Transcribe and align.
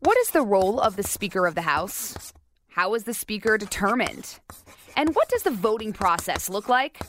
What 0.00 0.18
is 0.18 0.30
the 0.30 0.42
role 0.42 0.80
of 0.80 0.96
the 0.96 1.02
Speaker 1.02 1.46
of 1.46 1.54
the 1.54 1.62
House? 1.62 2.32
How 2.68 2.94
is 2.94 3.04
the 3.04 3.14
Speaker 3.14 3.56
determined? 3.56 4.38
And 4.96 5.14
what 5.14 5.28
does 5.28 5.42
the 5.42 5.50
voting 5.50 5.92
process 5.92 6.48
look 6.48 6.68
like? 6.68 7.00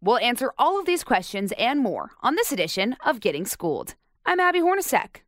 We'll 0.00 0.18
answer 0.18 0.52
all 0.58 0.78
of 0.78 0.86
these 0.86 1.04
questions 1.04 1.52
and 1.58 1.80
more 1.80 2.12
on 2.22 2.36
this 2.36 2.52
edition 2.52 2.96
of 3.04 3.20
Getting 3.20 3.44
Schooled. 3.44 3.94
I'm 4.24 4.40
Abby 4.40 4.60
Hornacek. 4.60 5.20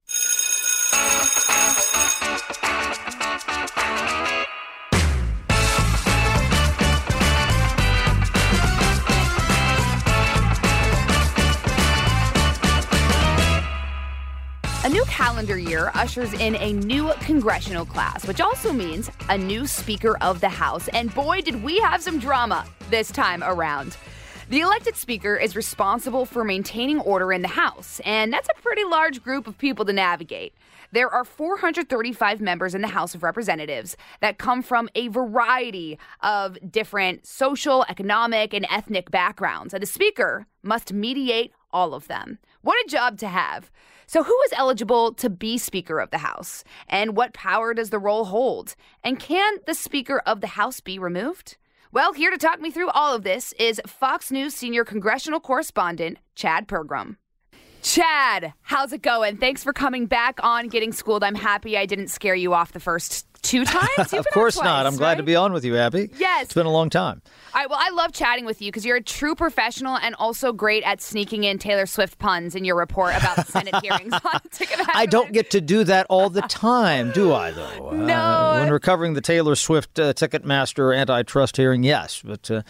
New 15.02 15.10
calendar 15.10 15.58
year 15.58 15.90
ushers 15.94 16.32
in 16.34 16.54
a 16.56 16.72
new 16.72 17.12
congressional 17.20 17.84
class, 17.84 18.26
which 18.26 18.40
also 18.40 18.72
means 18.72 19.10
a 19.28 19.36
new 19.36 19.66
Speaker 19.66 20.16
of 20.18 20.40
the 20.40 20.48
House. 20.48 20.86
And 20.88 21.12
boy, 21.14 21.40
did 21.40 21.62
we 21.62 21.80
have 21.80 22.02
some 22.02 22.18
drama 22.18 22.64
this 22.90 23.10
time 23.10 23.42
around. 23.42 23.96
The 24.48 24.60
elected 24.60 24.96
Speaker 24.96 25.34
is 25.34 25.56
responsible 25.56 26.24
for 26.24 26.44
maintaining 26.44 27.00
order 27.00 27.32
in 27.32 27.42
the 27.42 27.48
House, 27.48 28.00
and 28.04 28.32
that's 28.32 28.48
a 28.48 28.62
pretty 28.62 28.84
large 28.84 29.22
group 29.22 29.46
of 29.46 29.58
people 29.58 29.84
to 29.86 29.92
navigate. 29.92 30.54
There 30.92 31.08
are 31.08 31.24
435 31.24 32.40
members 32.40 32.74
in 32.74 32.82
the 32.82 32.88
House 32.88 33.14
of 33.14 33.22
Representatives 33.22 33.96
that 34.20 34.38
come 34.38 34.62
from 34.62 34.88
a 34.94 35.08
variety 35.08 35.98
of 36.20 36.58
different 36.70 37.26
social, 37.26 37.84
economic, 37.88 38.52
and 38.52 38.66
ethnic 38.70 39.10
backgrounds, 39.10 39.72
and 39.74 39.82
the 39.82 39.86
Speaker 39.86 40.46
must 40.62 40.92
mediate 40.92 41.52
all 41.72 41.94
of 41.94 42.08
them. 42.08 42.38
What 42.60 42.84
a 42.84 42.88
job 42.88 43.18
to 43.18 43.28
have! 43.28 43.70
So, 44.06 44.22
who 44.22 44.38
is 44.44 44.52
eligible 44.56 45.14
to 45.14 45.30
be 45.30 45.56
Speaker 45.56 45.98
of 45.98 46.10
the 46.10 46.18
House? 46.18 46.64
And 46.88 47.16
what 47.16 47.32
power 47.32 47.72
does 47.72 47.90
the 47.90 47.98
role 47.98 48.26
hold? 48.26 48.74
And 49.02 49.18
can 49.18 49.58
the 49.66 49.74
Speaker 49.74 50.20
of 50.26 50.40
the 50.40 50.48
House 50.48 50.80
be 50.80 50.98
removed? 50.98 51.56
Well, 51.92 52.12
here 52.12 52.30
to 52.30 52.38
talk 52.38 52.60
me 52.60 52.70
through 52.70 52.90
all 52.90 53.14
of 53.14 53.22
this 53.22 53.52
is 53.58 53.80
Fox 53.86 54.30
News 54.30 54.54
senior 54.54 54.84
congressional 54.84 55.40
correspondent 55.40 56.18
Chad 56.34 56.68
Pergram. 56.68 57.16
Chad, 57.82 58.52
how's 58.62 58.92
it 58.92 59.02
going? 59.02 59.38
Thanks 59.38 59.64
for 59.64 59.72
coming 59.72 60.06
back 60.06 60.38
on 60.42 60.68
Getting 60.68 60.92
Schooled. 60.92 61.24
I'm 61.24 61.34
happy 61.34 61.76
I 61.76 61.84
didn't 61.86 62.08
scare 62.08 62.34
you 62.34 62.54
off 62.54 62.72
the 62.72 62.80
first 62.80 63.26
two 63.42 63.64
times. 63.66 64.12
of 64.12 64.26
course 64.32 64.54
twice, 64.54 64.64
not. 64.64 64.86
I'm 64.86 64.96
glad 64.96 65.16
to 65.18 65.22
be 65.22 65.36
on 65.36 65.52
with 65.52 65.64
you, 65.64 65.76
Abby. 65.76 66.10
Yes. 66.16 66.44
It's 66.44 66.54
been 66.54 66.66
a 66.66 66.72
long 66.72 66.90
time. 66.90 67.22
All 67.54 67.60
right, 67.60 67.68
well, 67.68 67.78
I 67.80 67.90
love 67.90 68.12
chatting 68.12 68.46
with 68.46 68.62
you 68.62 68.68
because 68.68 68.86
you're 68.86 68.96
a 68.96 69.02
true 69.02 69.34
professional 69.34 69.98
and 69.98 70.14
also 70.14 70.54
great 70.54 70.82
at 70.84 71.02
sneaking 71.02 71.44
in 71.44 71.58
Taylor 71.58 71.84
Swift 71.84 72.18
puns 72.18 72.54
in 72.54 72.64
your 72.64 72.76
report 72.76 73.14
about 73.14 73.36
the 73.36 73.44
Senate 73.44 73.74
hearings 73.82 74.14
on 74.14 74.40
Ticketmaster. 74.50 74.86
I 74.94 75.04
don't 75.04 75.32
get 75.32 75.50
to 75.50 75.60
do 75.60 75.84
that 75.84 76.06
all 76.08 76.30
the 76.30 76.40
time, 76.42 77.10
do 77.12 77.34
I, 77.34 77.50
though? 77.50 77.90
No. 78.02 78.14
Uh, 78.14 78.58
when 78.60 78.72
recovering 78.72 79.12
the 79.14 79.20
Taylor 79.20 79.54
Swift 79.54 79.98
uh, 79.98 80.12
Ticketmaster 80.14 80.96
antitrust 80.96 81.56
hearing, 81.56 81.82
yes. 81.84 82.22
But 82.24 82.50
uh, 82.50 82.62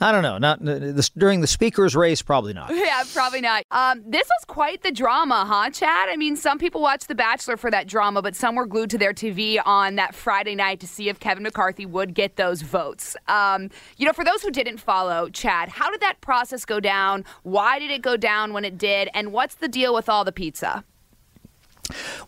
I 0.00 0.10
don't 0.10 0.22
know. 0.22 0.38
Not 0.38 0.60
uh, 0.66 0.78
this, 0.78 1.10
During 1.10 1.42
the 1.42 1.46
speaker's 1.46 1.94
race, 1.94 2.22
probably 2.22 2.52
not. 2.54 2.74
Yeah, 2.74 3.02
probably 3.12 3.40
not. 3.40 3.64
Um, 3.70 4.02
this 4.06 4.26
was 4.26 4.44
quite 4.46 4.82
the 4.82 4.90
drama, 4.90 5.44
huh, 5.46 5.70
Chad? 5.70 6.08
I 6.08 6.16
mean, 6.16 6.34
some 6.36 6.58
people 6.58 6.80
watched 6.80 7.08
The 7.08 7.14
Bachelor 7.14 7.56
for 7.56 7.70
that 7.70 7.86
drama, 7.86 8.22
but 8.22 8.34
some 8.34 8.54
were 8.56 8.66
glued 8.66 8.90
to 8.90 8.98
their 8.98 9.12
TV 9.12 9.60
on 9.64 9.96
that 9.96 10.14
Friday 10.20 10.54
night 10.54 10.78
to 10.80 10.86
see 10.86 11.08
if 11.08 11.18
Kevin 11.18 11.42
McCarthy 11.42 11.86
would 11.86 12.14
get 12.14 12.36
those 12.36 12.62
votes. 12.62 13.16
Um, 13.26 13.70
you 13.96 14.06
know, 14.06 14.12
for 14.12 14.24
those 14.24 14.42
who 14.42 14.50
didn't 14.50 14.78
follow, 14.78 15.28
Chad, 15.30 15.70
how 15.70 15.90
did 15.90 16.00
that 16.00 16.20
process 16.20 16.64
go 16.64 16.78
down? 16.78 17.24
Why 17.42 17.78
did 17.78 17.90
it 17.90 18.02
go 18.02 18.16
down 18.16 18.52
when 18.52 18.64
it 18.64 18.78
did? 18.78 19.08
And 19.14 19.32
what's 19.32 19.54
the 19.56 19.68
deal 19.68 19.94
with 19.94 20.08
all 20.08 20.24
the 20.24 20.32
pizza? 20.32 20.84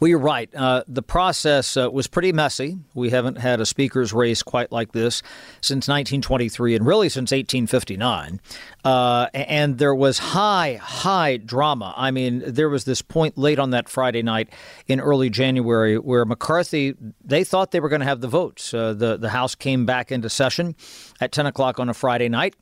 Well, 0.01 0.09
you're 0.09 0.19
right. 0.19 0.53
Uh, 0.55 0.85
the 0.89 1.03
process 1.03 1.77
uh, 1.77 1.91
was 1.91 2.07
pretty 2.07 2.33
messy. 2.33 2.79
We 2.95 3.11
haven't 3.11 3.39
had 3.39 3.61
a 3.61 3.67
speaker's 3.67 4.13
race 4.13 4.43
quite 4.43 4.73
like 4.73 4.93
this 4.93 5.23
since 5.61 5.89
1923 5.89 6.77
and 6.77 6.87
really 6.87 7.09
since 7.09 7.31
1859. 7.31 8.41
Uh, 8.85 9.29
and 9.35 9.79
there 9.79 9.95
was 9.95 10.19
high, 10.19 10.79
high 10.83 11.37
drama. 11.37 11.95
I 11.97 12.11
mean, 12.11 12.43
there 12.47 12.69
was 12.69 12.85
this 12.85 13.03
point 13.03 13.39
late 13.39 13.59
on 13.59 13.71
that 13.71 13.89
Friday 13.89 14.23
night 14.23 14.51
in 14.87 15.01
early 15.01 15.31
January 15.31 15.99
where 15.99 16.25
McCarthy, 16.25 16.95
they 17.25 17.45
thought 17.45 17.71
they 17.71 17.81
were 17.81 17.89
going 17.89 18.01
to 18.01 18.07
have 18.07 18.21
the 18.21 18.29
votes. 18.29 18.75
Uh, 18.75 18.93
the, 18.93 19.17
the 19.17 19.31
House 19.31 19.55
came 19.55 19.87
back 19.87 20.13
into 20.13 20.29
session 20.29 20.75
at 21.21 21.33
10 21.33 21.47
o'clock 21.47 21.79
on 21.79 21.89
a 21.89 21.95
Friday 21.95 22.29
night 22.29 22.55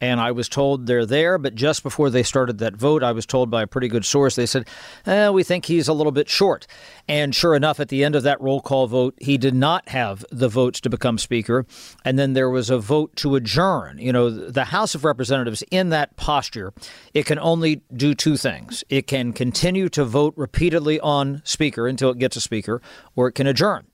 and 0.00 0.20
I 0.20 0.32
was 0.32 0.48
told 0.48 0.86
they're 0.86 1.06
there. 1.06 1.38
But 1.38 1.54
just 1.54 1.82
before 1.82 2.10
they 2.10 2.22
started 2.22 2.58
that 2.58 2.76
vote, 2.76 3.02
I 3.02 3.12
was 3.12 3.26
told 3.26 3.50
by 3.50 3.62
a 3.62 3.66
pretty 3.66 3.88
good 3.88 4.04
source, 4.04 4.36
they 4.36 4.46
said, 4.46 4.66
eh, 5.06 5.28
we 5.28 5.42
think 5.42 5.66
he's 5.66 5.88
a 5.88 5.92
little 5.92 6.12
bit 6.12 6.28
short. 6.28 6.66
And 7.08 7.34
sure 7.34 7.54
enough, 7.54 7.80
at 7.80 7.88
the 7.88 8.04
end 8.04 8.14
of 8.14 8.22
that 8.22 8.40
roll 8.40 8.60
call 8.60 8.86
vote, 8.86 9.14
he 9.20 9.38
did 9.38 9.54
not 9.54 9.88
have 9.88 10.24
the 10.30 10.48
votes 10.48 10.80
to 10.82 10.90
become 10.90 11.18
Speaker. 11.18 11.66
And 12.04 12.18
then 12.18 12.32
there 12.32 12.50
was 12.50 12.70
a 12.70 12.78
vote 12.78 13.14
to 13.16 13.36
adjourn. 13.36 13.98
You 13.98 14.12
know, 14.12 14.30
the 14.30 14.66
House 14.66 14.94
of 14.94 15.04
Representatives 15.04 15.62
in 15.70 15.90
that 15.90 16.16
posture, 16.16 16.72
it 17.12 17.26
can 17.26 17.38
only 17.38 17.82
do 17.94 18.14
two 18.14 18.36
things 18.36 18.84
it 18.88 19.06
can 19.06 19.32
continue 19.32 19.88
to 19.88 20.04
vote 20.04 20.34
repeatedly 20.36 21.00
on 21.00 21.42
Speaker 21.44 21.86
until 21.86 22.10
it 22.10 22.18
gets 22.18 22.36
a 22.36 22.40
Speaker, 22.40 22.80
or 23.16 23.28
it 23.28 23.32
can 23.32 23.46
adjourn. 23.46 23.86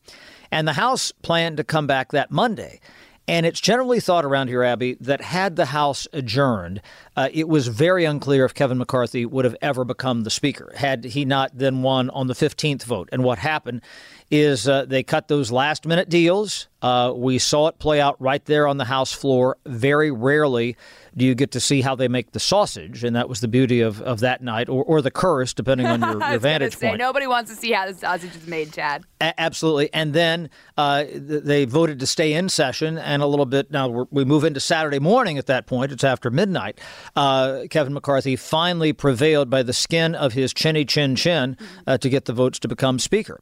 And 0.51 0.67
the 0.67 0.75
House 0.75 1.13
planned 1.23 1.57
to 1.59 1.65
come 1.65 1.87
back 1.87 2.13
that 2.13 2.31
Monday. 2.31 2.81
And 3.29 3.47
it's 3.47 3.61
generally 3.61 4.01
thought 4.01 4.25
around 4.25 4.49
here, 4.49 4.65
Abby, 4.65 4.97
that 5.01 5.21
had 5.21 5.55
the 5.55 5.67
House 5.67 6.09
adjourned, 6.13 6.81
uh, 7.17 7.29
it 7.33 7.49
was 7.49 7.69
very 7.69 8.05
unclear 8.05 8.45
if 8.45 8.55
Kevin 8.55 8.79
McCarthy 8.79 9.25
would 9.25 9.45
have 9.45 9.57
ever 9.63 9.85
become 9.85 10.23
the 10.23 10.31
Speaker 10.31 10.73
had 10.75 11.05
he 11.05 11.25
not 11.25 11.53
then 11.55 11.83
won 11.83 12.11
on 12.11 12.27
the 12.27 12.35
15th 12.35 12.83
vote. 12.83 13.09
And 13.13 13.23
what 13.23 13.39
happened 13.39 13.83
is 14.31 14.69
uh, 14.69 14.85
they 14.85 15.03
cut 15.03 15.29
those 15.29 15.53
last 15.53 15.87
minute 15.87 16.09
deals. 16.09 16.69
Uh, 16.83 17.13
we 17.15 17.39
saw 17.39 17.69
it 17.69 17.79
play 17.79 18.01
out 18.01 18.21
right 18.21 18.45
there 18.47 18.67
on 18.67 18.79
the 18.79 18.85
House 18.85 19.13
floor. 19.13 19.59
Very 19.65 20.11
rarely 20.11 20.77
do 21.17 21.25
you 21.25 21.35
get 21.35 21.51
to 21.53 21.61
see 21.61 21.81
how 21.81 21.95
they 21.95 22.09
make 22.09 22.33
the 22.33 22.41
sausage, 22.41 23.05
and 23.05 23.17
that 23.17 23.29
was 23.29 23.41
the 23.41 23.49
beauty 23.49 23.81
of, 23.81 24.01
of 24.03 24.21
that 24.21 24.43
night, 24.43 24.69
or, 24.69 24.85
or 24.85 25.03
the 25.03 25.11
curse, 25.11 25.53
depending 25.53 25.87
on 25.87 26.01
your, 26.01 26.21
your 26.31 26.39
vantage 26.39 26.77
say, 26.77 26.89
point. 26.89 26.99
Nobody 26.99 27.27
wants 27.27 27.51
to 27.51 27.57
see 27.57 27.73
how 27.73 27.87
the 27.87 27.95
sausage 27.95 28.35
is 28.35 28.47
made, 28.47 28.73
Chad. 28.73 29.05
A- 29.21 29.39
absolutely. 29.41 29.93
And 29.93 30.13
then 30.13 30.51
uh, 30.77 31.05
they 31.13 31.65
voted 31.65 32.01
to 32.01 32.07
stay 32.07 32.33
in 32.33 32.49
session, 32.49 32.99
and 32.99 33.23
a 33.23 33.27
little 33.27 33.47
bit 33.47 33.71
now 33.71 33.89
we're, 33.89 34.07
we 34.11 34.25
move 34.25 34.45
into 34.45 34.61
Saturday 34.61 34.99
morning 34.99 35.39
at 35.39 35.47
that 35.47 35.67
point. 35.67 35.93
It's 35.93 36.05
after 36.05 36.31
midnight. 36.31 36.81
Uh, 37.17 37.63
Kevin 37.71 37.93
McCarthy 37.93 38.37
finally 38.37 38.93
prevailed 38.93 39.51
by 39.51 39.63
the 39.63 39.73
skin 39.73 40.15
of 40.15 40.33
his 40.33 40.53
chinny 40.53 40.85
chin 40.85 41.17
chin 41.17 41.57
uh, 41.87 41.99
to 41.99 42.09
get 42.09 42.25
the 42.27 42.33
votes 42.33 42.59
to 42.61 42.69
become 42.69 42.99
Speaker. 42.99 43.41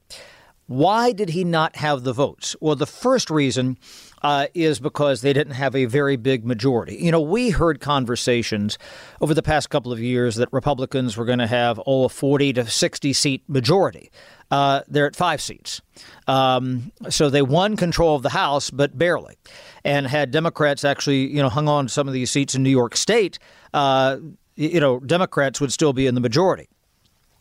Why 0.68 1.12
did 1.12 1.30
he 1.30 1.44
not 1.44 1.76
have 1.76 2.04
the 2.04 2.12
votes? 2.12 2.54
Well, 2.60 2.76
the 2.76 2.86
first 2.86 3.30
reason 3.30 3.78
uh, 4.20 4.48
is 4.52 4.80
because 4.80 5.22
they 5.22 5.32
didn't 5.32 5.54
have 5.54 5.74
a 5.74 5.86
very 5.86 6.16
big 6.16 6.44
majority. 6.44 6.96
You 6.96 7.10
know, 7.10 7.22
we 7.22 7.48
heard 7.48 7.80
conversations 7.80 8.76
over 9.22 9.32
the 9.32 9.42
past 9.42 9.70
couple 9.70 9.92
of 9.92 9.98
years 9.98 10.36
that 10.36 10.52
Republicans 10.52 11.16
were 11.16 11.24
going 11.24 11.38
to 11.38 11.46
have, 11.46 11.80
oh, 11.86 12.04
a 12.04 12.08
40 12.10 12.52
to 12.52 12.66
60 12.66 13.12
seat 13.14 13.42
majority. 13.48 14.10
Uh, 14.50 14.82
they're 14.88 15.06
at 15.06 15.16
five 15.16 15.40
seats. 15.40 15.80
Um, 16.26 16.92
so 17.08 17.30
they 17.30 17.42
won 17.42 17.74
control 17.74 18.16
of 18.16 18.22
the 18.22 18.30
House, 18.30 18.70
but 18.70 18.96
barely. 18.98 19.36
And 19.84 20.06
had 20.06 20.30
Democrats 20.30 20.84
actually, 20.84 21.28
you 21.28 21.40
know, 21.40 21.48
hung 21.48 21.66
on 21.66 21.86
to 21.86 21.92
some 21.92 22.06
of 22.06 22.12
these 22.12 22.30
seats 22.30 22.54
in 22.54 22.62
New 22.62 22.70
York 22.70 22.94
State, 22.94 23.38
uh, 23.72 24.18
you 24.54 24.80
know, 24.80 25.00
Democrats 25.00 25.62
would 25.62 25.72
still 25.72 25.94
be 25.94 26.06
in 26.06 26.14
the 26.14 26.20
majority. 26.20 26.68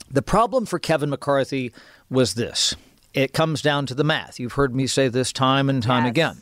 The 0.09 0.21
problem 0.21 0.65
for 0.65 0.79
Kevin 0.79 1.09
McCarthy 1.09 1.73
was 2.09 2.35
this 2.35 2.75
it 3.17 3.33
comes 3.33 3.61
down 3.61 3.85
to 3.87 3.95
the 3.95 4.03
math. 4.03 4.39
You've 4.39 4.53
heard 4.53 4.75
me 4.75 4.87
say 4.87 5.07
this 5.07 5.33
time 5.33 5.69
and 5.69 5.81
time 5.81 6.03
Yes. 6.05 6.11
again. 6.11 6.41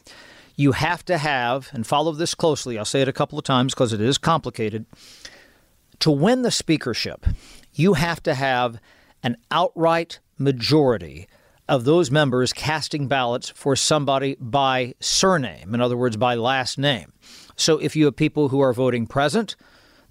You 0.58 0.72
have 0.74 1.04
to 1.06 1.18
have, 1.18 1.70
and 1.74 1.86
follow 1.86 2.12
this 2.12 2.34
closely, 2.36 2.78
I'll 2.78 2.86
say 2.86 3.02
it 3.02 3.08
a 3.08 3.14
couple 3.14 3.38
of 3.38 3.44
times 3.46 3.74
because 3.74 3.94
it 3.94 4.02
is 4.02 4.18
complicated. 4.18 4.86
To 6.00 6.12
win 6.12 6.42
the 6.44 6.52
speakership, 6.52 7.26
you 7.74 7.94
have 7.94 8.22
to 8.24 8.34
have 8.34 8.80
an 9.24 9.38
outright 9.52 10.20
majority 10.38 11.28
of 11.68 11.84
those 11.84 12.12
members 12.12 12.54
casting 12.54 13.08
ballots 13.08 13.50
for 13.50 13.76
somebody 13.76 14.38
by 14.40 14.94
surname, 15.00 15.74
in 15.74 15.82
other 15.82 15.98
words, 15.98 16.16
by 16.16 16.36
last 16.36 16.78
name. 16.78 17.12
So 17.56 17.78
if 17.80 17.96
you 17.96 18.06
have 18.06 18.16
people 18.16 18.50
who 18.50 18.60
are 18.60 18.74
voting 18.74 19.08
present, 19.08 19.56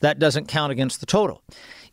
that 0.01 0.19
doesn't 0.19 0.49
count 0.49 0.73
against 0.73 1.01
the 1.01 1.07
total. 1.07 1.43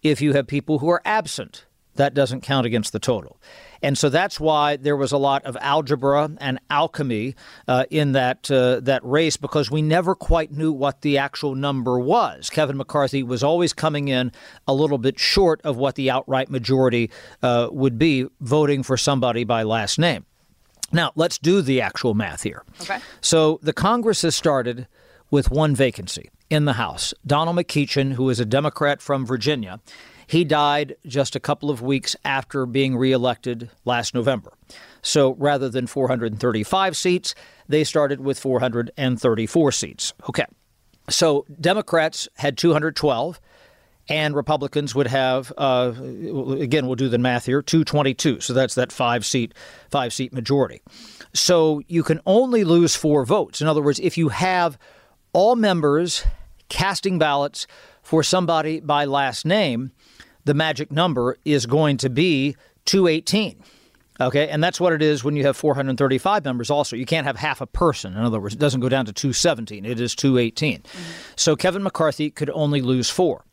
If 0.02 0.22
you 0.22 0.34
have 0.34 0.48
people 0.48 0.80
who 0.80 0.90
are 0.90 1.02
absent, 1.06 1.66
that 1.96 2.14
doesn't 2.14 2.42
count 2.42 2.66
against 2.66 2.92
the 2.92 3.00
total. 3.00 3.40
And 3.82 3.98
so 3.98 4.10
that's 4.10 4.40
why 4.40 4.76
there 4.76 4.96
was 4.96 5.12
a 5.12 5.18
lot 5.18 5.44
of 5.46 5.58
algebra 5.60 6.32
and 6.40 6.60
alchemy 6.70 7.36
uh, 7.68 7.86
in 7.90 8.12
that 8.12 8.50
uh, 8.52 8.80
that 8.82 9.04
race 9.04 9.38
because 9.38 9.72
we 9.72 9.82
never 9.82 10.16
quite 10.16 10.52
knew 10.52 10.72
what 10.72 11.02
the 11.02 11.18
actual 11.18 11.56
number 11.56 12.00
was. 12.00 12.50
Kevin 12.50 12.78
McCarthy 12.78 13.24
was 13.24 13.44
always 13.44 13.74
coming 13.74 14.08
in 14.08 14.32
a 14.68 14.74
little 14.74 14.98
bit 14.98 15.20
short 15.20 15.62
of 15.64 15.78
what 15.78 15.96
the 15.96 16.12
outright 16.12 16.50
majority 16.50 17.10
uh, 17.42 17.70
would 17.72 17.98
be 17.98 18.28
voting 18.40 18.84
for 18.84 18.98
somebody 18.98 19.44
by 19.44 19.64
last 19.64 19.98
name. 19.98 20.26
Now, 20.92 21.12
let's 21.16 21.38
do 21.38 21.62
the 21.62 21.82
actual 21.82 22.14
math 22.14 22.44
here. 22.44 22.64
Okay. 22.82 23.00
So 23.22 23.60
the 23.64 23.74
Congress 23.74 24.22
has 24.24 24.36
started 24.36 24.88
with 25.30 25.50
one 25.50 25.74
vacancy 25.74 26.30
in 26.50 26.66
the 26.66 26.74
House. 26.74 27.14
Donald 27.26 27.56
McEachin, 27.56 28.14
who 28.14 28.30
is 28.30 28.40
a 28.40 28.46
Democrat 28.46 29.02
from 29.02 29.26
Virginia, 29.26 29.80
he 30.32 30.46
died 30.46 30.96
just 31.06 31.36
a 31.36 31.42
couple 31.42 31.70
of 31.70 31.82
weeks 31.82 32.16
after 32.24 32.66
being 32.66 32.96
reelected 32.96 33.70
last 33.84 34.14
November. 34.14 34.54
So 35.02 35.34
rather 35.34 35.68
than 35.68 35.88
435 35.88 36.96
seats, 36.96 37.36
they 37.68 37.84
started 37.84 38.22
with 38.22 38.40
434 38.40 39.72
seats. 39.74 40.14
Okay. 40.30 40.46
So 41.10 41.46
Democrats 41.60 42.30
had 42.36 42.58
212 42.58 43.42
and 44.08 44.34
Republicans 44.34 44.96
would 44.96 45.08
have 45.08 45.52
uh, 45.58 45.92
again 45.98 46.88
we'll 46.88 46.96
do 46.96 47.10
the 47.10 47.18
math 47.18 47.46
here 47.46 47.62
222 47.62 48.40
so 48.40 48.52
that's 48.52 48.74
that 48.74 48.92
five 48.92 49.24
seat 49.24 49.54
five 49.92 50.12
seat 50.12 50.34
majority 50.34 50.82
so 51.36 51.82
you 51.88 52.02
can 52.02 52.20
only 52.26 52.64
lose 52.64 52.96
four 52.96 53.26
votes 53.26 53.62
in 53.62 53.68
other 53.68 53.82
words 53.82 54.00
if 54.00 54.18
you 54.18 54.30
have 54.30 54.78
all 55.34 55.56
members 55.56 56.26
casting 56.68 57.20
ballots 57.20 57.68
for 58.02 58.24
somebody 58.24 58.80
by 58.80 59.06
last 59.06 59.46
name 59.46 59.92
the 60.46 60.54
magic 60.54 60.92
number 60.92 61.38
is 61.46 61.66
going 61.66 61.98
to 61.98 62.10
be 62.10 62.56
218 62.86 63.64
Okay, 64.22 64.50
and 64.50 64.64
that's 64.64 64.80
what 64.80 64.94
it 64.94 65.02
is 65.02 65.24
when 65.24 65.36
you 65.36 65.44
have 65.46 65.58
435 65.58 66.46
members. 66.46 66.70
Also, 66.70 66.96
you 66.96 67.06
can't 67.06 67.26
have 67.26 67.38
half 67.38 67.60
a 67.60 67.66
person. 67.66 68.14
In 68.14 68.20
other 68.20 68.40
words, 68.40 68.54
it 68.54 68.60
doesn't 68.60 68.82
go 68.82 68.90
down 68.90 69.06
to 69.06 69.14
217; 69.14 69.84
it 69.84 70.00
is 70.00 70.16
218. 70.16 70.82
Mm-hmm. 70.82 71.00
So 71.36 71.56
Kevin 71.56 71.82
McCarthy 71.82 72.30
could 72.30 72.50
only 72.52 72.82
lose 72.82 73.10
four. 73.10 73.46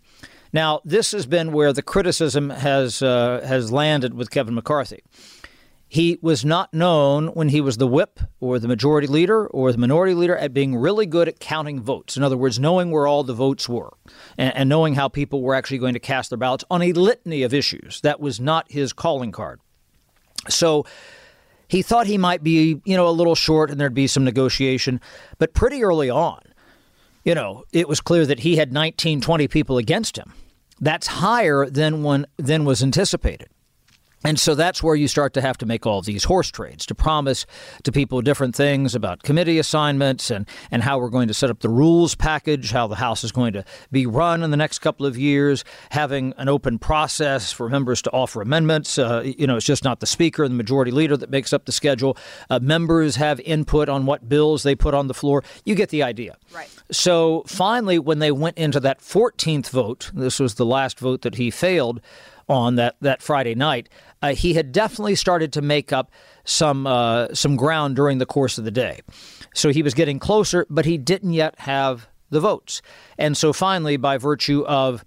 Now, 0.52 0.80
this 0.84 1.12
has 1.12 1.26
been 1.26 1.52
where 1.52 1.72
the 1.72 1.82
criticism 1.82 2.50
has 2.50 3.02
uh, 3.02 3.44
has 3.46 3.72
landed 3.72 4.14
with 4.14 4.30
Kevin 4.30 4.54
McCarthy. 4.54 5.02
He 5.90 6.18
was 6.20 6.44
not 6.44 6.74
known 6.74 7.28
when 7.28 7.48
he 7.48 7.62
was 7.62 7.78
the 7.78 7.86
whip 7.86 8.20
or 8.40 8.58
the 8.58 8.68
majority 8.68 9.06
leader 9.06 9.46
or 9.46 9.72
the 9.72 9.78
minority 9.78 10.14
leader 10.14 10.36
at 10.36 10.52
being 10.52 10.76
really 10.76 11.06
good 11.06 11.28
at 11.28 11.40
counting 11.40 11.80
votes. 11.80 12.16
In 12.16 12.22
other 12.22 12.36
words, 12.36 12.58
knowing 12.58 12.90
where 12.90 13.06
all 13.06 13.24
the 13.24 13.32
votes 13.32 13.68
were 13.68 13.94
and, 14.36 14.54
and 14.54 14.68
knowing 14.68 14.96
how 14.96 15.08
people 15.08 15.40
were 15.40 15.54
actually 15.54 15.78
going 15.78 15.94
to 15.94 16.00
cast 16.00 16.30
their 16.30 16.36
ballots 16.36 16.64
on 16.70 16.82
a 16.82 16.92
litany 16.92 17.42
of 17.42 17.54
issues. 17.54 18.02
That 18.02 18.20
was 18.20 18.38
not 18.38 18.70
his 18.70 18.92
calling 18.92 19.32
card. 19.32 19.60
So 20.48 20.84
he 21.68 21.80
thought 21.80 22.06
he 22.06 22.18
might 22.18 22.42
be, 22.42 22.82
you 22.84 22.96
know, 22.96 23.08
a 23.08 23.10
little 23.10 23.34
short 23.34 23.70
and 23.70 23.80
there'd 23.80 23.94
be 23.94 24.06
some 24.06 24.24
negotiation. 24.24 25.00
But 25.38 25.54
pretty 25.54 25.82
early 25.82 26.10
on, 26.10 26.42
you 27.24 27.34
know, 27.34 27.64
it 27.72 27.88
was 27.88 28.00
clear 28.02 28.26
that 28.26 28.40
he 28.40 28.56
had 28.56 28.72
19, 28.72 29.22
20 29.22 29.48
people 29.48 29.78
against 29.78 30.18
him. 30.18 30.34
That's 30.80 31.06
higher 31.06 31.66
than 31.66 32.02
when 32.02 32.26
than 32.36 32.64
was 32.64 32.82
anticipated. 32.82 33.48
And 34.24 34.38
so 34.38 34.54
that's 34.54 34.82
where 34.82 34.96
you 34.96 35.06
start 35.06 35.32
to 35.34 35.40
have 35.40 35.56
to 35.58 35.66
make 35.66 35.86
all 35.86 36.02
these 36.02 36.24
horse 36.24 36.50
trades 36.50 36.84
to 36.86 36.94
promise 36.94 37.46
to 37.84 37.92
people 37.92 38.20
different 38.20 38.54
things 38.54 38.94
about 38.94 39.22
committee 39.22 39.58
assignments 39.58 40.30
and, 40.30 40.48
and 40.70 40.82
how 40.82 40.98
we're 40.98 41.08
going 41.08 41.28
to 41.28 41.34
set 41.34 41.50
up 41.50 41.60
the 41.60 41.68
rules 41.68 42.14
package, 42.14 42.72
how 42.72 42.88
the 42.88 42.96
House 42.96 43.22
is 43.22 43.30
going 43.30 43.52
to 43.52 43.64
be 43.92 44.06
run 44.06 44.42
in 44.42 44.50
the 44.50 44.56
next 44.56 44.80
couple 44.80 45.06
of 45.06 45.16
years, 45.16 45.64
having 45.90 46.34
an 46.36 46.48
open 46.48 46.78
process 46.78 47.52
for 47.52 47.68
members 47.68 48.02
to 48.02 48.10
offer 48.10 48.42
amendments. 48.42 48.98
Uh, 48.98 49.22
you 49.24 49.46
know, 49.46 49.56
it's 49.56 49.66
just 49.66 49.84
not 49.84 50.00
the 50.00 50.06
Speaker 50.06 50.42
and 50.42 50.52
the 50.52 50.56
Majority 50.56 50.90
Leader 50.90 51.16
that 51.16 51.30
makes 51.30 51.52
up 51.52 51.64
the 51.64 51.72
schedule. 51.72 52.16
Uh, 52.50 52.58
members 52.60 53.16
have 53.16 53.38
input 53.40 53.88
on 53.88 54.04
what 54.04 54.28
bills 54.28 54.64
they 54.64 54.74
put 54.74 54.94
on 54.94 55.06
the 55.06 55.14
floor. 55.14 55.44
You 55.64 55.76
get 55.76 55.90
the 55.90 56.02
idea. 56.02 56.36
Right. 56.52 56.68
So 56.90 57.44
finally, 57.46 57.98
when 57.98 58.18
they 58.18 58.32
went 58.32 58.58
into 58.58 58.80
that 58.80 59.00
14th 59.00 59.70
vote, 59.70 60.10
this 60.12 60.40
was 60.40 60.54
the 60.54 60.66
last 60.66 60.98
vote 60.98 61.22
that 61.22 61.36
he 61.36 61.50
failed 61.50 62.00
on 62.48 62.76
that, 62.76 62.96
that 63.00 63.22
Friday 63.22 63.54
night, 63.54 63.88
uh, 64.22 64.34
he 64.34 64.54
had 64.54 64.72
definitely 64.72 65.14
started 65.14 65.52
to 65.52 65.62
make 65.62 65.92
up 65.92 66.10
some 66.44 66.86
uh, 66.86 67.28
some 67.34 67.56
ground 67.56 67.96
during 67.96 68.18
the 68.18 68.26
course 68.26 68.58
of 68.58 68.64
the 68.64 68.70
day. 68.70 69.00
So 69.54 69.70
he 69.70 69.82
was 69.82 69.94
getting 69.94 70.18
closer, 70.18 70.66
but 70.70 70.84
he 70.84 70.98
didn't 70.98 71.32
yet 71.32 71.58
have 71.60 72.08
the 72.30 72.40
votes. 72.40 72.82
And 73.16 73.36
so 73.36 73.52
finally, 73.52 73.96
by 73.96 74.18
virtue 74.18 74.64
of 74.66 75.04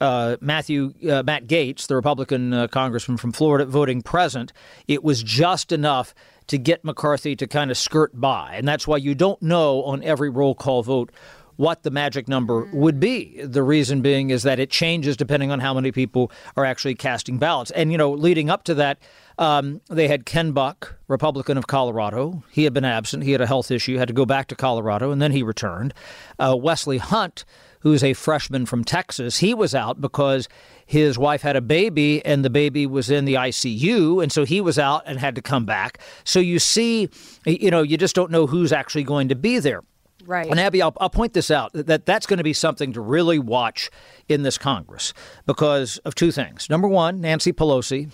uh, 0.00 0.36
Matthew 0.40 0.94
uh, 1.08 1.22
Matt 1.24 1.46
Gaetz, 1.46 1.86
the 1.86 1.94
Republican 1.96 2.52
uh, 2.52 2.66
congressman 2.68 3.16
from 3.16 3.32
Florida, 3.32 3.64
voting 3.64 4.02
present, 4.02 4.52
it 4.88 5.04
was 5.04 5.22
just 5.22 5.72
enough 5.72 6.14
to 6.48 6.58
get 6.58 6.84
McCarthy 6.84 7.36
to 7.36 7.46
kind 7.46 7.70
of 7.70 7.78
skirt 7.78 8.10
by, 8.20 8.54
and 8.56 8.66
that's 8.66 8.86
why 8.86 8.96
you 8.96 9.14
don't 9.14 9.40
know 9.40 9.82
on 9.84 10.02
every 10.02 10.28
roll 10.28 10.54
call 10.54 10.82
vote 10.82 11.12
what 11.56 11.82
the 11.82 11.90
magic 11.90 12.28
number 12.28 12.68
would 12.72 12.98
be. 12.98 13.42
The 13.42 13.62
reason 13.62 14.00
being 14.00 14.30
is 14.30 14.42
that 14.42 14.58
it 14.58 14.70
changes 14.70 15.16
depending 15.16 15.50
on 15.50 15.60
how 15.60 15.74
many 15.74 15.92
people 15.92 16.30
are 16.56 16.64
actually 16.64 16.94
casting 16.94 17.38
ballots. 17.38 17.70
And, 17.72 17.92
you 17.92 17.98
know, 17.98 18.10
leading 18.10 18.50
up 18.50 18.64
to 18.64 18.74
that, 18.74 18.98
um, 19.38 19.80
they 19.88 20.08
had 20.08 20.26
Ken 20.26 20.52
Buck, 20.52 20.96
Republican 21.08 21.56
of 21.56 21.66
Colorado. 21.66 22.42
He 22.50 22.64
had 22.64 22.72
been 22.72 22.84
absent. 22.84 23.24
He 23.24 23.32
had 23.32 23.40
a 23.40 23.46
health 23.46 23.70
issue, 23.70 23.96
had 23.96 24.08
to 24.08 24.14
go 24.14 24.26
back 24.26 24.48
to 24.48 24.56
Colorado, 24.56 25.10
and 25.10 25.20
then 25.20 25.32
he 25.32 25.42
returned. 25.42 25.94
Uh, 26.38 26.56
Wesley 26.56 26.98
Hunt, 26.98 27.44
who's 27.80 28.04
a 28.04 28.12
freshman 28.12 28.66
from 28.66 28.84
Texas, 28.84 29.38
he 29.38 29.54
was 29.54 29.74
out 29.74 30.00
because 30.00 30.48
his 30.86 31.18
wife 31.18 31.42
had 31.42 31.56
a 31.56 31.60
baby 31.60 32.24
and 32.24 32.44
the 32.44 32.50
baby 32.50 32.86
was 32.86 33.10
in 33.10 33.24
the 33.24 33.34
ICU. 33.34 34.22
And 34.22 34.30
so 34.30 34.44
he 34.44 34.60
was 34.60 34.78
out 34.78 35.02
and 35.06 35.18
had 35.18 35.34
to 35.34 35.42
come 35.42 35.64
back. 35.64 35.98
So 36.24 36.38
you 36.38 36.58
see, 36.58 37.08
you 37.46 37.70
know, 37.70 37.82
you 37.82 37.96
just 37.96 38.14
don't 38.14 38.30
know 38.30 38.46
who's 38.46 38.72
actually 38.72 39.04
going 39.04 39.28
to 39.28 39.34
be 39.34 39.58
there. 39.58 39.82
Right. 40.26 40.48
And 40.48 40.60
Abby, 40.60 40.82
I'll, 40.82 40.94
I'll 41.00 41.10
point 41.10 41.32
this 41.32 41.50
out 41.50 41.72
that 41.74 42.06
that's 42.06 42.26
going 42.26 42.38
to 42.38 42.44
be 42.44 42.52
something 42.52 42.92
to 42.92 43.00
really 43.00 43.38
watch 43.38 43.90
in 44.28 44.42
this 44.42 44.58
Congress 44.58 45.12
because 45.46 45.98
of 45.98 46.14
two 46.14 46.30
things. 46.30 46.70
Number 46.70 46.88
one, 46.88 47.20
Nancy 47.20 47.52
Pelosi, 47.52 48.10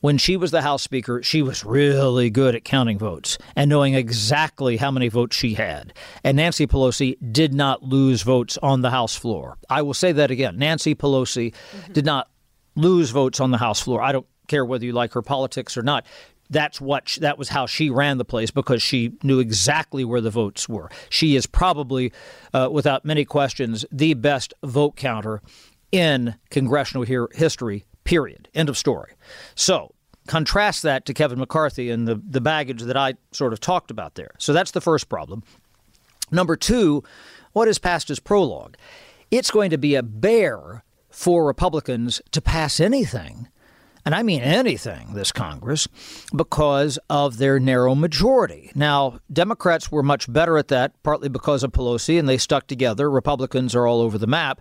when 0.00 0.18
she 0.18 0.36
was 0.36 0.50
the 0.50 0.62
House 0.62 0.82
Speaker, 0.82 1.22
she 1.22 1.42
was 1.42 1.64
really 1.64 2.28
good 2.28 2.54
at 2.54 2.64
counting 2.64 2.98
votes 2.98 3.38
and 3.54 3.70
knowing 3.70 3.94
exactly 3.94 4.76
how 4.76 4.90
many 4.90 5.08
votes 5.08 5.36
she 5.36 5.54
had. 5.54 5.92
And 6.24 6.36
Nancy 6.36 6.66
Pelosi 6.66 7.16
did 7.32 7.54
not 7.54 7.82
lose 7.82 8.22
votes 8.22 8.58
on 8.62 8.82
the 8.82 8.90
House 8.90 9.14
floor. 9.14 9.58
I 9.70 9.82
will 9.82 9.94
say 9.94 10.12
that 10.12 10.30
again. 10.30 10.58
Nancy 10.58 10.94
Pelosi 10.94 11.52
mm-hmm. 11.52 11.92
did 11.92 12.04
not 12.04 12.28
lose 12.74 13.10
votes 13.10 13.38
on 13.38 13.52
the 13.52 13.58
House 13.58 13.80
floor. 13.80 14.02
I 14.02 14.12
don't 14.12 14.26
care 14.48 14.64
whether 14.64 14.84
you 14.84 14.92
like 14.92 15.12
her 15.12 15.22
politics 15.22 15.76
or 15.76 15.82
not 15.82 16.04
that's 16.52 16.80
what 16.80 17.08
she, 17.08 17.20
that 17.20 17.38
was 17.38 17.48
how 17.48 17.66
she 17.66 17.90
ran 17.90 18.18
the 18.18 18.24
place 18.24 18.50
because 18.50 18.82
she 18.82 19.14
knew 19.22 19.40
exactly 19.40 20.04
where 20.04 20.20
the 20.20 20.30
votes 20.30 20.68
were. 20.68 20.90
She 21.08 21.34
is 21.34 21.46
probably, 21.46 22.12
uh, 22.52 22.68
without 22.70 23.04
many 23.04 23.24
questions, 23.24 23.84
the 23.90 24.14
best 24.14 24.54
vote 24.62 24.94
counter 24.94 25.42
in 25.90 26.36
congressional 26.50 27.04
history. 27.32 27.84
Period. 28.04 28.48
End 28.54 28.68
of 28.68 28.76
story. 28.76 29.12
So 29.54 29.94
contrast 30.26 30.82
that 30.82 31.04
to 31.06 31.14
Kevin 31.14 31.38
McCarthy 31.38 31.90
and 31.90 32.06
the 32.06 32.20
the 32.28 32.40
baggage 32.40 32.82
that 32.82 32.96
I 32.96 33.14
sort 33.32 33.52
of 33.52 33.60
talked 33.60 33.90
about 33.90 34.14
there. 34.14 34.32
So 34.38 34.52
that's 34.52 34.70
the 34.72 34.80
first 34.80 35.08
problem. 35.08 35.42
Number 36.30 36.56
two, 36.56 37.02
what 37.52 37.68
is 37.68 37.78
past 37.78 38.10
is 38.10 38.20
prologue. 38.20 38.76
It's 39.30 39.50
going 39.50 39.70
to 39.70 39.78
be 39.78 39.94
a 39.94 40.02
bear 40.02 40.84
for 41.10 41.46
Republicans 41.46 42.20
to 42.32 42.40
pass 42.40 42.80
anything 42.80 43.48
and 44.04 44.14
I 44.14 44.22
mean 44.22 44.42
anything, 44.42 45.14
this 45.14 45.32
Congress, 45.32 45.88
because 46.34 46.98
of 47.08 47.38
their 47.38 47.58
narrow 47.60 47.94
majority. 47.94 48.70
Now, 48.74 49.20
Democrats 49.32 49.92
were 49.92 50.02
much 50.02 50.32
better 50.32 50.58
at 50.58 50.68
that, 50.68 51.00
partly 51.02 51.28
because 51.28 51.62
of 51.62 51.72
Pelosi, 51.72 52.18
and 52.18 52.28
they 52.28 52.38
stuck 52.38 52.66
together. 52.66 53.10
Republicans 53.10 53.74
are 53.74 53.86
all 53.86 54.00
over 54.00 54.18
the 54.18 54.26
map. 54.26 54.60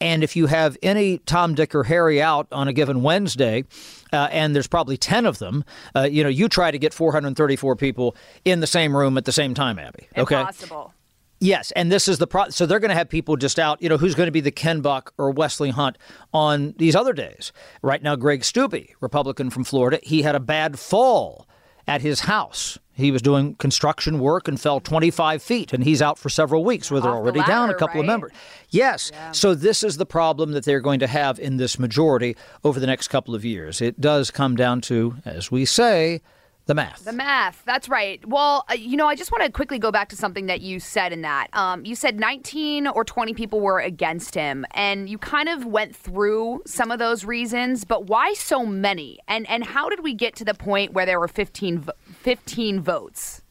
And 0.00 0.22
if 0.22 0.36
you 0.36 0.46
have 0.46 0.76
any 0.82 1.18
Tom, 1.18 1.54
Dick, 1.54 1.74
or 1.74 1.84
Harry 1.84 2.20
out 2.20 2.46
on 2.52 2.68
a 2.68 2.72
given 2.72 3.02
Wednesday, 3.02 3.64
uh, 4.12 4.28
and 4.30 4.54
there's 4.54 4.66
probably 4.66 4.98
10 4.98 5.24
of 5.24 5.38
them, 5.38 5.64
uh, 5.94 6.02
you 6.02 6.22
know, 6.22 6.28
you 6.28 6.48
try 6.48 6.70
to 6.70 6.78
get 6.78 6.92
434 6.92 7.76
people 7.76 8.14
in 8.44 8.60
the 8.60 8.66
same 8.66 8.94
room 8.94 9.16
at 9.16 9.24
the 9.24 9.32
same 9.32 9.54
time, 9.54 9.78
Abby. 9.78 10.06
Okay? 10.16 10.38
Impossible. 10.38 10.92
Yes, 11.46 11.70
and 11.72 11.92
this 11.92 12.08
is 12.08 12.18
the 12.18 12.26
pro. 12.26 12.48
So 12.48 12.66
they're 12.66 12.80
going 12.80 12.90
to 12.90 12.96
have 12.96 13.08
people 13.08 13.36
just 13.36 13.58
out. 13.58 13.80
You 13.80 13.88
know, 13.88 13.96
who's 13.96 14.16
going 14.16 14.26
to 14.26 14.32
be 14.32 14.40
the 14.40 14.50
Ken 14.50 14.80
Buck 14.80 15.12
or 15.16 15.30
Wesley 15.30 15.70
Hunt 15.70 15.96
on 16.34 16.74
these 16.78 16.96
other 16.96 17.12
days? 17.12 17.52
Right 17.82 18.02
now, 18.02 18.16
Greg 18.16 18.40
Steube, 18.40 18.90
Republican 19.00 19.50
from 19.50 19.62
Florida, 19.62 20.00
he 20.02 20.22
had 20.22 20.34
a 20.34 20.40
bad 20.40 20.78
fall 20.78 21.46
at 21.86 22.00
his 22.00 22.20
house. 22.20 22.78
He 22.92 23.12
was 23.12 23.22
doing 23.22 23.54
construction 23.56 24.18
work 24.18 24.48
and 24.48 24.60
fell 24.60 24.80
25 24.80 25.40
feet, 25.40 25.72
and 25.72 25.84
he's 25.84 26.02
out 26.02 26.18
for 26.18 26.30
several 26.30 26.64
weeks 26.64 26.90
where 26.90 27.00
they're 27.00 27.12
already 27.12 27.38
ladder, 27.38 27.52
down 27.52 27.70
a 27.70 27.74
couple 27.74 28.00
right? 28.00 28.00
of 28.00 28.06
members. 28.06 28.32
Yes. 28.70 29.12
Yeah. 29.12 29.32
So 29.32 29.54
this 29.54 29.84
is 29.84 29.98
the 29.98 30.06
problem 30.06 30.52
that 30.52 30.64
they're 30.64 30.80
going 30.80 31.00
to 31.00 31.06
have 31.06 31.38
in 31.38 31.58
this 31.58 31.78
majority 31.78 32.36
over 32.64 32.80
the 32.80 32.86
next 32.86 33.08
couple 33.08 33.34
of 33.34 33.44
years. 33.44 33.80
It 33.80 34.00
does 34.00 34.30
come 34.30 34.56
down 34.56 34.80
to, 34.82 35.16
as 35.24 35.50
we 35.50 35.64
say, 35.64 36.22
The 36.66 36.74
math. 36.74 37.04
The 37.04 37.12
math. 37.12 37.62
That's 37.64 37.88
right. 37.88 38.26
Well, 38.26 38.64
uh, 38.68 38.74
you 38.74 38.96
know, 38.96 39.06
I 39.06 39.14
just 39.14 39.30
want 39.30 39.44
to 39.44 39.52
quickly 39.52 39.78
go 39.78 39.92
back 39.92 40.08
to 40.08 40.16
something 40.16 40.46
that 40.46 40.60
you 40.60 40.80
said 40.80 41.12
in 41.12 41.22
that. 41.22 41.46
Um, 41.52 41.84
you 41.84 41.94
said 41.94 42.18
19 42.18 42.88
or 42.88 43.04
20 43.04 43.34
people 43.34 43.60
were 43.60 43.78
against 43.78 44.34
him, 44.34 44.66
and 44.72 45.08
you 45.08 45.16
kind 45.16 45.48
of 45.48 45.64
went 45.64 45.94
through 45.94 46.62
some 46.66 46.90
of 46.90 46.98
those 46.98 47.24
reasons. 47.24 47.84
But 47.84 48.08
why 48.08 48.34
so 48.34 48.66
many? 48.66 49.20
And 49.28 49.48
and 49.48 49.64
how 49.64 49.88
did 49.88 50.02
we 50.02 50.12
get 50.12 50.34
to 50.36 50.44
the 50.44 50.54
point 50.54 50.92
where 50.92 51.06
there 51.06 51.20
were 51.20 51.28
15, 51.28 51.86
15 52.22 52.80
votes? 52.80 53.42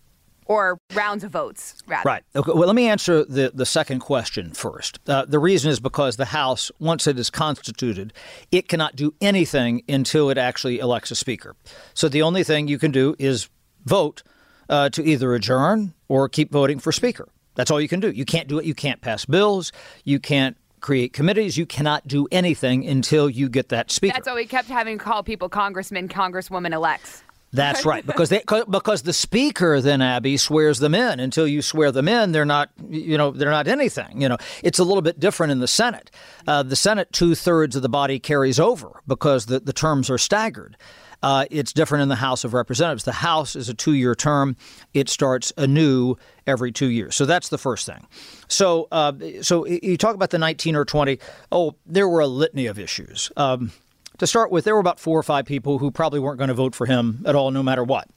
Or 0.46 0.78
rounds 0.94 1.24
of 1.24 1.32
votes, 1.32 1.82
rather. 1.88 2.08
Right. 2.08 2.24
Okay. 2.36 2.52
Well, 2.54 2.68
let 2.68 2.76
me 2.76 2.88
answer 2.88 3.26
the, 3.26 3.52
the 3.54 3.66
second 3.66 4.00
question 4.00 4.52
first. 4.52 5.00
Uh, 5.08 5.26
the 5.26 5.40
reason 5.40 5.72
is 5.72 5.80
because 5.80 6.18
the 6.18 6.26
House, 6.26 6.72
once 6.80 7.08
it 7.08 7.18
is 7.18 7.30
constituted, 7.30 8.14
it 8.52 8.68
cannot 8.68 8.96
do 8.96 9.14
anything 9.22 9.84
until 9.90 10.30
it 10.30 10.38
actually 10.38 10.80
elects 10.80 11.12
a 11.12 11.16
speaker. 11.16 11.56
So 11.94 12.08
the 12.08 12.22
only 12.22 12.44
thing 12.44 12.68
you 12.68 12.80
can 12.80 12.92
do 12.92 13.16
is 13.18 13.50
vote 13.86 14.24
uh, 14.70 14.90
to 14.90 15.04
either 15.04 15.34
adjourn 15.34 15.94
or 16.08 16.30
keep 16.30 16.52
voting 16.52 16.80
for 16.80 16.92
speaker. 16.92 17.28
That's 17.56 17.72
all 17.72 17.80
you 17.80 17.88
can 17.88 18.00
do. 18.00 18.12
You 18.12 18.26
can't 18.26 18.48
do 18.48 18.60
it. 18.60 18.66
You 18.66 18.76
can't 18.76 19.02
pass 19.02 19.26
bills. 19.26 19.72
You 20.04 20.20
can't 20.20 20.58
create 20.82 21.14
committees. 21.14 21.58
You 21.58 21.66
cannot 21.66 22.08
do 22.08 22.28
anything 22.32 22.86
until 22.88 23.30
you 23.30 23.50
get 23.50 23.70
that 23.70 23.90
speaker. 23.90 24.14
That's 24.14 24.28
why 24.28 24.36
we 24.36 24.46
kept 24.46 24.68
having 24.68 25.00
to 25.00 25.04
call 25.04 25.24
people 25.24 25.50
congressmen, 25.50 26.08
congresswoman 26.08 26.74
elects. 26.74 27.24
That's 27.54 27.86
right, 27.86 28.06
because 28.06 28.30
they, 28.30 28.44
because 28.70 29.04
the 29.04 29.14
speaker 29.14 29.80
then 29.80 30.02
Abby 30.02 30.36
swears 30.36 30.80
them 30.80 30.94
in. 30.94 31.22
Until 31.22 31.48
you 31.48 31.62
swear 31.62 31.92
them 31.92 32.08
in, 32.08 32.34
they're 32.34 32.44
not 32.44 32.70
you 32.90 33.18
know 33.18 33.32
they're 33.32 33.50
not 33.50 33.68
anything. 33.68 34.22
You 34.22 34.28
know, 34.30 34.38
it's 34.62 34.80
a 34.80 34.84
little 34.84 35.02
bit 35.02 35.20
different 35.20 35.52
in 35.52 35.60
the 35.60 35.68
Senate. 35.68 36.12
Uh, 36.46 36.64
the 36.64 36.76
Senate, 36.76 37.14
two 37.14 37.34
thirds 37.34 37.76
of 37.76 37.82
the 37.82 37.90
body 37.90 38.20
carries 38.20 38.60
over 38.60 39.02
because 39.08 39.46
the, 39.46 39.60
the 39.60 39.74
terms 39.74 40.10
are 40.10 40.18
staggered. 40.18 40.76
Uh, 41.24 41.46
it's 41.50 41.74
different 41.74 42.04
in 42.04 42.10
the 42.10 42.16
House 42.16 42.44
of 42.44 42.54
Representatives. 42.54 43.04
The 43.04 43.12
House 43.12 43.56
is 43.56 43.70
a 43.70 43.74
two 43.74 43.94
year 43.94 44.16
term. 44.16 44.56
It 44.94 45.10
starts 45.10 45.52
anew 45.58 46.18
every 46.46 46.72
two 46.72 46.90
years. 46.92 47.16
So 47.16 47.26
that's 47.26 47.50
the 47.50 47.58
first 47.58 47.86
thing. 47.88 48.06
So, 48.48 48.88
uh, 48.92 49.14
so 49.42 49.66
you 49.66 49.98
talk 49.98 50.14
about 50.14 50.30
the 50.30 50.38
19 50.38 50.76
or 50.76 50.86
20. 50.86 51.18
Oh, 51.52 51.76
there 51.86 52.08
were 52.08 52.20
a 52.20 52.28
litany 52.28 52.68
of 52.68 52.78
issues. 52.78 53.32
Um, 53.38 53.72
to 54.18 54.28
start 54.28 54.52
with, 54.52 54.66
there 54.66 54.74
were 54.74 54.80
about 54.80 55.00
four 55.00 55.20
or 55.20 55.24
five 55.24 55.46
people 55.46 55.80
who 55.80 55.92
probably 55.92 56.20
weren't 56.20 56.38
going 56.38 56.50
to 56.50 56.54
vote 56.54 56.76
for 56.76 56.86
him 56.86 57.24
at 57.26 57.36
all, 57.36 57.52
no 57.52 57.64
matter 57.64 57.84
what. 57.84 58.08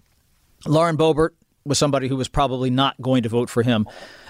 Lauren 0.67 0.97
Boebert 0.97 1.31
was 1.65 1.79
somebody 1.79 2.09
who 2.09 2.17
was 2.17 2.29
probably 2.29 2.71
not 2.71 3.01
going 3.01 3.23
to 3.23 3.29
vote 3.29 3.51
for 3.51 3.63
him 3.63 3.87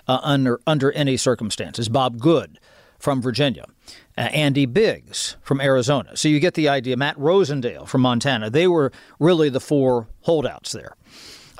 uh, 0.07 0.21
under 0.23 0.61
under 0.67 0.93
any 0.93 1.17
circumstances. 1.17 1.89
Bob 1.89 2.19
Good 2.19 2.59
from 2.99 3.23
Virginia, 3.23 3.65
uh, 4.17 4.23
Andy 4.23 4.67
Biggs 4.67 5.37
from 5.43 5.61
Arizona. 5.61 6.17
So 6.17 6.29
you 6.29 6.41
get 6.41 6.55
the 6.55 6.69
idea. 6.69 6.97
Matt 6.97 7.17
Rosendale 7.17 7.87
from 7.87 8.01
Montana. 8.01 8.51
They 8.51 8.67
were 8.67 8.93
really 9.21 9.49
the 9.49 9.61
four 9.61 10.09
holdouts 10.23 10.73
there. 10.73 10.97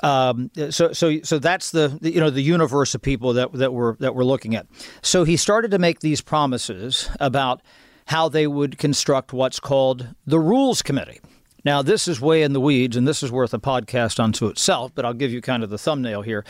Um, 0.01 0.49
so, 0.69 0.93
so, 0.93 1.19
so 1.23 1.39
that's 1.39 1.71
the, 1.71 1.97
the, 2.01 2.11
you 2.11 2.19
know 2.19 2.29
the 2.29 2.41
universe 2.41 2.95
of 2.95 3.01
people 3.01 3.33
that 3.33 3.51
that 3.53 3.73
we're 3.73 3.95
that 3.97 4.15
we're 4.15 4.23
looking 4.23 4.55
at. 4.55 4.67
So 5.01 5.23
he 5.23 5.37
started 5.37 5.71
to 5.71 5.79
make 5.79 5.99
these 5.99 6.21
promises 6.21 7.09
about 7.19 7.61
how 8.09 8.27
they 8.27 8.47
would 8.47 8.79
construct 8.79 9.33
what's 9.33 9.59
called 9.59 10.07
the 10.25 10.39
Rules 10.39 10.81
Committee. 10.81 11.19
Now, 11.63 11.83
this 11.83 12.07
is 12.07 12.19
way 12.19 12.41
in 12.41 12.53
the 12.53 12.59
weeds, 12.59 12.97
and 12.97 13.07
this 13.07 13.21
is 13.21 13.31
worth 13.31 13.53
a 13.53 13.59
podcast 13.59 14.19
unto 14.19 14.47
itself, 14.47 14.91
but 14.95 15.05
I'll 15.05 15.13
give 15.13 15.31
you 15.31 15.41
kind 15.41 15.63
of 15.63 15.69
the 15.69 15.77
thumbnail 15.77 16.23
here. 16.23 16.43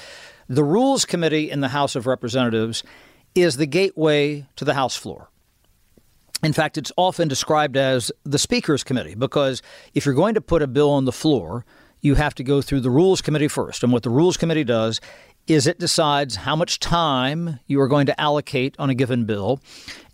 The 0.48 0.63
Rules 0.63 1.04
Committee 1.04 1.51
in 1.51 1.60
the 1.60 1.68
House 1.68 1.98
of 1.98 2.08
Representatives 2.08 2.82
is 3.36 3.58
the 3.58 3.66
gateway 3.66 4.48
to 4.56 4.63
the 4.63 4.74
House 4.74 4.96
floor. 4.96 5.32
In 6.42 6.54
fact, 6.54 6.78
it's 6.78 6.94
often 6.96 7.28
described 7.28 7.75
as 7.75 8.10
the 8.24 8.39
Speaker's 8.39 8.86
Committee 8.86 9.16
because 9.16 9.62
if 9.94 10.06
you're 10.06 10.16
going 10.16 10.36
to 10.36 10.42
put 10.42 10.62
a 10.62 10.68
bill 10.68 10.92
on 10.92 11.04
the 11.04 11.12
floor, 11.12 11.66
you 12.00 12.16
have 12.16 12.36
to 12.36 12.44
go 12.44 12.62
through 12.62 12.80
the 12.80 12.89
Rules 12.89 13.22
Committee 13.22 13.50
first. 13.50 13.84
And 13.84 13.92
what 13.92 14.04
the 14.04 14.10
Rules 14.10 14.38
Committee 14.38 14.63
does 14.63 15.01
is 15.48 15.68
it 15.68 15.80
decides 15.80 16.38
how 16.38 16.56
much 16.56 16.80
time 16.80 17.60
you 17.66 17.82
are 17.82 17.88
going 17.88 18.06
to 18.06 18.22
allocate 18.22 18.75
on 18.78 18.89
a 18.89 18.96
given 18.96 19.25
bill 19.25 19.60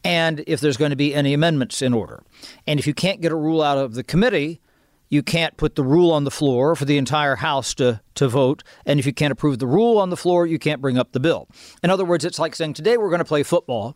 and 0.06 0.44
if 0.46 0.62
there's 0.62 0.78
going 0.78 0.92
to 0.92 0.96
be 0.96 1.16
any 1.16 1.34
amendments 1.34 1.82
in 1.82 1.92
order. 1.92 2.24
And 2.68 2.80
if 2.80 2.86
you 2.86 2.94
can't 2.94 3.22
get 3.22 3.32
a 3.32 3.36
rule 3.36 3.62
out 3.62 3.80
of 3.80 3.96
the 3.96 4.04
committee, 4.04 4.62
you 5.10 5.24
can't 5.24 5.58
put 5.58 5.76
the 5.76 5.84
rule 5.84 6.12
on 6.12 6.26
the 6.26 6.32
floor 6.32 6.76
for 6.76 6.86
the 6.86 6.98
entire 6.98 7.38
House 7.38 7.74
to, 7.76 8.02
to 8.14 8.28
vote. 8.28 8.64
And 8.86 9.00
if 9.00 9.08
you 9.08 9.14
can't 9.14 9.32
approve 9.32 9.58
the 9.58 9.68
rule 9.68 9.98
on 9.98 10.12
the 10.12 10.18
floor, 10.18 10.46
you 10.46 10.60
can't 10.60 10.80
bring 10.80 10.98
up 11.00 11.12
the 11.12 11.20
bill. 11.20 11.50
In 11.84 11.90
other 11.90 12.06
words, 12.06 12.24
it's 12.24 12.38
like 12.38 12.56
saying, 12.56 12.74
today 12.74 12.98
we're 12.98 13.10
going 13.10 13.20
to 13.20 13.26
play 13.26 13.42
football. 13.42 13.96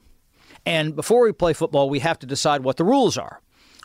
And 0.65 0.95
before 0.95 1.23
we 1.23 1.31
play 1.31 1.53
football, 1.53 1.89
we 1.89 1.99
have 1.99 2.17
to 2.19 2.25
decide 2.25 2.63
what 2.63 2.77
the 2.77 2.83
rules 2.83 3.17
are 3.17 3.39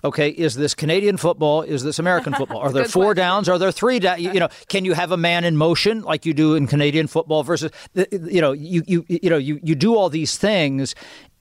okay, 0.05 0.29
is 0.29 0.55
this 0.55 0.75
Canadian 0.75 1.17
football? 1.17 1.63
Is 1.63 1.83
this 1.83 1.99
American 1.99 2.35
football? 2.39 2.59
Are 2.59 2.71
there 2.71 2.85
four 2.85 3.07
question. 3.07 3.17
downs? 3.17 3.49
Are 3.49 3.59
there 3.59 3.73
three 3.73 3.99
downs? 3.99 4.21
You, 4.21 4.33
you, 4.33 4.41
know, 4.41 4.49
can 4.69 4.85
you 4.85 4.93
have 4.93 5.11
a 5.11 5.17
man 5.17 5.45
in 5.45 5.57
motion 5.57 6.03
like 6.03 6.27
you 6.27 6.35
do 6.35 6.55
in 6.55 6.67
Canadian 6.67 7.07
football 7.07 7.43
versus, 7.43 7.73
you 8.13 8.41
know, 8.41 8.53
you, 8.53 8.83
you, 8.87 9.05
you 9.09 9.31
know, 9.31 9.39
you, 9.39 9.59
you 9.63 9.75
do 9.75 9.97
all 9.97 10.11
these 10.11 10.37
things 10.37 10.95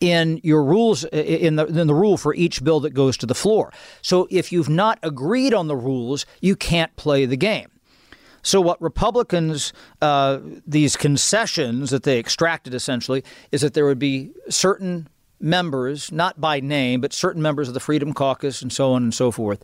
in 0.04 0.42
your 0.44 0.64
rules 0.64 1.06
in 1.06 1.56
the 1.56 1.66
in 1.66 1.88
the 1.88 1.96
rule 1.96 2.18
for 2.18 2.36
each 2.36 2.62
bill 2.62 2.82
that 2.82 2.94
goes 2.94 3.16
to 3.18 3.26
the 3.26 3.34
floor. 3.34 3.72
So 4.02 4.28
if 4.30 4.52
you've 4.52 4.70
not 4.70 5.00
agreed 5.02 5.54
on 5.54 5.68
the 5.68 5.78
rules, 5.78 6.26
you 6.42 6.58
can't 6.58 6.94
play 6.98 7.26
the 7.26 7.38
game. 7.38 7.70
So, 8.46 8.60
what 8.60 8.82
Republicans, 8.82 9.72
uh, 10.02 10.40
these 10.68 10.98
concessions 10.98 11.92
that 11.92 12.04
they 12.04 12.20
extracted 12.20 12.74
essentially, 12.74 13.24
is 13.54 13.62
that 13.62 13.74
there 13.74 13.86
would 13.86 14.00
be 14.00 14.32
certain 14.50 15.08
members, 15.40 16.12
not 16.12 16.42
by 16.42 16.60
name, 16.60 17.00
but 17.00 17.14
certain 17.14 17.42
members 17.42 17.70
of 17.70 17.74
the 17.74 17.80
Freedom 17.80 18.14
Caucus 18.14 18.62
and 18.62 18.72
so 18.72 18.92
on 18.92 19.04
and 19.04 19.14
so 19.14 19.32
forth, 19.32 19.64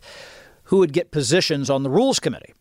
who 0.64 0.78
would 0.78 0.94
get 0.94 1.10
positions 1.10 1.68
on 1.68 1.82
the 1.82 1.90
Rules 1.90 2.18
Committee. 2.18 2.54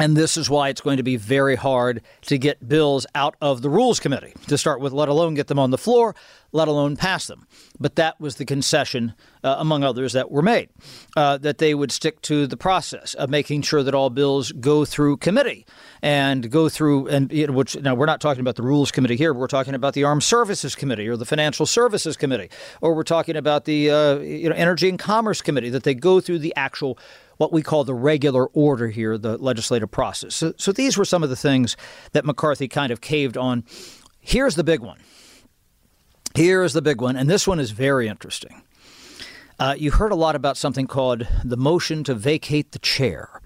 And 0.00 0.16
this 0.16 0.38
is 0.38 0.48
why 0.48 0.70
it's 0.70 0.80
going 0.80 0.96
to 0.96 1.02
be 1.02 1.16
very 1.16 1.56
hard 1.56 2.00
to 2.22 2.38
get 2.38 2.66
bills 2.66 3.06
out 3.14 3.36
of 3.42 3.60
the 3.60 3.68
Rules 3.68 4.00
Committee 4.00 4.32
to 4.46 4.56
start 4.56 4.80
with, 4.80 4.94
let 4.94 5.10
alone 5.10 5.34
get 5.34 5.48
them 5.48 5.58
on 5.58 5.70
the 5.70 5.76
floor, 5.76 6.14
let 6.52 6.68
alone 6.68 6.96
pass 6.96 7.26
them. 7.26 7.46
But 7.78 7.96
that 7.96 8.18
was 8.18 8.36
the 8.36 8.46
concession, 8.46 9.12
uh, 9.44 9.56
among 9.58 9.84
others, 9.84 10.14
that 10.14 10.30
were 10.30 10.40
made, 10.40 10.70
uh, 11.18 11.36
that 11.38 11.58
they 11.58 11.74
would 11.74 11.92
stick 11.92 12.22
to 12.22 12.46
the 12.46 12.56
process 12.56 13.12
of 13.12 13.28
making 13.28 13.60
sure 13.60 13.82
that 13.82 13.94
all 13.94 14.08
bills 14.08 14.52
go 14.52 14.86
through 14.86 15.18
committee 15.18 15.66
and 16.00 16.50
go 16.50 16.70
through, 16.70 17.06
and 17.08 17.30
you 17.30 17.46
know, 17.46 17.52
which 17.52 17.76
now 17.76 17.94
we're 17.94 18.06
not 18.06 18.22
talking 18.22 18.40
about 18.40 18.56
the 18.56 18.62
Rules 18.62 18.90
Committee 18.90 19.16
here, 19.16 19.34
we're 19.34 19.48
talking 19.48 19.74
about 19.74 19.92
the 19.92 20.04
Armed 20.04 20.22
Services 20.22 20.74
Committee 20.74 21.08
or 21.08 21.18
the 21.18 21.26
Financial 21.26 21.66
Services 21.66 22.16
Committee, 22.16 22.48
or 22.80 22.94
we're 22.94 23.02
talking 23.02 23.36
about 23.36 23.66
the 23.66 23.90
uh, 23.90 24.14
you 24.18 24.48
know, 24.48 24.54
Energy 24.56 24.88
and 24.88 24.98
Commerce 24.98 25.42
Committee, 25.42 25.68
that 25.68 25.82
they 25.82 25.94
go 25.94 26.20
through 26.20 26.38
the 26.38 26.54
actual 26.56 26.98
what 27.40 27.54
we 27.54 27.62
call 27.62 27.84
the 27.84 27.94
regular 27.94 28.48
order 28.48 28.88
here, 28.88 29.16
the 29.16 29.38
legislative 29.38 29.90
process. 29.90 30.34
So, 30.34 30.52
so 30.58 30.72
these 30.72 30.98
were 30.98 31.06
some 31.06 31.22
of 31.22 31.30
the 31.30 31.36
things 31.36 31.74
that 32.12 32.26
McCarthy 32.26 32.68
kind 32.68 32.92
of 32.92 33.00
caved 33.00 33.38
on. 33.38 33.64
Here's 34.20 34.56
the 34.56 34.62
big 34.62 34.80
one. 34.80 34.98
Here's 36.34 36.74
the 36.74 36.82
big 36.82 37.00
one, 37.00 37.16
and 37.16 37.30
this 37.30 37.48
one 37.48 37.58
is 37.58 37.70
very 37.70 38.08
interesting. 38.08 38.60
Uh, 39.58 39.74
you 39.78 39.90
heard 39.90 40.12
a 40.12 40.16
lot 40.16 40.36
about 40.36 40.58
something 40.58 40.86
called 40.86 41.26
the 41.42 41.56
motion 41.56 42.04
to 42.04 42.14
vacate 42.14 42.72
the 42.72 42.78
chair. 42.78 43.40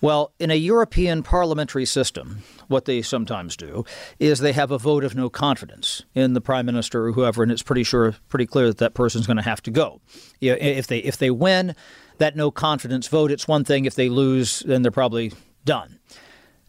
Well, 0.00 0.32
in 0.40 0.50
a 0.50 0.56
European 0.56 1.22
parliamentary 1.22 1.86
system, 1.86 2.42
what 2.66 2.86
they 2.86 3.02
sometimes 3.02 3.56
do 3.56 3.84
is 4.18 4.40
they 4.40 4.52
have 4.52 4.72
a 4.72 4.78
vote 4.78 5.04
of 5.04 5.14
no 5.14 5.30
confidence 5.30 6.02
in 6.12 6.32
the 6.32 6.40
prime 6.40 6.66
minister 6.66 7.06
or 7.06 7.12
whoever, 7.12 7.44
and 7.44 7.52
it's 7.52 7.62
pretty 7.62 7.84
sure, 7.84 8.16
pretty 8.28 8.46
clear 8.46 8.66
that 8.66 8.78
that 8.78 8.94
person's 8.94 9.28
going 9.28 9.36
to 9.36 9.44
have 9.44 9.62
to 9.62 9.70
go. 9.70 10.00
You 10.40 10.50
know, 10.50 10.58
if 10.60 10.88
they 10.88 10.98
if 10.98 11.18
they 11.18 11.30
win, 11.30 11.76
that 12.22 12.36
no 12.36 12.52
confidence 12.52 13.08
vote. 13.08 13.32
It's 13.32 13.48
one 13.48 13.64
thing 13.64 13.84
if 13.84 13.96
they 13.96 14.08
lose, 14.08 14.60
then 14.60 14.82
they're 14.82 14.92
probably 14.92 15.32
done. 15.64 15.98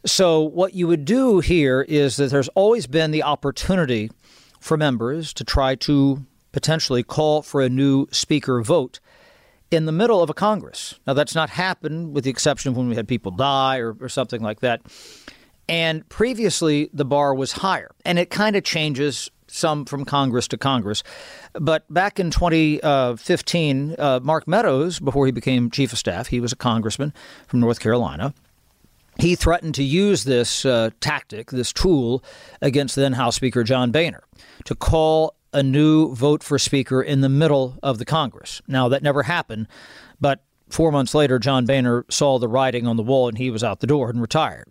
So, 0.04 0.42
what 0.42 0.74
you 0.74 0.88
would 0.88 1.06
do 1.06 1.40
here 1.42 1.84
is 1.88 2.18
that 2.18 2.32
there's 2.32 2.50
always 2.50 2.88
been 2.88 3.12
the 3.12 3.22
opportunity 3.22 4.12
for 4.60 4.78
members 4.78 5.32
to 5.34 5.44
try 5.44 5.76
to 5.76 6.26
potentially 6.52 7.04
call 7.04 7.44
for 7.44 7.62
a 7.62 7.70
new 7.70 8.08
speaker 8.12 8.62
vote 8.64 9.00
in 9.70 9.86
the 9.86 9.92
middle 9.92 10.24
of 10.24 10.30
a 10.30 10.34
Congress. 10.34 11.00
Now, 11.06 11.14
that's 11.14 11.36
not 11.36 11.52
happened 11.52 12.14
with 12.16 12.24
the 12.24 12.32
exception 12.32 12.72
of 12.72 12.78
when 12.78 12.90
we 12.90 12.96
had 12.96 13.08
people 13.08 13.32
die 13.32 13.78
or, 13.78 13.96
or 14.02 14.10
something 14.10 14.42
like 14.42 14.60
that. 14.62 14.82
And 15.70 16.08
previously, 16.10 16.90
the 16.94 17.06
bar 17.06 17.36
was 17.36 17.52
higher. 17.54 17.92
And 18.04 18.18
it 18.18 18.32
kind 18.32 18.56
of 18.56 18.64
changes 18.64 19.30
some 19.54 19.86
from 19.86 20.06
Congress 20.06 20.48
to 20.50 20.58
Congress. 20.58 21.04
But 21.54 21.92
back 21.94 22.20
in 22.20 22.32
2015, 22.32 23.96
uh, 23.98 24.20
Mark 24.24 24.48
Meadows, 24.48 25.00
before 25.00 25.26
he 25.26 25.32
became 25.32 25.70
chief 25.70 25.94
of 25.94 26.00
staff, 26.00 26.28
he 26.28 26.40
was 26.40 26.52
a 26.52 26.56
congressman 26.56 27.14
from 27.48 27.60
North 27.60 27.80
Carolina. 27.80 28.34
He 29.20 29.36
threatened 29.36 29.76
to 29.76 29.84
use 29.84 30.24
this 30.24 30.66
uh, 30.66 30.90
tactic, 31.00 31.52
this 31.52 31.72
tool, 31.72 32.24
against 32.62 32.96
then 32.96 33.14
House 33.14 33.36
Speaker 33.36 33.64
John 33.64 33.92
Boehner 33.92 34.24
to 34.66 34.74
call 34.74 35.36
a 35.54 35.62
new 35.62 36.16
vote 36.16 36.42
for 36.42 36.58
Speaker 36.58 37.02
in 37.02 37.22
the 37.22 37.30
middle 37.30 37.78
of 37.84 38.00
the 38.00 38.06
Congress. 38.06 38.62
Now, 38.68 38.90
that 38.90 39.04
never 39.04 39.24
happened, 39.24 39.68
but 40.20 40.44
four 40.68 40.92
months 40.92 41.14
later, 41.14 41.38
John 41.38 41.68
Boehner 41.68 42.06
saw 42.10 42.40
the 42.40 42.48
writing 42.48 42.88
on 42.88 42.98
the 42.98 43.04
wall 43.04 43.28
and 43.28 43.38
he 43.38 43.52
was 43.52 43.64
out 43.64 43.82
the 43.82 43.88
door 43.88 44.10
and 44.10 44.20
retired. 44.20 44.66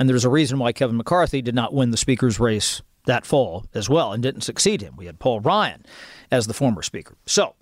And 0.00 0.08
there's 0.08 0.24
a 0.24 0.30
reason 0.30 0.58
why 0.58 0.72
Kevin 0.72 0.96
McCarthy 0.96 1.40
did 1.40 1.54
not 1.54 1.72
win 1.72 1.92
the 1.92 1.96
Speaker's 1.96 2.40
race 2.40 2.82
that 3.06 3.26
fall 3.26 3.66
as 3.74 3.88
well 3.88 4.12
and 4.12 4.22
didn't 4.22 4.42
succeed 4.42 4.80
him. 4.80 4.96
We 4.96 5.06
had 5.06 5.18
Paul 5.18 5.40
Ryan 5.40 5.84
as 6.30 6.46
the 6.46 6.54
former 6.54 6.82
Speaker. 6.82 7.16
So, 7.26 7.54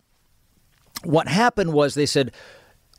what 1.05 1.29
happened 1.29 1.73
was 1.73 1.95
they 1.95 2.07
said, 2.07 2.33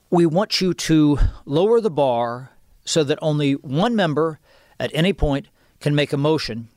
We 0.10 0.26
want 0.26 0.62
you 0.62 0.74
to 0.74 1.20
lower 1.46 1.80
the 1.80 1.92
bar 1.92 2.52
so 2.86 3.04
that 3.04 3.20
only 3.22 3.54
one 3.54 3.96
member 3.96 4.40
at 4.80 4.92
any 4.94 5.14
point 5.14 5.48
can 5.80 5.96
make 5.96 6.12
a 6.12 6.18
motion 6.18 6.68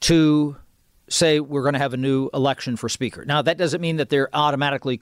to 0.00 0.56
say 1.08 1.40
we're 1.40 1.62
going 1.62 1.74
to 1.74 1.78
have 1.78 1.94
a 1.94 1.98
new 1.98 2.28
election 2.34 2.76
for 2.76 2.88
Speaker. 2.88 3.24
Now, 3.24 3.40
that 3.42 3.56
doesn't 3.56 3.80
mean 3.80 3.96
that 3.96 4.08
they're 4.08 4.28
automatically 4.34 5.00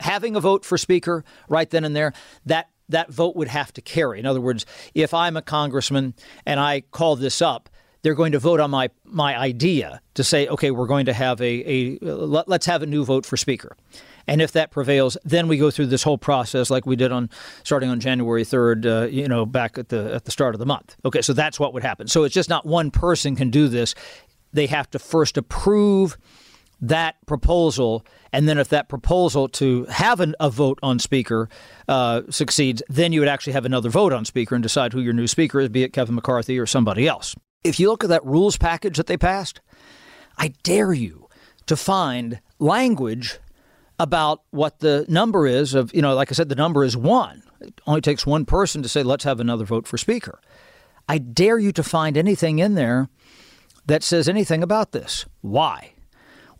having 0.00 0.36
a 0.36 0.40
vote 0.40 0.64
for 0.64 0.76
Speaker 0.76 1.24
right 1.48 1.70
then 1.70 1.84
and 1.84 1.96
there. 1.96 2.12
That 2.44 2.68
that 2.88 3.10
vote 3.10 3.34
would 3.34 3.48
have 3.48 3.72
to 3.72 3.80
carry. 3.80 4.20
In 4.20 4.26
other 4.26 4.40
words, 4.40 4.64
if 4.94 5.12
I'm 5.12 5.36
a 5.36 5.42
congressman 5.42 6.14
and 6.44 6.60
I 6.60 6.82
call 6.82 7.16
this 7.16 7.42
up, 7.42 7.68
they're 8.06 8.14
going 8.14 8.30
to 8.30 8.38
vote 8.38 8.60
on 8.60 8.70
my 8.70 8.88
my 9.04 9.36
idea 9.36 10.00
to 10.14 10.22
say, 10.22 10.46
okay, 10.46 10.70
we're 10.70 10.86
going 10.86 11.06
to 11.06 11.12
have 11.12 11.40
a, 11.40 11.64
a 11.66 11.98
let's 11.98 12.66
have 12.66 12.84
a 12.84 12.86
new 12.86 13.04
vote 13.04 13.26
for 13.26 13.36
Speaker. 13.36 13.76
And 14.28 14.40
if 14.40 14.52
that 14.52 14.70
prevails, 14.70 15.16
then 15.24 15.48
we 15.48 15.58
go 15.58 15.72
through 15.72 15.86
this 15.86 16.04
whole 16.04 16.16
process 16.16 16.70
like 16.70 16.86
we 16.86 16.94
did 16.94 17.10
on 17.10 17.28
starting 17.64 17.90
on 17.90 17.98
January 17.98 18.44
3rd, 18.44 18.86
uh, 18.86 19.06
you 19.08 19.26
know, 19.26 19.44
back 19.44 19.76
at 19.76 19.88
the 19.88 20.14
at 20.14 20.24
the 20.24 20.30
start 20.30 20.54
of 20.54 20.60
the 20.60 20.66
month. 20.66 20.94
Okay, 21.04 21.20
so 21.20 21.32
that's 21.32 21.58
what 21.58 21.74
would 21.74 21.82
happen. 21.82 22.06
So 22.06 22.22
it's 22.22 22.32
just 22.32 22.48
not 22.48 22.64
one 22.64 22.92
person 22.92 23.34
can 23.34 23.50
do 23.50 23.66
this 23.66 23.96
they 24.52 24.66
have 24.68 24.88
to 24.92 25.00
first 25.00 25.36
approve 25.36 26.16
that 26.80 27.16
proposal, 27.26 28.06
and 28.32 28.48
then 28.48 28.58
if 28.58 28.68
that 28.68 28.88
proposal 28.88 29.48
to 29.48 29.84
have 29.86 30.20
an, 30.20 30.36
a 30.38 30.48
vote 30.48 30.78
on 30.80 31.00
speaker 31.00 31.48
uh, 31.88 32.22
succeeds, 32.30 32.82
then 32.88 33.12
you 33.12 33.20
would 33.20 33.28
actually 33.28 33.54
have 33.54 33.64
another 33.64 33.88
vote 33.90 34.12
on 34.12 34.24
speaker 34.24 34.54
and 34.54 34.62
decide 34.62 34.92
who 34.92 35.00
your 35.00 35.12
new 35.12 35.26
speaker 35.26 35.58
is, 35.58 35.68
be 35.68 35.82
it 35.82 35.92
Kevin 35.92 36.14
McCarthy 36.14 36.58
or 36.58 36.66
somebody 36.66 37.08
else. 37.08 37.34
If 37.66 37.80
you 37.80 37.88
look 37.88 38.04
at 38.04 38.10
that 38.10 38.24
rules 38.24 38.56
package 38.56 38.96
that 38.96 39.06
they 39.06 39.16
passed, 39.16 39.60
I 40.38 40.48
dare 40.62 40.92
you 40.92 41.28
to 41.66 41.76
find 41.76 42.40
language 42.58 43.38
about 43.98 44.42
what 44.50 44.80
the 44.80 45.04
number 45.08 45.46
is 45.46 45.74
of, 45.74 45.94
you 45.94 46.02
know, 46.02 46.14
like 46.14 46.30
I 46.30 46.34
said, 46.34 46.48
the 46.48 46.54
number 46.54 46.84
is 46.84 46.96
one. 46.96 47.42
It 47.60 47.80
only 47.86 48.00
takes 48.00 48.26
one 48.26 48.44
person 48.44 48.82
to 48.82 48.88
say, 48.88 49.02
let's 49.02 49.24
have 49.24 49.40
another 49.40 49.64
vote 49.64 49.86
for 49.86 49.98
speaker. 49.98 50.40
I 51.08 51.18
dare 51.18 51.58
you 51.58 51.72
to 51.72 51.82
find 51.82 52.16
anything 52.16 52.58
in 52.58 52.74
there 52.74 53.08
that 53.86 54.02
says 54.02 54.28
anything 54.28 54.62
about 54.62 54.92
this. 54.92 55.24
Why? 55.40 55.92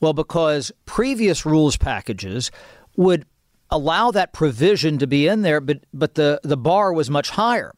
Well, 0.00 0.12
because 0.12 0.72
previous 0.86 1.44
rules 1.44 1.76
packages 1.76 2.50
would 2.96 3.26
allow 3.70 4.10
that 4.12 4.32
provision 4.32 4.98
to 4.98 5.06
be 5.06 5.26
in 5.26 5.42
there, 5.42 5.60
but, 5.60 5.84
but 5.92 6.14
the, 6.14 6.40
the 6.42 6.56
bar 6.56 6.92
was 6.92 7.10
much 7.10 7.30
higher. 7.30 7.74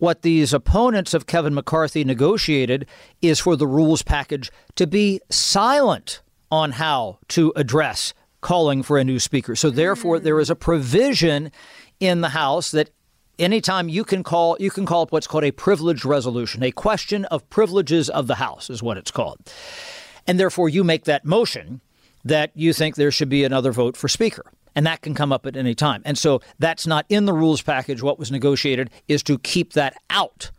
What 0.00 0.22
these 0.22 0.54
opponents 0.54 1.12
of 1.12 1.26
Kevin 1.26 1.52
McCarthy 1.52 2.04
negotiated 2.04 2.86
is 3.20 3.38
for 3.38 3.54
the 3.54 3.66
rules 3.66 4.00
package 4.00 4.50
to 4.76 4.86
be 4.86 5.20
silent 5.28 6.22
on 6.50 6.72
how 6.72 7.18
to 7.28 7.52
address 7.54 8.14
calling 8.40 8.82
for 8.82 8.96
a 8.96 9.04
new 9.04 9.18
speaker. 9.18 9.54
So, 9.54 9.68
therefore, 9.68 10.18
there 10.18 10.40
is 10.40 10.48
a 10.48 10.56
provision 10.56 11.52
in 12.00 12.22
the 12.22 12.30
House 12.30 12.70
that 12.70 12.88
anytime 13.38 13.90
you 13.90 14.02
can 14.02 14.22
call 14.22 14.56
you 14.58 14.70
can 14.70 14.86
call 14.86 15.02
up 15.02 15.12
what's 15.12 15.26
called 15.26 15.44
a 15.44 15.50
privilege 15.50 16.02
resolution, 16.02 16.62
a 16.62 16.72
question 16.72 17.26
of 17.26 17.48
privileges 17.50 18.08
of 18.08 18.26
the 18.26 18.36
House 18.36 18.70
is 18.70 18.82
what 18.82 18.96
it's 18.96 19.10
called. 19.10 19.38
And 20.26 20.40
therefore 20.40 20.70
you 20.70 20.82
make 20.82 21.04
that 21.04 21.26
motion 21.26 21.82
that 22.24 22.52
you 22.54 22.72
think 22.72 22.94
there 22.94 23.10
should 23.10 23.28
be 23.28 23.44
another 23.44 23.70
vote 23.70 23.98
for 23.98 24.08
speaker. 24.08 24.50
And 24.74 24.86
that 24.86 25.02
can 25.02 25.14
come 25.14 25.32
up 25.32 25.46
at 25.46 25.56
any 25.56 25.74
time. 25.74 26.02
And 26.04 26.16
so 26.16 26.40
that's 26.58 26.86
not 26.86 27.06
in 27.08 27.24
the 27.24 27.32
rules 27.32 27.62
package. 27.62 28.02
What 28.02 28.18
was 28.18 28.30
negotiated 28.30 28.90
is 29.08 29.22
to 29.24 29.38
keep 29.38 29.72
that 29.72 29.94
out 30.08 30.50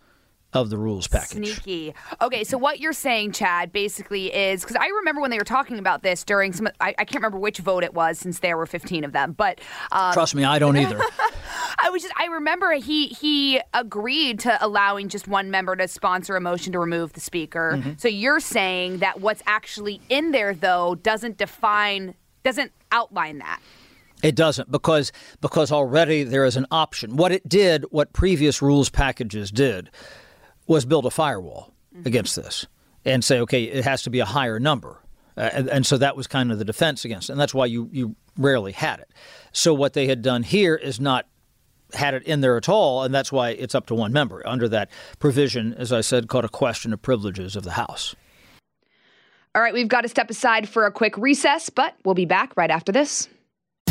of 0.53 0.69
the 0.69 0.77
rules 0.77 1.07
package. 1.07 1.55
Sneaky. 1.55 1.93
Okay, 2.21 2.43
so 2.43 2.57
what 2.57 2.79
you're 2.79 2.93
saying, 2.93 3.31
Chad, 3.31 3.71
basically 3.71 4.33
is 4.33 4.61
because 4.61 4.75
I 4.75 4.87
remember 4.87 5.21
when 5.21 5.31
they 5.31 5.37
were 5.37 5.45
talking 5.45 5.79
about 5.79 6.03
this 6.03 6.23
during 6.23 6.51
some, 6.51 6.67
I, 6.81 6.89
I, 6.89 7.05
can't 7.05 7.15
remember 7.15 7.39
which 7.39 7.59
vote 7.59 7.83
it 7.83 7.93
was 7.93 8.19
since 8.19 8.39
there 8.39 8.57
were 8.57 8.65
15 8.65 9.05
of 9.05 9.13
them, 9.13 9.31
but 9.31 9.61
um, 9.91 10.13
trust 10.13 10.35
me, 10.35 10.43
I 10.43 10.59
don't 10.59 10.75
either. 10.75 10.99
I 11.79 11.89
was 11.89 12.01
just, 12.01 12.13
I 12.17 12.25
remember 12.25 12.73
he 12.73 13.07
he 13.07 13.61
agreed 13.73 14.39
to 14.41 14.63
allowing 14.63 15.07
just 15.07 15.27
one 15.27 15.51
member 15.51 15.75
to 15.75 15.87
sponsor 15.87 16.35
a 16.35 16.41
motion 16.41 16.73
to 16.73 16.79
remove 16.79 17.13
the 17.13 17.21
speaker. 17.21 17.73
Mm-hmm. 17.77 17.91
So 17.97 18.07
you're 18.07 18.41
saying 18.41 18.97
that 18.97 19.21
what's 19.21 19.41
actually 19.45 20.01
in 20.09 20.31
there 20.31 20.53
though 20.53 20.95
doesn't 20.95 21.37
define, 21.37 22.13
doesn't 22.43 22.73
outline 22.91 23.37
that. 23.39 23.61
It 24.23 24.35
doesn't 24.35 24.71
because 24.71 25.11
because 25.41 25.71
already 25.71 26.23
there 26.23 26.45
is 26.45 26.57
an 26.57 26.67
option. 26.71 27.15
What 27.15 27.31
it 27.31 27.47
did, 27.47 27.85
what 27.91 28.13
previous 28.13 28.61
rules 28.61 28.89
packages 28.89 29.51
did, 29.51 29.89
was 30.67 30.85
build 30.85 31.05
a 31.05 31.11
firewall 31.11 31.73
mm-hmm. 31.93 32.07
against 32.07 32.35
this 32.35 32.67
and 33.03 33.23
say, 33.23 33.39
okay, 33.39 33.63
it 33.63 33.83
has 33.83 34.03
to 34.03 34.09
be 34.09 34.19
a 34.19 34.25
higher 34.25 34.59
number. 34.59 35.01
Uh, 35.37 35.49
and, 35.53 35.69
and, 35.69 35.85
so 35.85 35.97
that 35.97 36.15
was 36.15 36.27
kind 36.27 36.51
of 36.51 36.59
the 36.59 36.65
defense 36.65 37.05
against 37.05 37.29
it. 37.29 37.31
And 37.31 37.41
that's 37.41 37.53
why 37.53 37.65
you, 37.65 37.89
you 37.91 38.15
rarely 38.37 38.73
had 38.73 38.99
it. 38.99 39.09
So 39.53 39.73
what 39.73 39.93
they 39.93 40.07
had 40.07 40.21
done 40.21 40.43
here 40.43 40.75
is 40.75 40.99
not 40.99 41.25
had 41.93 42.13
it 42.13 42.23
in 42.23 42.41
there 42.41 42.57
at 42.57 42.69
all, 42.69 43.03
and 43.03 43.13
that's 43.13 43.31
why 43.31 43.49
it's 43.49 43.75
up 43.75 43.85
to 43.87 43.95
one 43.95 44.13
member 44.13 44.45
under 44.47 44.67
that 44.69 44.89
provision, 45.19 45.73
as 45.73 45.91
I 45.91 46.01
said, 46.01 46.27
called 46.27 46.45
a 46.45 46.49
question 46.49 46.93
of 46.93 47.01
privileges 47.01 47.55
of 47.55 47.63
the 47.63 47.71
House. 47.71 48.15
All 49.53 49.61
right, 49.61 49.73
we've 49.73 49.87
got 49.87 50.01
to 50.01 50.07
step 50.07 50.29
aside 50.29 50.69
for 50.69 50.85
a 50.85 50.91
quick 50.91 51.17
recess, 51.17 51.69
but 51.69 51.95
we'll 52.05 52.15
be 52.15 52.25
back 52.25 52.55
right 52.55 52.71
after 52.71 52.91
this. 52.91 53.27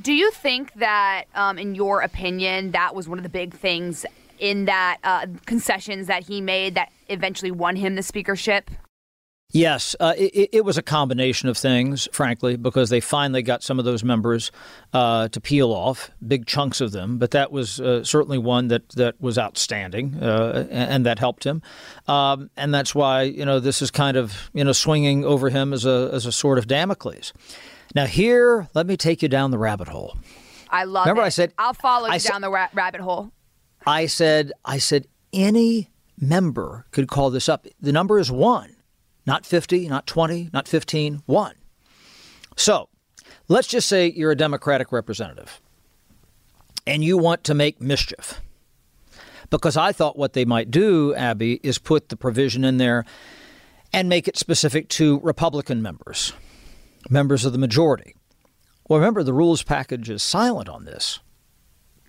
Do 0.00 0.12
you 0.12 0.30
think 0.32 0.72
that, 0.74 1.24
um, 1.34 1.58
in 1.58 1.74
your 1.74 2.00
opinion, 2.00 2.72
that 2.72 2.94
was 2.94 3.08
one 3.08 3.18
of 3.18 3.22
the 3.22 3.28
big 3.28 3.54
things 3.54 4.04
in 4.38 4.64
that 4.64 4.98
uh, 5.04 5.26
concessions 5.46 6.08
that 6.08 6.24
he 6.24 6.40
made 6.40 6.74
that 6.74 6.90
eventually 7.08 7.50
won 7.50 7.76
him 7.76 7.94
the 7.94 8.02
speakership? 8.02 8.70
Yes, 9.54 9.94
uh, 10.00 10.14
it, 10.16 10.48
it, 10.52 10.64
was 10.64 10.76
a 10.78 10.82
combination 10.82 11.48
of 11.48 11.56
things, 11.56 12.08
frankly, 12.10 12.56
because 12.56 12.90
they 12.90 12.98
finally 12.98 13.40
got 13.40 13.62
some 13.62 13.78
of 13.78 13.84
those 13.84 14.02
members 14.02 14.50
uh, 14.92 15.28
to 15.28 15.40
peel 15.40 15.70
off, 15.70 16.10
big 16.26 16.44
chunks 16.46 16.80
of 16.80 16.90
them. 16.90 17.18
But 17.18 17.30
that 17.30 17.52
was 17.52 17.78
uh, 17.78 18.02
certainly 18.02 18.38
one 18.38 18.66
that, 18.68 18.88
that 18.90 19.20
was 19.20 19.38
outstanding, 19.38 20.16
uh, 20.20 20.66
and, 20.70 20.90
and, 20.90 21.06
that 21.06 21.20
helped 21.20 21.46
him. 21.46 21.62
Um, 22.08 22.50
and 22.56 22.74
that's 22.74 22.96
why 22.96 23.22
you 23.22 23.44
know 23.44 23.60
this 23.60 23.80
is 23.80 23.92
kind 23.92 24.16
of 24.16 24.50
you 24.54 24.64
know 24.64 24.72
swinging 24.72 25.24
over 25.24 25.50
him 25.50 25.72
as 25.72 25.86
a 25.86 26.10
as 26.12 26.26
a 26.26 26.32
sword 26.32 26.58
of 26.58 26.66
Damocles. 26.66 27.32
Now, 27.94 28.06
here, 28.06 28.68
let 28.74 28.86
me 28.86 28.96
take 28.96 29.22
you 29.22 29.28
down 29.28 29.50
the 29.50 29.58
rabbit 29.58 29.88
hole. 29.88 30.16
I 30.68 30.84
love 30.84 31.06
Remember 31.06 31.22
it. 31.22 31.26
I 31.26 31.28
said 31.28 31.52
I'll 31.56 31.74
follow 31.74 32.10
you 32.10 32.18
down 32.18 32.40
the 32.40 32.50
ra- 32.50 32.68
rabbit 32.74 33.00
hole. 33.00 33.30
I 33.86 34.06
said 34.06 34.52
I 34.64 34.78
said 34.78 35.06
any 35.32 35.90
member 36.18 36.86
could 36.90 37.06
call 37.06 37.30
this 37.30 37.48
up. 37.48 37.66
The 37.80 37.92
number 37.92 38.18
is 38.18 38.30
1. 38.32 38.74
Not 39.26 39.46
50, 39.46 39.88
not 39.88 40.06
20, 40.06 40.50
not 40.52 40.66
15, 40.68 41.22
1. 41.24 41.54
So, 42.56 42.88
let's 43.48 43.68
just 43.68 43.88
say 43.88 44.10
you're 44.10 44.32
a 44.32 44.36
Democratic 44.36 44.92
representative 44.92 45.60
and 46.86 47.02
you 47.04 47.16
want 47.16 47.44
to 47.44 47.54
make 47.54 47.80
mischief. 47.80 48.40
Because 49.50 49.76
I 49.76 49.92
thought 49.92 50.18
what 50.18 50.32
they 50.32 50.44
might 50.44 50.70
do, 50.70 51.14
Abby, 51.14 51.60
is 51.62 51.78
put 51.78 52.08
the 52.08 52.16
provision 52.16 52.64
in 52.64 52.78
there 52.78 53.04
and 53.92 54.08
make 54.08 54.26
it 54.26 54.36
specific 54.36 54.88
to 54.90 55.20
Republican 55.20 55.80
members 55.80 56.32
members 57.10 57.44
of 57.44 57.52
the 57.52 57.58
majority. 57.58 58.14
Well, 58.88 58.98
remember, 58.98 59.22
the 59.22 59.32
rules 59.32 59.62
package 59.62 60.10
is 60.10 60.22
silent 60.22 60.68
on 60.68 60.84
this. 60.84 61.20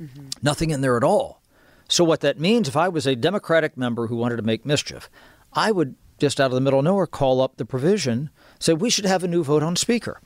Mm-hmm. 0.02 0.28
Nothing 0.42 0.72
in 0.72 0.82
there 0.82 0.98
at 0.98 1.04
all. 1.04 1.42
So, 1.88 2.04
what 2.04 2.22
that 2.22 2.40
means, 2.40 2.68
if 2.68 2.76
I 2.76 2.90
was 2.90 3.06
a 3.06 3.16
Democratic 3.16 3.78
member 3.78 4.08
who 4.08 4.16
wanted 4.16 4.38
to 4.38 4.44
make 4.44 4.66
mischief, 4.66 5.10
I 5.54 5.72
would 5.72 5.96
just 6.20 6.40
out 6.40 6.48
of 6.48 6.54
the 6.54 6.62
middle 6.62 6.80
of 6.80 6.86
nowhere 6.86 7.08
call 7.08 7.42
up 7.42 7.58
the 7.58 7.66
provision, 7.66 8.30
say 8.60 8.74
we 8.74 8.90
should 8.90 9.06
have 9.06 9.24
a 9.24 9.28
new 9.28 9.44
vote 9.44 9.64
on 9.64 9.76
Speaker. 9.76 10.22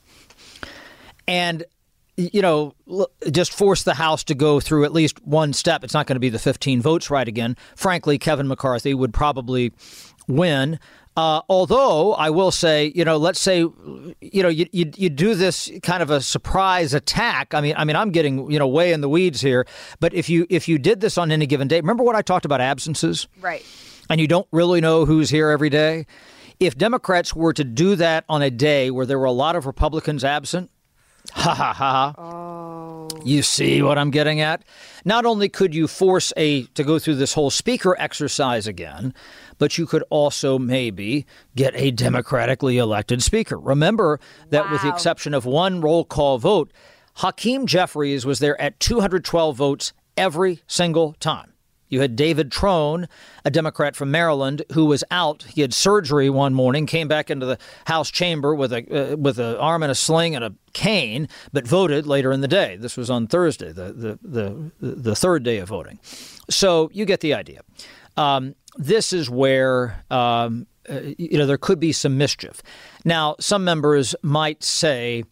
And, 1.28 1.64
you 2.16 2.42
know, 2.42 2.74
just 3.32 3.54
force 3.54 3.84
the 3.84 3.94
House 3.94 4.24
to 4.26 4.36
go 4.36 4.60
through 4.60 4.86
at 4.86 4.94
least 4.94 5.24
one 5.26 5.54
step. 5.54 5.84
It's 5.84 5.94
not 5.94 6.08
going 6.08 6.16
to 6.16 6.20
be 6.20 6.30
the 6.30 6.40
15 6.40 6.82
votes 6.82 7.10
right 7.10 7.28
again. 7.28 7.56
Frankly, 7.76 8.18
Kevin 8.18 8.48
McCarthy 8.48 8.94
would 8.94 9.14
probably 9.14 9.72
win. 10.28 10.80
Uh, 11.18 11.42
although 11.50 12.14
I 12.14 12.30
will 12.30 12.52
say, 12.52 12.94
you 12.96 13.04
know, 13.04 13.18
let's 13.18 13.42
say, 13.42 13.58
you 13.58 14.44
know, 14.44 14.48
you, 14.48 14.68
you, 14.72 14.90
you 14.96 15.10
do 15.10 15.36
this 15.36 15.70
kind 15.84 16.02
of 16.02 16.10
a 16.10 16.22
surprise 16.22 16.94
attack. 16.94 17.54
I 17.54 17.60
mean, 17.60 17.76
I 17.78 17.84
mean, 17.84 17.98
I'm 17.98 18.12
getting 18.12 18.50
you 18.50 18.58
know 18.58 18.68
way 18.68 18.94
in 18.94 19.02
the 19.02 19.10
weeds 19.10 19.42
here. 19.42 19.66
But 20.00 20.14
if 20.14 20.30
you 20.30 20.48
if 20.50 20.70
you 20.70 20.78
did 20.78 21.02
this 21.02 21.18
on 21.18 21.32
any 21.32 21.46
given 21.46 21.68
day, 21.68 21.82
remember 21.82 22.04
what 22.04 22.16
I 22.16 22.22
talked 22.22 22.46
about 22.46 22.62
absences, 22.62 23.28
right? 23.42 23.66
And 24.10 24.22
you 24.22 24.28
don't 24.28 24.48
really 24.52 24.80
know 24.80 25.06
who's 25.06 25.30
here 25.30 25.50
every 25.50 25.70
day. 25.70 26.06
If 26.60 26.78
Democrats 26.78 27.36
were 27.36 27.54
to 27.54 27.64
do 27.64 27.96
that 27.96 28.24
on 28.30 28.42
a 28.42 28.50
day 28.50 28.90
where 28.92 29.06
there 29.06 29.20
were 29.20 29.26
a 29.26 29.32
lot 29.32 29.56
of 29.56 29.66
Republicans 29.66 30.24
absent, 30.24 30.72
ha 31.32 31.54
ha 31.54 31.74
ha. 31.74 32.16
Oh. 32.18 32.49
You 33.26 33.42
see 33.44 33.82
what 33.82 33.98
I'm 33.98 34.12
getting 34.12 34.40
at? 34.42 34.64
Not 35.06 35.26
only 35.26 35.50
could 35.50 35.76
you 35.76 35.88
force 35.88 36.32
a 36.38 36.64
to 36.68 36.84
go 36.84 37.00
through 37.00 37.16
this 37.16 37.34
whole 37.34 37.50
speaker 37.50 37.96
exercise 38.00 38.68
again, 38.68 39.14
but 39.58 39.78
you 39.78 39.86
could 39.86 40.04
also 40.10 40.58
maybe 40.58 41.26
get 41.56 41.74
a 41.76 41.92
democratically 41.92 42.78
elected 42.78 43.22
speaker. 43.22 43.58
Remember 43.58 44.20
that 44.50 44.66
wow. 44.66 44.72
with 44.72 44.82
the 44.82 44.90
exception 44.90 45.34
of 45.34 45.46
one 45.46 45.82
roll 45.82 46.06
call 46.06 46.38
vote, 46.38 46.72
Hakeem 47.16 47.66
Jeffries 47.66 48.26
was 48.26 48.40
there 48.40 48.60
at 48.62 48.80
212 48.80 49.56
votes 49.56 49.94
every 50.16 50.62
single 50.68 51.14
time. 51.20 51.54
You 51.90 52.02
had 52.02 52.16
David 52.16 52.52
Trone, 52.52 53.08
a 53.44 53.52
Democrat 53.52 53.96
from 53.96 54.12
Maryland, 54.12 54.64
who 54.74 54.86
was 54.86 55.04
out. 55.12 55.44
He 55.44 55.62
had 55.62 55.74
surgery 55.74 56.30
one 56.30 56.54
morning, 56.54 56.86
came 56.86 57.08
back 57.08 57.30
into 57.30 57.46
the 57.46 57.58
House 57.86 58.12
chamber 58.12 58.54
with 58.56 58.72
a 58.72 59.14
uh, 59.14 59.16
with 59.18 59.40
an 59.40 59.56
arm 59.56 59.84
in 59.84 59.90
a 59.90 59.96
sling 59.96 60.36
and 60.36 60.46
a 60.46 60.54
cane, 60.74 61.28
but 61.52 61.68
voted 61.68 62.06
later 62.06 62.32
in 62.32 62.42
the 62.42 62.48
day. 62.48 62.78
This 62.78 62.96
was 62.96 63.10
on 63.10 63.28
Thursday, 63.28 63.72
the 63.72 63.92
the 63.92 64.20
the, 64.22 64.72
the 64.80 65.16
third 65.16 65.44
day 65.44 65.58
of 65.58 65.70
voting. 65.70 66.00
So 66.50 66.90
you 66.94 67.06
get 67.06 67.20
the 67.22 67.34
idea. 67.34 67.62
Um, 68.18 68.56
this 68.78 69.14
is 69.14 69.30
where 69.30 70.04
um, 70.12 70.68
uh, 70.90 71.00
you 71.18 71.38
know 71.38 71.46
there 71.46 71.58
could 71.58 71.80
be 71.80 71.92
some 71.92 72.18
mischief. 72.18 72.62
Now, 73.04 73.36
some 73.40 73.64
members 73.64 74.16
might 74.22 74.64
say 74.64 75.24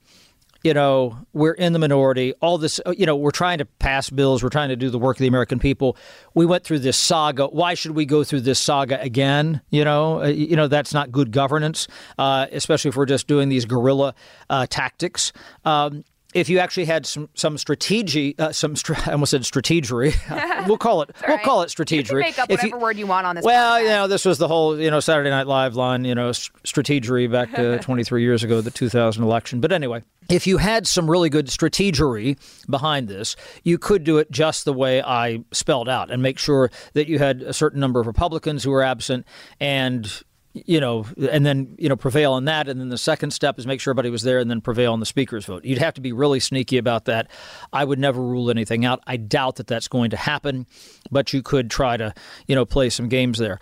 you 0.68 0.74
know, 0.74 1.18
we're 1.32 1.54
in 1.54 1.72
the 1.72 1.80
minority. 1.80 2.34
All 2.42 2.58
this, 2.58 2.82
you 2.92 3.06
know, 3.06 3.16
we're 3.16 3.32
trying 3.32 3.60
to 3.60 3.66
pass 3.66 4.10
bills. 4.10 4.44
We're 4.44 4.50
trying 4.50 4.68
to 4.68 4.76
do 4.76 4.90
the 4.90 5.00
work 5.00 5.16
of 5.16 5.22
the 5.22 5.28
American 5.28 5.60
people. 5.60 5.96
We 6.34 6.46
went 6.46 6.66
through 6.66 6.80
this 6.80 6.98
saga. 6.98 7.48
Why 7.48 7.74
should 7.74 7.92
we 7.92 8.06
go 8.06 8.26
through 8.26 8.42
this 8.42 8.60
saga 8.60 9.02
again? 9.02 9.62
You 9.70 9.86
know, 9.86 10.24
uh, 10.24 10.28
you 10.28 10.58
know 10.58 10.68
that's 10.68 10.94
not 10.94 11.10
good 11.10 11.32
governance, 11.32 11.88
uh, 12.18 12.48
especially 12.52 12.90
if 12.90 12.98
we're 12.98 13.06
just 13.06 13.30
doing 13.30 13.48
these 13.48 13.64
guerrilla 13.64 14.14
uh, 14.50 14.68
tactics. 14.70 15.32
Um, 15.64 16.04
if 16.38 16.50
you 16.50 16.60
actually 16.60 16.86
had 16.86 17.06
some 17.06 17.30
some 17.34 17.58
strategy, 17.58 18.36
uh, 18.38 18.52
some 18.52 18.76
I 19.06 19.14
almost 19.14 19.32
said 19.32 19.42
strategery. 19.42 20.16
we'll 20.68 20.78
call 20.78 21.02
it 21.02 21.16
we'll 21.28 21.40
call 21.40 21.64
it 21.64 21.70
strategery. 21.70 22.22
make 22.22 22.40
up 22.40 22.50
whatever 22.50 22.68
you, 22.68 22.78
word 22.78 22.98
you 22.98 23.08
want 23.08 23.26
on 23.26 23.36
this. 23.36 23.44
Well, 23.44 23.78
podcast. 23.78 23.82
you 23.82 23.88
know, 23.88 24.08
this 24.08 24.26
was 24.26 24.38
the 24.38 24.48
whole 24.48 24.80
you 24.80 24.92
know 24.92 25.00
Saturday 25.00 25.30
Night 25.30 25.48
Live 25.48 25.76
line, 25.76 26.06
you 26.06 26.16
know, 26.16 26.30
strategery 26.32 27.32
back 27.32 27.54
to 27.56 27.80
23 27.82 28.22
years 28.22 28.44
ago, 28.44 28.62
the 28.62 28.72
2000 28.72 29.24
election. 29.24 29.60
But 29.60 29.72
anyway, 29.72 30.04
if 30.30 30.46
you 30.46 30.58
had 30.58 30.88
some 30.88 31.10
really 31.10 31.30
good 31.30 31.48
strategery 31.48 32.38
behind 32.70 33.08
this, 33.08 33.36
you 33.64 33.78
could 33.78 34.04
do 34.04 34.18
it 34.18 34.30
just 34.30 34.66
the 34.66 34.74
way 34.74 35.02
I 35.02 35.44
spelled 35.52 35.90
out 35.90 36.12
and 36.12 36.22
make 36.22 36.38
sure 36.38 36.70
that 36.94 37.08
you 37.08 37.18
had 37.20 37.42
a 37.42 37.54
certain 37.54 37.80
number 37.80 38.00
of 38.00 38.08
Republicans 38.08 38.64
who 38.64 38.72
were 38.72 38.84
absent 38.84 39.26
and 39.60 40.24
you 40.66 40.80
know, 40.80 41.06
and 41.32 41.46
then 41.46 41.76
you 41.78 41.90
know 41.90 41.96
prevail 41.96 42.34
on 42.34 42.46
that, 42.46 42.68
and 42.68 42.80
then 42.80 42.90
the 42.90 42.98
second 42.98 43.32
step 43.32 43.60
is 43.60 43.68
make 43.68 43.80
sure 43.80 43.92
everybody 43.92 44.10
was 44.10 44.24
there, 44.24 44.40
and 44.40 44.50
then 44.50 44.62
prevail 44.62 44.94
on 44.94 45.00
the 45.00 45.06
speaker's 45.06 45.46
vote. 45.46 45.66
You'd 45.66 45.78
have 45.78 45.94
to 45.96 46.02
be 46.02 46.12
really 46.12 46.40
sneaky 46.40 46.78
about 46.78 47.06
that. 47.06 47.30
I 47.74 47.84
would 47.84 48.00
never 48.00 48.22
rule 48.22 48.50
anything 48.50 48.86
out. 48.86 49.02
I 49.08 49.18
doubt 49.18 49.58
that 49.58 49.68
that's 49.68 49.88
going 49.88 50.12
to 50.12 50.18
happen, 50.18 50.66
but 51.12 51.34
you 51.34 51.42
could 51.42 51.70
try 51.70 51.98
to 51.98 52.14
you 52.48 52.56
know 52.56 52.66
play 52.66 52.90
some 52.90 53.10
games 53.10 53.38
there. 53.38 53.60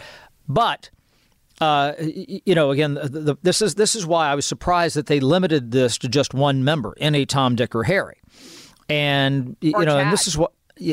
But 0.48 0.90
uh, 1.62 1.94
you 2.00 2.54
know, 2.54 2.72
again, 2.72 2.96
the, 2.96 3.10
the, 3.10 3.36
this 3.42 3.62
is 3.62 3.76
this 3.76 3.96
is 3.96 4.06
why 4.06 4.28
I 4.28 4.36
was 4.36 4.46
surprised 4.46 4.96
that 4.96 5.06
they 5.06 5.20
limited 5.20 5.72
this 5.72 5.98
to 6.00 6.10
just 6.10 6.34
one 6.34 6.64
member, 6.64 6.94
any 7.00 7.26
Tom, 7.26 7.56
Dick, 7.56 7.74
or 7.74 7.84
Harry, 7.84 8.18
and 8.90 9.56
or 9.62 9.68
you 9.68 9.72
know, 9.72 9.86
Chad. 9.86 10.00
and 10.00 10.12
this 10.12 10.28
is 10.28 10.38
what 10.38 10.52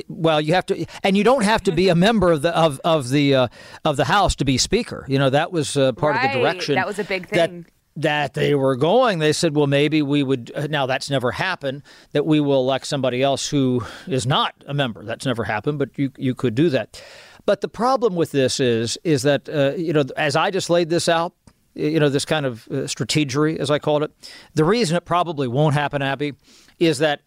well, 0.09 0.41
you 0.41 0.55
have 0.55 0.67
to, 0.67 0.87
and 1.03 1.17
you 1.17 1.25
don't 1.25 1.45
have 1.45 1.63
to 1.65 1.73
be 1.73 1.89
a 1.89 1.95
member 2.09 2.33
of 2.33 2.43
the 2.43 2.57
of 2.57 2.81
of 2.85 3.11
the 3.11 3.35
uh, 3.35 3.49
of 3.85 3.97
the 3.97 4.05
House 4.05 4.35
to 4.37 4.45
be 4.45 4.59
Speaker. 4.59 5.05
You 5.09 5.19
know 5.19 5.31
that 5.31 5.53
was 5.53 5.77
uh, 5.77 5.93
part 5.93 6.17
right. 6.17 6.27
of 6.27 6.33
the 6.33 6.39
direction. 6.39 6.75
That 6.77 6.87
was 6.87 6.99
a 6.99 7.05
big 7.05 7.29
thing. 7.29 7.63
That, 7.63 7.73
that 7.97 8.35
they 8.35 8.55
were 8.55 8.77
going. 8.77 9.19
They 9.19 9.33
said, 9.33 9.55
well, 9.55 9.67
maybe 9.67 10.01
we 10.03 10.23
would. 10.23 10.51
Uh, 10.55 10.67
now 10.69 10.87
that's 10.87 11.11
never 11.11 11.31
happened. 11.31 11.83
That 12.13 12.25
we 12.25 12.41
will 12.41 12.61
elect 12.61 12.87
somebody 12.87 13.23
else 13.23 13.49
who 13.49 13.85
is 14.07 14.27
not 14.27 14.55
a 14.67 14.75
member. 14.75 15.05
That's 15.05 15.27
never 15.27 15.45
happened. 15.45 15.79
But 15.79 15.99
you 15.99 16.11
you 16.17 16.35
could 16.35 16.55
do 16.55 16.71
that. 16.71 17.03
But 17.45 17.61
the 17.61 17.69
problem 17.69 18.15
with 18.15 18.33
this 18.33 18.61
is 18.61 18.99
is 19.05 19.23
that 19.23 19.49
uh, 19.49 19.73
you 19.77 19.93
know 19.93 20.05
as 20.17 20.37
I 20.37 20.51
just 20.51 20.71
laid 20.71 20.89
this 20.89 21.09
out, 21.09 21.35
you 21.75 22.01
know 22.01 22.09
this 22.09 22.25
kind 22.25 22.47
of 22.47 22.67
uh, 22.69 22.87
strategery 22.87 23.59
as 23.59 23.71
I 23.71 23.79
called 23.79 24.03
it. 24.03 24.13
The 24.55 24.65
reason 24.65 24.97
it 24.97 25.05
probably 25.05 25.49
won't 25.49 25.75
happen, 25.75 26.03
Abby, 26.03 26.35
is 26.79 26.99
that 26.99 27.23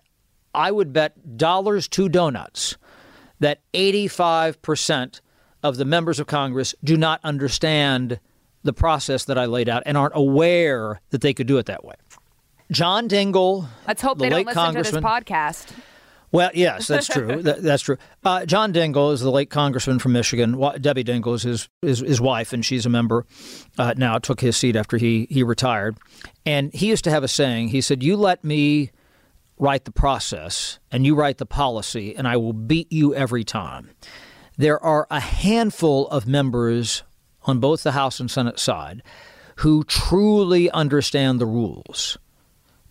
I 0.56 0.72
would 0.72 0.94
bet 0.94 1.38
dollars 1.38 1.88
to 1.90 2.10
donuts 2.10 2.78
that 3.40 3.60
85% 3.74 5.22
of 5.64 5.78
the 5.78 5.86
members 5.86 6.20
of 6.20 6.28
Congress 6.28 6.74
do 6.84 6.96
not 6.96 7.20
understand 7.24 8.20
the 8.64 8.74
process 8.74 9.26
that 9.26 9.38
I 9.38 9.46
laid 9.46 9.70
out 9.70 9.84
and 9.86 9.98
aren't 9.98 10.16
aware 10.16 11.02
that 11.12 11.22
they 11.22 11.34
could 11.34 11.48
do 11.48 11.58
it 11.58 11.68
that 11.68 11.84
way. 11.86 11.96
John 12.72 13.08
Dingell. 13.08 13.68
Let's 13.88 14.02
hope 14.02 14.18
the 14.18 14.26
they 14.26 14.30
late 14.32 14.48
don't 14.48 14.74
listen 14.74 14.84
to 14.84 14.92
this 14.92 15.04
podcast. 15.04 15.72
Well, 16.32 16.52
yes, 16.54 16.88
that's 16.88 17.08
true. 17.08 17.42
that, 17.44 17.62
that's 17.62 17.84
true. 17.84 17.98
Uh, 18.24 18.46
John 18.46 18.74
Dingell 18.74 19.14
is 19.14 19.22
the 19.22 19.32
late 19.32 19.50
congressman 19.50 20.00
from 20.00 20.12
Michigan. 20.12 20.60
Debbie 20.82 21.04
Dingell 21.04 21.36
is 21.36 21.44
his, 21.44 21.70
his, 21.82 22.00
his 22.00 22.20
wife, 22.20 22.52
and 22.52 22.66
she's 22.66 22.86
a 22.86 22.90
member 22.90 23.26
uh, 23.78 23.94
now. 23.96 24.18
Took 24.18 24.42
his 24.42 24.58
seat 24.58 24.76
after 24.76 24.98
he 24.98 25.28
he 25.30 25.44
retired, 25.44 25.98
and 26.46 26.74
he 26.74 26.88
used 26.88 27.04
to 27.06 27.12
have 27.12 27.24
a 27.24 27.28
saying. 27.28 27.70
He 27.70 27.80
said, 27.80 28.04
"You 28.04 28.18
let 28.18 28.44
me 28.44 28.92
write 29.58 29.86
the 29.86 29.92
process 29.92 30.80
and 30.92 31.06
you 31.06 31.16
write 31.16 31.38
the 31.38 31.46
policy, 31.46 32.16
and 32.16 32.28
I 32.28 32.38
will 32.38 32.54
beat 32.54 32.92
you 32.92 33.14
every 33.16 33.44
time. 33.44 33.92
There 34.58 34.82
are 34.82 35.08
a 35.10 35.20
handful 35.20 36.08
of 36.08 36.28
members 36.28 37.04
on 37.44 37.60
both 37.60 37.84
the 37.84 37.92
House 37.92 38.20
and 38.20 38.30
Senate 38.30 38.60
side 38.60 39.04
who 39.58 39.84
truly 39.84 40.70
understand 40.72 41.40
the 41.40 41.46
rules. 41.46 42.18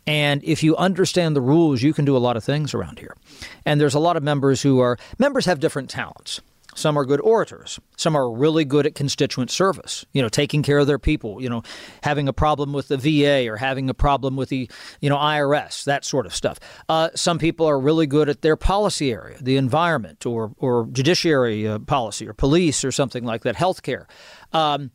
And 0.07 0.45
if 0.45 0.63
you 0.63 0.77
understand 0.77 1.35
the 1.35 1.41
rules, 1.41 1.83
you 1.83 1.95
can 1.95 2.05
do 2.05 2.17
a 2.17 2.19
lot 2.19 2.37
of 2.37 2.45
things 2.45 2.75
around 2.75 2.99
here. 2.99 3.17
And 3.65 3.81
there's 3.81 3.95
a 3.95 3.99
lot 3.99 4.17
of 4.17 4.23
members 4.23 4.63
who 4.63 4.81
are, 4.81 4.99
members 5.19 5.47
have 5.47 5.61
different 5.61 5.89
talents. 5.89 6.41
Some 6.75 6.99
are 6.99 7.05
good 7.05 7.21
orators. 7.21 7.79
Some 7.97 8.17
are 8.17 8.31
really 8.31 8.65
good 8.65 8.87
at 8.87 8.95
constituent 8.95 9.51
service, 9.51 10.05
you 10.13 10.21
know, 10.21 10.29
taking 10.29 10.63
care 10.63 10.79
of 10.79 10.87
their 10.87 10.99
people, 10.99 11.41
you 11.41 11.49
know, 11.49 11.63
having 12.03 12.29
a 12.29 12.33
problem 12.33 12.73
with 12.73 12.89
the 12.89 12.97
VA 12.97 13.49
or 13.51 13.57
having 13.57 13.89
a 13.89 13.95
problem 13.95 14.37
with 14.37 14.49
the, 14.49 14.69
you 15.01 15.09
know, 15.09 15.17
IRS, 15.17 15.85
that 15.85 16.05
sort 16.05 16.27
of 16.27 16.35
stuff. 16.35 16.59
Uh, 16.89 17.11
some 17.15 17.39
people 17.39 17.67
are 17.67 17.79
really 17.79 18.07
good 18.07 18.29
at 18.29 18.43
their 18.43 18.57
policy 18.57 19.13
area, 19.13 19.39
the 19.41 19.57
environment 19.57 20.27
or, 20.27 20.53
or 20.59 20.89
judiciary 20.93 21.67
uh, 21.67 21.79
policy 21.79 22.29
or 22.29 22.33
police 22.33 22.85
or 22.85 22.93
something 22.93 23.25
like 23.25 23.43
that, 23.43 23.57
healthcare. 23.57 24.07
Um, 24.53 24.91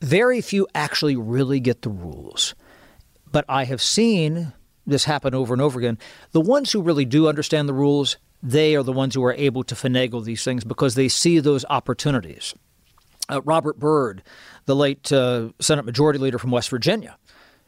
very 0.00 0.40
few 0.40 0.66
actually 0.74 1.16
really 1.16 1.60
get 1.60 1.82
the 1.82 1.90
rules. 1.90 2.54
But 3.30 3.44
I 3.48 3.64
have 3.64 3.82
seen 3.82 4.52
this 4.86 5.04
happen 5.04 5.34
over 5.34 5.52
and 5.52 5.62
over 5.62 5.78
again. 5.78 5.98
The 6.32 6.40
ones 6.40 6.72
who 6.72 6.82
really 6.82 7.04
do 7.04 7.28
understand 7.28 7.68
the 7.68 7.74
rules 7.74 8.16
they 8.42 8.76
are 8.76 8.82
the 8.82 8.92
ones 8.92 9.14
who 9.14 9.24
are 9.24 9.34
able 9.34 9.64
to 9.64 9.74
finagle 9.74 10.24
these 10.24 10.44
things 10.44 10.64
because 10.64 10.94
they 10.94 11.08
see 11.08 11.38
those 11.40 11.64
opportunities. 11.68 12.54
Uh, 13.28 13.42
Robert 13.42 13.78
Byrd, 13.78 14.22
the 14.66 14.76
late 14.76 15.10
uh, 15.12 15.50
Senate 15.60 15.84
Majority 15.84 16.18
Leader 16.18 16.38
from 16.38 16.50
West 16.50 16.70
Virginia, 16.70 17.16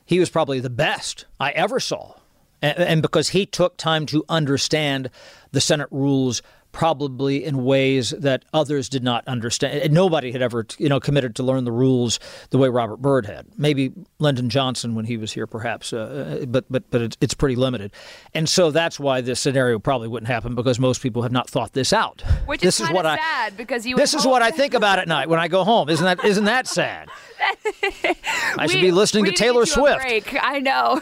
he 0.05 0.19
was 0.19 0.31
probably 0.31 0.61
the 0.61 0.71
best 0.71 1.27
I 1.39 1.51
ever 1.53 1.81
saw. 1.81 2.15
And, 2.63 2.79
and 2.79 3.03
because 3.03 3.31
he 3.31 3.47
took 3.47 3.77
time 3.77 4.07
to 4.07 4.25
understand 4.29 5.11
the 5.53 5.61
Senate 5.61 5.89
rules 5.91 6.43
probably 6.73 7.45
in 7.45 7.65
ways 7.65 8.11
that 8.11 8.45
others 8.53 8.89
did 8.89 9.03
not 9.03 9.27
understand. 9.27 9.93
Nobody 9.93 10.33
had 10.33 10.43
ever, 10.43 10.67
you 10.79 10.89
know, 10.89 11.01
committed 11.01 11.35
to 11.37 11.43
learn 11.43 11.65
the 11.65 11.73
rules 11.73 12.21
the 12.51 12.59
way 12.59 12.69
Robert 12.69 12.99
Byrd 12.99 13.27
had. 13.27 13.47
Maybe 13.57 13.93
Lyndon 14.19 14.51
Johnson 14.51 14.95
when 14.95 15.05
he 15.05 15.17
was 15.17 15.33
here, 15.33 15.47
perhaps, 15.47 15.93
uh, 15.93 16.45
but 16.49 16.65
but 16.71 16.91
but 16.91 17.03
it's, 17.03 17.17
it's 17.21 17.35
pretty 17.35 17.57
limited. 17.57 17.93
And 18.35 18.49
so 18.49 18.71
that's 18.71 19.01
why 19.01 19.21
this 19.21 19.41
scenario 19.41 19.79
probably 19.79 20.09
wouldn't 20.09 20.29
happen 20.29 20.55
because 20.55 20.79
most 20.79 21.03
people 21.03 21.23
have 21.23 21.33
not 21.33 21.49
thought 21.49 21.73
this 21.73 21.93
out. 21.93 22.23
Which 22.47 22.61
this 22.61 22.81
is, 22.81 22.89
is 22.89 22.93
what 22.93 23.05
sad 23.05 23.53
I, 23.53 23.57
because 23.57 23.87
you. 23.87 23.97
This 23.97 24.15
is 24.15 24.27
what 24.27 24.43
I 24.43 24.51
think 24.51 24.75
about 24.75 24.99
at 24.99 25.09
night 25.09 25.29
when 25.29 25.41
I 25.41 25.49
go 25.49 25.65
home. 25.65 25.89
Isn't 25.89 26.05
that 26.05 26.25
isn't 26.25 26.45
that 26.45 26.67
sad? 26.67 27.09
I 28.59 28.67
should 28.67 28.77
We- 28.77 28.89
be 28.89 28.93
listening 28.93 29.25
to 29.27 29.33
Taylor 29.33 29.67
Swift. 29.67 30.05
I 30.41 30.59
know. 30.61 31.01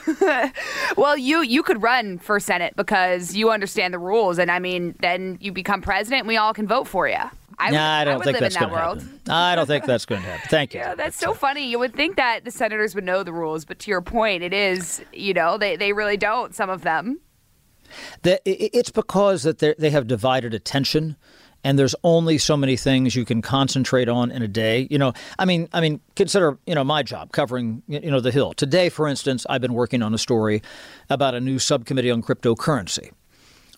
well, 0.97 1.17
you 1.17 1.43
you 1.43 1.63
could 1.63 1.83
run 1.83 2.19
for 2.19 2.39
Senate 2.41 2.75
because 2.77 3.35
you 3.35 3.51
understand 3.51 3.93
the 3.95 3.99
rules, 3.99 4.39
and 4.39 4.51
I 4.51 4.59
mean, 4.59 4.95
then 5.01 5.39
you 5.41 5.53
become 5.53 5.83
president, 5.83 6.21
and 6.21 6.29
we 6.29 6.37
all 6.37 6.53
can 6.55 6.67
vote 6.67 6.87
for 6.87 7.09
you. 7.09 7.17
I, 7.61 7.71
Nah, 7.71 7.77
would, 7.77 7.81
I 7.81 8.05
don't 8.05 8.17
would 8.19 8.25
think 8.25 8.35
live 8.35 8.41
that's 8.43 8.55
in 8.55 8.61
that 8.63 8.69
going 8.71 8.79
to 8.81 8.87
world. 8.87 9.03
happen. 9.03 9.21
I 9.33 9.55
don't 9.57 9.67
think 9.67 9.85
that's 9.85 10.07
going 10.07 10.23
to 10.23 10.29
happen. 10.29 10.47
Thank 10.49 10.75
you. 10.75 10.81
Yeah, 10.85 10.95
that's 10.95 11.17
so 11.19 11.35
funny. 11.35 11.69
You 11.69 11.81
would 11.81 11.93
think 11.93 12.15
that 12.15 12.45
the 12.45 12.53
senators 12.53 12.95
would 12.95 13.03
know 13.03 13.25
the 13.25 13.33
rules, 13.33 13.65
but 13.65 13.81
to 13.81 13.91
your 13.91 14.01
point, 14.01 14.45
it 14.45 14.53
is, 14.53 15.03
you 15.13 15.35
know, 15.35 15.59
they, 15.59 15.75
they 15.75 15.93
really 15.93 16.17
don't, 16.17 16.55
some 16.55 16.71
of 16.71 16.83
them. 16.83 17.19
The, 18.23 18.41
it's 18.45 18.91
because 18.91 19.43
that 19.43 19.59
they 19.59 19.91
have 19.91 20.07
divided 20.07 20.55
attention, 20.55 21.17
and 21.65 21.79
there's 21.79 21.95
only 22.05 22.39
so 22.39 22.57
many 22.57 22.77
things 22.77 23.15
you 23.15 23.25
can 23.25 23.43
concentrate 23.43 24.09
on 24.09 24.31
in 24.31 24.43
a 24.43 24.49
day. 24.49 24.87
You 24.91 24.99
know, 24.99 25.13
I 25.39 25.45
mean, 25.45 25.69
I 25.73 25.81
mean, 25.81 26.01
consider 26.17 26.59
you 26.67 26.75
know 26.75 26.85
my 26.85 27.03
job 27.03 27.33
covering 27.33 27.83
you 27.89 28.11
know 28.11 28.21
the 28.21 28.31
Hill. 28.31 28.53
Today, 28.53 28.89
for 28.89 29.09
instance, 29.09 29.47
I've 29.49 29.61
been 29.61 29.75
working 29.75 30.03
on 30.03 30.15
a 30.15 30.19
story 30.19 30.63
about 31.11 31.35
a 31.35 31.41
new 31.41 31.59
subcommittee 31.59 32.11
on 32.11 32.23
cryptocurrency. 32.23 33.13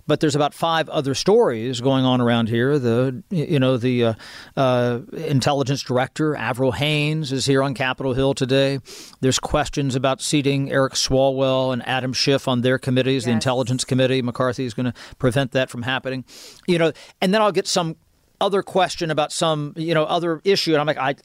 But 0.06 0.20
there's 0.20 0.36
about 0.36 0.54
five 0.54 0.88
other 0.88 1.14
stories 1.14 1.80
going 1.80 2.04
on 2.04 2.20
around 2.20 2.48
here. 2.48 2.78
The 2.78 3.22
you 3.30 3.58
know 3.58 3.76
the 3.76 4.04
uh, 4.04 4.14
uh, 4.56 5.00
intelligence 5.12 5.82
director 5.82 6.36
Avril 6.36 6.72
Haines 6.72 7.32
is 7.32 7.46
here 7.46 7.62
on 7.62 7.74
Capitol 7.74 8.14
Hill 8.14 8.34
today. 8.34 8.78
There's 9.20 9.38
questions 9.38 9.94
about 9.94 10.20
seating 10.20 10.70
Eric 10.70 10.94
Swalwell 10.94 11.72
and 11.72 11.86
Adam 11.86 12.12
Schiff 12.12 12.48
on 12.48 12.62
their 12.62 12.78
committees, 12.78 13.22
yes. 13.22 13.26
the 13.26 13.32
Intelligence 13.32 13.84
Committee. 13.84 14.22
McCarthy 14.22 14.64
is 14.64 14.74
going 14.74 14.86
to 14.86 14.94
prevent 15.18 15.52
that 15.52 15.70
from 15.70 15.82
happening. 15.82 16.24
You 16.66 16.78
know, 16.78 16.92
and 17.20 17.32
then 17.32 17.42
I'll 17.42 17.52
get 17.52 17.66
some 17.66 17.96
other 18.40 18.62
question 18.62 19.10
about 19.10 19.32
some 19.32 19.74
you 19.76 19.94
know 19.94 20.04
other 20.04 20.40
issue, 20.44 20.72
and 20.72 20.80
I'm 20.80 20.86
like 20.86 20.98
I. 20.98 21.16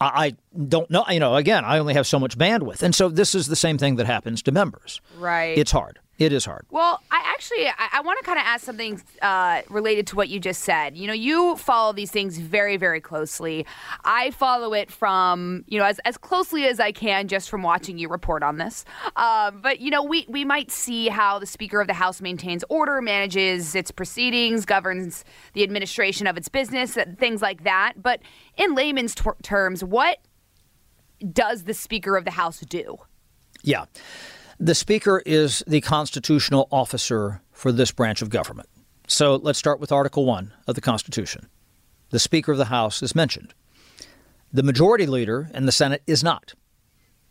I 0.00 0.36
don't 0.68 0.88
know. 0.92 1.04
You 1.08 1.18
know, 1.18 1.34
again, 1.34 1.64
I 1.64 1.78
only 1.80 1.94
have 1.94 2.06
so 2.06 2.20
much 2.20 2.38
bandwidth. 2.38 2.84
And 2.84 2.94
so 2.94 3.08
this 3.08 3.34
is 3.34 3.48
the 3.48 3.56
same 3.56 3.78
thing 3.78 3.96
that 3.96 4.06
happens 4.06 4.44
to 4.44 4.52
members. 4.52 5.00
Right. 5.18 5.58
It's 5.58 5.72
hard. 5.72 5.98
It 6.18 6.32
is 6.32 6.44
hard. 6.44 6.66
Well, 6.70 7.00
I 7.12 7.22
actually 7.26 7.68
I, 7.68 7.88
I 7.92 8.00
want 8.00 8.18
to 8.18 8.24
kind 8.24 8.40
of 8.40 8.44
ask 8.44 8.64
something 8.64 9.00
uh, 9.22 9.62
related 9.70 10.08
to 10.08 10.16
what 10.16 10.28
you 10.28 10.40
just 10.40 10.62
said. 10.62 10.96
You 10.96 11.06
know, 11.06 11.12
you 11.12 11.54
follow 11.56 11.92
these 11.92 12.10
things 12.10 12.38
very 12.38 12.76
very 12.76 13.00
closely. 13.00 13.64
I 14.04 14.32
follow 14.32 14.74
it 14.74 14.90
from 14.90 15.64
you 15.68 15.78
know 15.78 15.84
as, 15.84 16.00
as 16.00 16.16
closely 16.16 16.66
as 16.66 16.80
I 16.80 16.90
can 16.90 17.28
just 17.28 17.48
from 17.48 17.62
watching 17.62 17.98
you 17.98 18.08
report 18.08 18.42
on 18.42 18.58
this. 18.58 18.84
Uh, 19.14 19.52
but 19.52 19.78
you 19.78 19.92
know, 19.92 20.02
we 20.02 20.26
we 20.28 20.44
might 20.44 20.72
see 20.72 21.06
how 21.06 21.38
the 21.38 21.46
Speaker 21.46 21.80
of 21.80 21.86
the 21.86 21.94
House 21.94 22.20
maintains 22.20 22.64
order, 22.68 23.00
manages 23.00 23.76
its 23.76 23.92
proceedings, 23.92 24.64
governs 24.66 25.24
the 25.52 25.62
administration 25.62 26.26
of 26.26 26.36
its 26.36 26.48
business, 26.48 26.98
things 27.16 27.40
like 27.40 27.62
that. 27.62 27.92
But 27.96 28.20
in 28.56 28.74
layman's 28.74 29.14
ter- 29.14 29.36
terms, 29.44 29.84
what 29.84 30.18
does 31.32 31.62
the 31.62 31.74
Speaker 31.74 32.16
of 32.16 32.24
the 32.24 32.32
House 32.32 32.58
do? 32.60 32.96
Yeah. 33.62 33.84
The 34.60 34.74
Speaker 34.74 35.22
is 35.24 35.62
the 35.68 35.80
constitutional 35.80 36.66
officer 36.72 37.40
for 37.52 37.70
this 37.70 37.92
branch 37.92 38.22
of 38.22 38.30
government. 38.30 38.68
So 39.06 39.36
let's 39.36 39.58
start 39.58 39.78
with 39.78 39.92
Article 39.92 40.26
1 40.26 40.52
of 40.66 40.74
the 40.74 40.80
Constitution. 40.80 41.48
The 42.10 42.18
Speaker 42.18 42.50
of 42.50 42.58
the 42.58 42.64
House 42.64 43.00
is 43.00 43.14
mentioned. 43.14 43.54
The 44.52 44.64
Majority 44.64 45.06
Leader 45.06 45.48
in 45.54 45.66
the 45.66 45.70
Senate 45.70 46.02
is 46.08 46.24
not. 46.24 46.54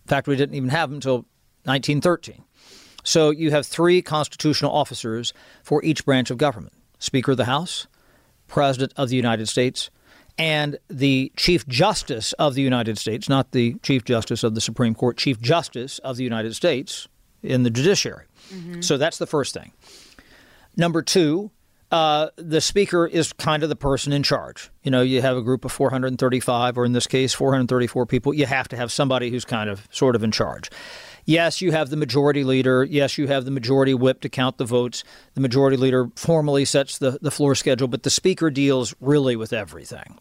In 0.06 0.08
fact, 0.08 0.30
we 0.30 0.38
didn't 0.38 0.56
even 0.56 0.70
have 0.70 0.90
him 0.90 0.96
until 0.96 1.26
1913. 1.66 2.46
So 3.04 3.32
you 3.32 3.52
have 3.52 3.66
three 3.66 4.02
constitutional 4.02 4.72
officers 4.72 5.34
for 5.63 5.84
each 5.84 6.06
branch 6.06 6.32
of 6.32 6.38
government 6.38 6.76
Speaker 6.98 7.32
of 7.32 7.38
the 7.38 7.46
House, 7.46 7.88
President 8.48 8.94
of 8.96 9.10
the 9.10 9.18
United 9.18 9.50
States, 9.50 9.90
and 10.38 10.78
the 10.88 11.34
Chief 11.36 11.68
Justice 11.68 12.32
of 12.34 12.54
the 12.54 12.62
United 12.62 12.98
States, 12.98 13.28
not 13.28 13.52
the 13.52 13.74
Chief 13.84 14.06
Justice 14.06 14.46
of 14.46 14.56
the 14.56 14.62
Supreme 14.62 14.96
Court, 14.96 15.18
Chief 15.18 15.42
Justice 15.42 16.00
of 16.00 16.16
the 16.16 16.24
United 16.24 16.56
States, 16.56 17.10
in 17.43 17.63
the 17.63 17.69
judiciary. 17.69 18.26
Mm-hmm. 18.52 18.82
So 18.82 18.97
that's 18.97 19.17
the 19.17 19.28
first 19.28 19.54
thing. 19.54 19.71
Number 20.76 21.02
two, 21.02 21.52
uh, 21.91 22.30
the 22.36 22.60
speaker 22.60 23.08
is 23.08 23.32
kind 23.34 23.63
of 23.63 23.69
the 23.69 23.76
person 23.76 24.12
in 24.12 24.21
charge. 24.21 24.69
You 24.84 24.91
know, 24.91 25.02
you 25.02 25.21
have 25.21 25.38
a 25.38 25.41
group 25.41 25.63
of 25.63 25.71
435, 25.71 26.78
or 26.78 26.86
in 26.86 26.91
this 26.91 27.08
case, 27.08 27.34
434 27.34 28.06
people. 28.06 28.34
You 28.34 28.45
have 28.45 28.67
to 28.69 28.76
have 28.76 28.91
somebody 28.91 29.30
who's 29.30 29.45
kind 29.45 29.69
of 29.69 29.88
sort 29.91 30.15
of 30.15 30.23
in 30.23 30.32
charge. 30.32 30.69
Yes, 31.26 31.62
you 31.62 31.71
have 31.71 31.89
the 31.89 31.97
majority 31.97 32.43
leader. 32.43 32.84
Yes, 32.84 33.17
you 33.17 33.28
have 33.28 33.45
the 33.45 33.52
majority 33.52 33.93
whip 33.93 34.21
to 34.21 34.30
count 34.30 34.58
the 34.58 34.65
votes. 34.65 35.04
The 35.34 35.41
majority 35.41 35.78
leader 35.78 36.10
formally 36.15 36.65
sets 36.65 36.97
the, 36.97 37.19
the 37.21 37.32
floor 37.32 37.56
schedule, 37.56 37.88
but 37.88 38.04
the 38.04 38.10
speaker 38.10 38.50
deals 38.50 38.95
really 39.02 39.36
with 39.36 39.52
everything. 39.52 40.19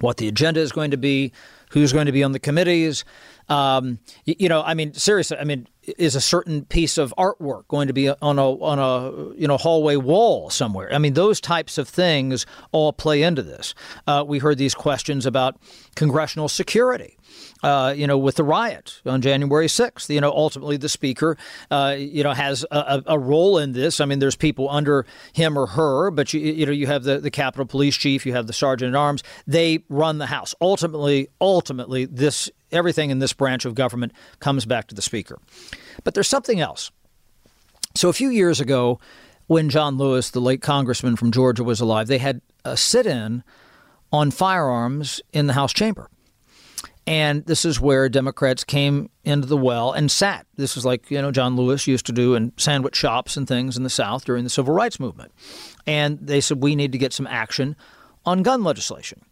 What 0.00 0.16
the 0.16 0.28
agenda 0.28 0.60
is 0.60 0.72
going 0.72 0.90
to 0.90 0.96
be, 0.96 1.32
who's 1.70 1.92
going 1.92 2.06
to 2.06 2.12
be 2.12 2.22
on 2.22 2.32
the 2.32 2.38
committees, 2.38 3.04
um, 3.48 3.98
you, 4.24 4.48
know, 4.48 4.62
I 4.62 4.74
mean, 4.74 4.94
seriously, 4.94 5.36
I 5.38 5.44
mean, 5.44 5.66
is 5.98 6.14
a 6.14 6.20
certain 6.20 6.64
piece 6.64 6.96
of 6.96 7.12
artwork 7.18 7.66
going 7.68 7.88
to 7.88 7.92
be 7.92 8.08
on 8.08 8.38
a 8.38 8.50
on 8.50 8.78
a 8.78 9.34
you 9.34 9.48
know 9.48 9.56
hallway 9.56 9.96
wall 9.96 10.48
somewhere? 10.48 10.92
I 10.92 10.98
mean, 10.98 11.14
those 11.14 11.40
types 11.40 11.76
of 11.76 11.88
things 11.88 12.46
all 12.70 12.92
play 12.92 13.22
into 13.22 13.42
this. 13.42 13.74
Uh, 14.06 14.24
we 14.26 14.38
heard 14.38 14.58
these 14.58 14.74
questions 14.74 15.26
about 15.26 15.56
congressional 15.96 16.48
security. 16.48 17.18
Uh, 17.62 17.94
you 17.96 18.08
know, 18.08 18.18
with 18.18 18.34
the 18.34 18.44
riot 18.44 19.00
on 19.06 19.22
January 19.22 19.68
6th. 19.68 20.12
You 20.12 20.20
know, 20.20 20.32
ultimately 20.32 20.76
the 20.76 20.88
speaker, 20.88 21.38
uh, 21.70 21.94
you 21.96 22.24
know, 22.24 22.32
has 22.32 22.66
a, 22.72 23.02
a, 23.06 23.18
role 23.18 23.56
in 23.56 23.72
this. 23.72 24.00
I 24.00 24.04
mean, 24.04 24.18
there's 24.18 24.34
people 24.34 24.68
under 24.68 25.06
him 25.32 25.56
or 25.56 25.66
her, 25.68 26.10
but 26.10 26.34
you, 26.34 26.40
you 26.40 26.66
know, 26.66 26.72
you 26.72 26.88
have 26.88 27.04
the, 27.04 27.20
the 27.20 27.30
Capitol 27.30 27.64
Police 27.64 27.96
Chief, 27.96 28.26
you 28.26 28.32
have 28.32 28.48
the 28.48 28.52
Sergeant 28.52 28.94
at 28.94 28.98
Arms. 28.98 29.22
They 29.46 29.84
run 29.88 30.18
the 30.18 30.26
House. 30.26 30.56
Ultimately, 30.60 31.28
ultimately, 31.40 32.04
this 32.04 32.50
everything 32.72 33.10
in 33.10 33.18
this 33.18 33.32
branch 33.32 33.64
of 33.64 33.74
government 33.74 34.12
comes 34.40 34.64
back 34.64 34.88
to 34.88 34.94
the 34.94 35.02
Speaker. 35.02 35.38
But 36.04 36.14
there's 36.14 36.28
something 36.28 36.60
else. 36.60 36.90
So 37.94 38.08
a 38.08 38.14
few 38.14 38.30
years 38.30 38.60
ago, 38.60 39.00
when 39.46 39.68
John 39.68 39.98
Lewis, 39.98 40.30
the 40.30 40.40
late 40.40 40.62
congressman 40.62 41.16
from 41.16 41.30
Georgia, 41.30 41.64
was 41.64 41.80
alive, 41.80 42.06
they 42.06 42.18
had 42.18 42.40
a 42.64 42.76
sit 42.76 43.06
in 43.06 43.44
on 44.12 44.30
firearms 44.30 45.20
in 45.32 45.46
the 45.46 45.52
House 45.52 45.72
chamber. 45.72 46.08
And 47.06 47.44
this 47.46 47.64
is 47.64 47.80
where 47.80 48.08
Democrats 48.08 48.62
came 48.62 49.10
into 49.24 49.48
the 49.48 49.56
well 49.56 49.92
and 49.92 50.10
sat. 50.10 50.46
This 50.56 50.76
is 50.76 50.84
like, 50.84 51.10
you 51.10 51.20
know, 51.20 51.32
John 51.32 51.56
Lewis 51.56 51.88
used 51.88 52.06
to 52.06 52.12
do 52.12 52.34
in 52.34 52.52
sandwich 52.56 52.94
shops 52.94 53.36
and 53.36 53.48
things 53.48 53.76
in 53.76 53.82
the 53.82 53.90
South 53.90 54.24
during 54.24 54.44
the 54.44 54.50
Civil 54.50 54.72
Rights 54.72 55.00
Movement. 55.00 55.32
And 55.84 56.18
they 56.20 56.40
said, 56.40 56.62
we 56.62 56.76
need 56.76 56.92
to 56.92 56.98
get 56.98 57.12
some 57.12 57.26
action 57.26 57.74
on 58.24 58.42
gun 58.42 58.62
legislation. 58.62 59.22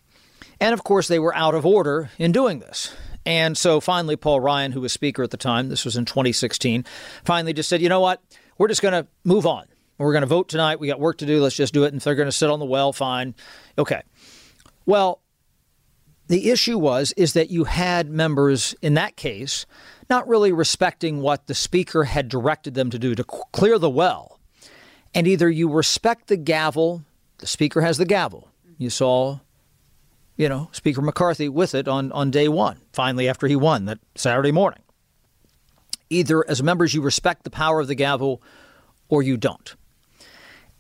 And 0.61 0.75
of 0.75 0.83
course, 0.83 1.07
they 1.07 1.21
were 1.21 1.35
out 1.35 1.55
of 1.55 1.65
order 1.65 2.11
in 2.19 2.33
doing 2.33 2.59
this. 2.59 2.93
And 3.27 3.57
so 3.57 3.81
finally, 3.81 4.17
Paul 4.17 4.41
Ryan, 4.41 4.73
who 4.73 4.81
was 4.81 4.93
Speaker 4.93 5.23
at 5.23 5.31
the 5.31 5.37
time, 5.37 5.69
this 5.69 5.85
was 5.85 5.97
in 5.97 6.05
2016, 6.05 6.85
finally 7.25 7.53
just 7.53 7.69
said, 7.69 7.83
you 7.83 7.89
know 7.89 8.01
what? 8.01 8.23
We're 8.59 8.69
just 8.69 8.83
going 8.83 8.93
to 8.95 9.07
move 9.25 9.47
on. 9.47 9.67
We're 9.99 10.13
going 10.13 10.23
to 10.23 10.27
vote 10.27 10.49
tonight. 10.49 10.81
We 10.81 10.87
got 10.89 10.99
work 10.99 11.19
to 11.19 11.27
do. 11.27 11.43
Let's 11.43 11.57
just 11.57 11.75
do 11.75 11.85
it. 11.85 11.89
And 11.89 11.99
if 11.99 12.05
they're 12.05 12.15
going 12.15 12.29
to 12.29 12.33
sit 12.33 12.49
on 12.49 12.59
the 12.59 12.65
well, 12.65 12.93
fine. 12.93 13.35
Okay. 13.77 14.03
Well, 14.87 15.21
the 16.29 16.51
issue 16.51 16.79
was 16.79 17.13
is 17.17 17.35
that 17.35 17.51
you 17.51 17.65
had 17.65 18.09
members 18.09 18.75
in 18.81 18.95
that 18.95 19.17
case 19.17 19.67
not 20.09 20.27
really 20.27 20.53
respecting 20.53 21.21
what 21.21 21.47
the 21.47 21.55
speaker 21.55 22.05
had 22.05 22.29
directed 22.29 22.75
them 22.75 22.89
to 22.91 22.99
do 22.99 23.15
to 23.15 23.25
clear 23.25 23.79
the 23.79 23.91
well. 23.91 24.41
And 25.15 25.27
either 25.27 25.51
you 25.51 25.69
respect 25.69 26.29
the 26.29 26.37
gavel, 26.37 27.05
the 27.39 27.47
speaker 27.47 27.81
has 27.81 27.99
the 27.99 28.05
gavel. 28.05 28.49
You 28.79 28.91
saw 28.91 29.41
you 30.41 30.49
know, 30.49 30.71
Speaker 30.73 31.03
McCarthy 31.03 31.51
with 31.51 31.75
it 31.75 31.87
on, 31.87 32.11
on 32.13 32.31
day 32.31 32.49
one, 32.49 32.81
finally 32.95 33.29
after 33.29 33.47
he 33.47 33.55
won 33.55 33.85
that 33.85 33.99
Saturday 34.15 34.51
morning. 34.51 34.81
Either 36.09 36.49
as 36.49 36.63
members 36.63 36.95
you 36.95 37.03
respect 37.03 37.45
the 37.45 37.51
power 37.51 37.79
of 37.79 37.89
the 37.89 37.95
gavel 37.95 38.41
or 39.11 39.23
you 39.23 39.37
don't. 39.37 39.77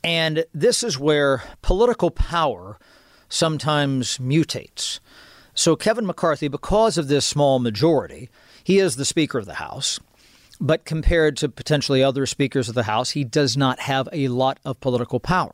And 0.02 0.46
this 0.54 0.82
is 0.82 0.98
where 0.98 1.42
political 1.60 2.10
power 2.10 2.78
sometimes 3.28 4.16
mutates. 4.16 4.98
So, 5.52 5.76
Kevin 5.76 6.06
McCarthy, 6.06 6.48
because 6.48 6.96
of 6.96 7.08
this 7.08 7.26
small 7.26 7.58
majority, 7.58 8.30
he 8.64 8.78
is 8.78 8.96
the 8.96 9.04
Speaker 9.04 9.38
of 9.38 9.44
the 9.44 9.54
House. 9.54 10.00
But 10.58 10.86
compared 10.86 11.36
to 11.36 11.50
potentially 11.50 12.02
other 12.02 12.24
speakers 12.24 12.70
of 12.70 12.74
the 12.74 12.84
House, 12.84 13.10
he 13.10 13.24
does 13.24 13.58
not 13.58 13.80
have 13.80 14.08
a 14.10 14.28
lot 14.28 14.58
of 14.64 14.80
political 14.80 15.20
power. 15.20 15.52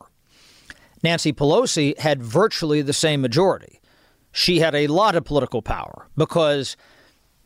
Nancy 1.02 1.32
Pelosi 1.32 1.98
had 1.98 2.22
virtually 2.22 2.82
the 2.82 2.92
same 2.92 3.20
majority 3.20 3.80
she 4.36 4.58
had 4.58 4.74
a 4.74 4.86
lot 4.86 5.16
of 5.16 5.24
political 5.24 5.62
power 5.62 6.08
because 6.14 6.76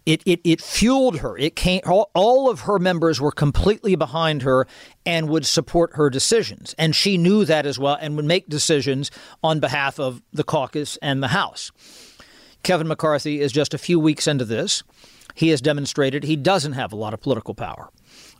it, 0.06 0.22
it, 0.26 0.40
it 0.42 0.60
fueled 0.60 1.18
her. 1.18 1.38
It 1.38 1.54
came, 1.54 1.82
all, 1.86 2.10
all 2.14 2.50
of 2.50 2.62
her 2.62 2.80
members 2.80 3.20
were 3.20 3.30
completely 3.30 3.94
behind 3.94 4.42
her 4.42 4.66
and 5.06 5.28
would 5.28 5.46
support 5.46 5.94
her 5.94 6.10
decisions. 6.10 6.74
And 6.78 6.96
she 6.96 7.16
knew 7.16 7.44
that 7.44 7.64
as 7.64 7.78
well 7.78 7.96
and 8.00 8.16
would 8.16 8.24
make 8.24 8.48
decisions 8.48 9.12
on 9.44 9.60
behalf 9.60 10.00
of 10.00 10.20
the 10.32 10.42
caucus 10.42 10.98
and 11.00 11.22
the 11.22 11.28
House. 11.28 11.70
Kevin 12.64 12.88
McCarthy 12.88 13.40
is 13.40 13.52
just 13.52 13.72
a 13.72 13.78
few 13.78 14.00
weeks 14.00 14.26
into 14.26 14.44
this. 14.44 14.82
He 15.36 15.50
has 15.50 15.60
demonstrated 15.60 16.24
he 16.24 16.34
doesn't 16.34 16.72
have 16.72 16.92
a 16.92 16.96
lot 16.96 17.14
of 17.14 17.20
political 17.20 17.54
power. 17.54 17.88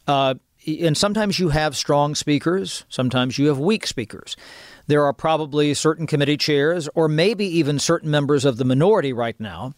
Uh, 0.09 0.35
and 0.67 0.97
sometimes 0.97 1.39
you 1.39 1.51
have 1.51 1.77
strong 1.77 2.17
speakers, 2.17 2.85
sometimes 2.89 3.39
you 3.39 3.47
have 3.47 3.59
weak 3.59 3.87
speakers 3.87 4.37
there 4.91 5.05
are 5.05 5.13
probably 5.13 5.73
certain 5.75 6.07
committee 6.07 6.37
chairs 6.37 6.89
or 6.95 7.09
maybe 7.09 7.47
even 7.47 7.79
certain 7.79 8.11
members 8.11 8.45
of 8.45 8.57
the 8.57 8.65
minority 8.65 9.13
right 9.13 9.39
now 9.39 9.75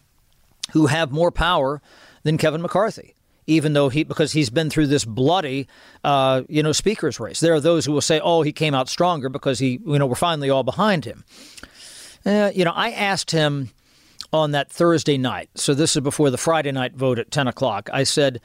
who 0.71 0.87
have 0.87 1.11
more 1.11 1.31
power 1.31 1.81
than 2.23 2.37
Kevin 2.37 2.61
McCarthy. 2.61 3.15
Even 3.45 3.73
though 3.73 3.89
he, 3.89 4.05
because 4.05 4.31
he's 4.31 4.49
been 4.49 4.69
through 4.69 4.87
this 4.87 5.03
bloody, 5.03 5.67
uh, 6.05 6.43
you 6.47 6.63
know, 6.63 6.71
speakers 6.71 7.19
race. 7.19 7.41
There 7.41 7.53
are 7.53 7.59
those 7.59 7.85
who 7.85 7.91
will 7.91 7.99
say, 7.99 8.21
"Oh, 8.23 8.41
he 8.41 8.53
came 8.53 8.73
out 8.73 8.87
stronger 8.87 9.27
because 9.27 9.59
he, 9.59 9.81
you 9.85 9.99
know, 9.99 10.05
we're 10.05 10.15
finally 10.15 10.49
all 10.49 10.63
behind 10.63 11.03
him." 11.03 11.25
Uh, 12.25 12.51
you 12.55 12.63
know, 12.63 12.71
I 12.71 12.91
asked 12.91 13.31
him 13.31 13.71
on 14.31 14.51
that 14.51 14.71
Thursday 14.71 15.17
night. 15.17 15.49
So 15.55 15.73
this 15.73 15.97
is 15.97 16.01
before 16.01 16.29
the 16.29 16.37
Friday 16.37 16.71
night 16.71 16.95
vote 16.95 17.19
at 17.19 17.31
ten 17.31 17.49
o'clock. 17.49 17.89
I 17.91 18.03
said, 18.03 18.39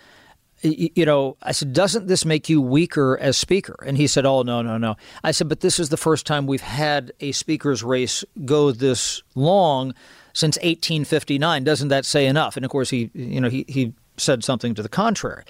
you 0.62 1.04
know, 1.04 1.36
I 1.42 1.52
said, 1.52 1.72
doesn't 1.72 2.06
this 2.06 2.24
make 2.24 2.48
you 2.48 2.60
weaker 2.60 3.16
as 3.18 3.36
speaker? 3.36 3.76
And 3.86 3.96
he 3.96 4.06
said, 4.06 4.26
oh, 4.26 4.42
no, 4.42 4.62
no, 4.62 4.76
no. 4.76 4.96
I 5.22 5.30
said, 5.30 5.48
but 5.48 5.60
this 5.60 5.78
is 5.78 5.88
the 5.88 5.96
first 5.96 6.26
time 6.26 6.46
we've 6.46 6.60
had 6.60 7.12
a 7.20 7.32
speaker's 7.32 7.84
race 7.84 8.24
go 8.44 8.72
this 8.72 9.22
long 9.34 9.94
since 10.32 10.56
1859. 10.56 11.64
Doesn't 11.64 11.88
that 11.88 12.04
say 12.04 12.26
enough? 12.26 12.56
And 12.56 12.64
of 12.64 12.70
course, 12.70 12.90
he, 12.90 13.10
you 13.14 13.40
know, 13.40 13.48
he, 13.48 13.64
he 13.68 13.92
said 14.16 14.42
something 14.42 14.74
to 14.74 14.82
the 14.82 14.88
contrary. 14.88 15.44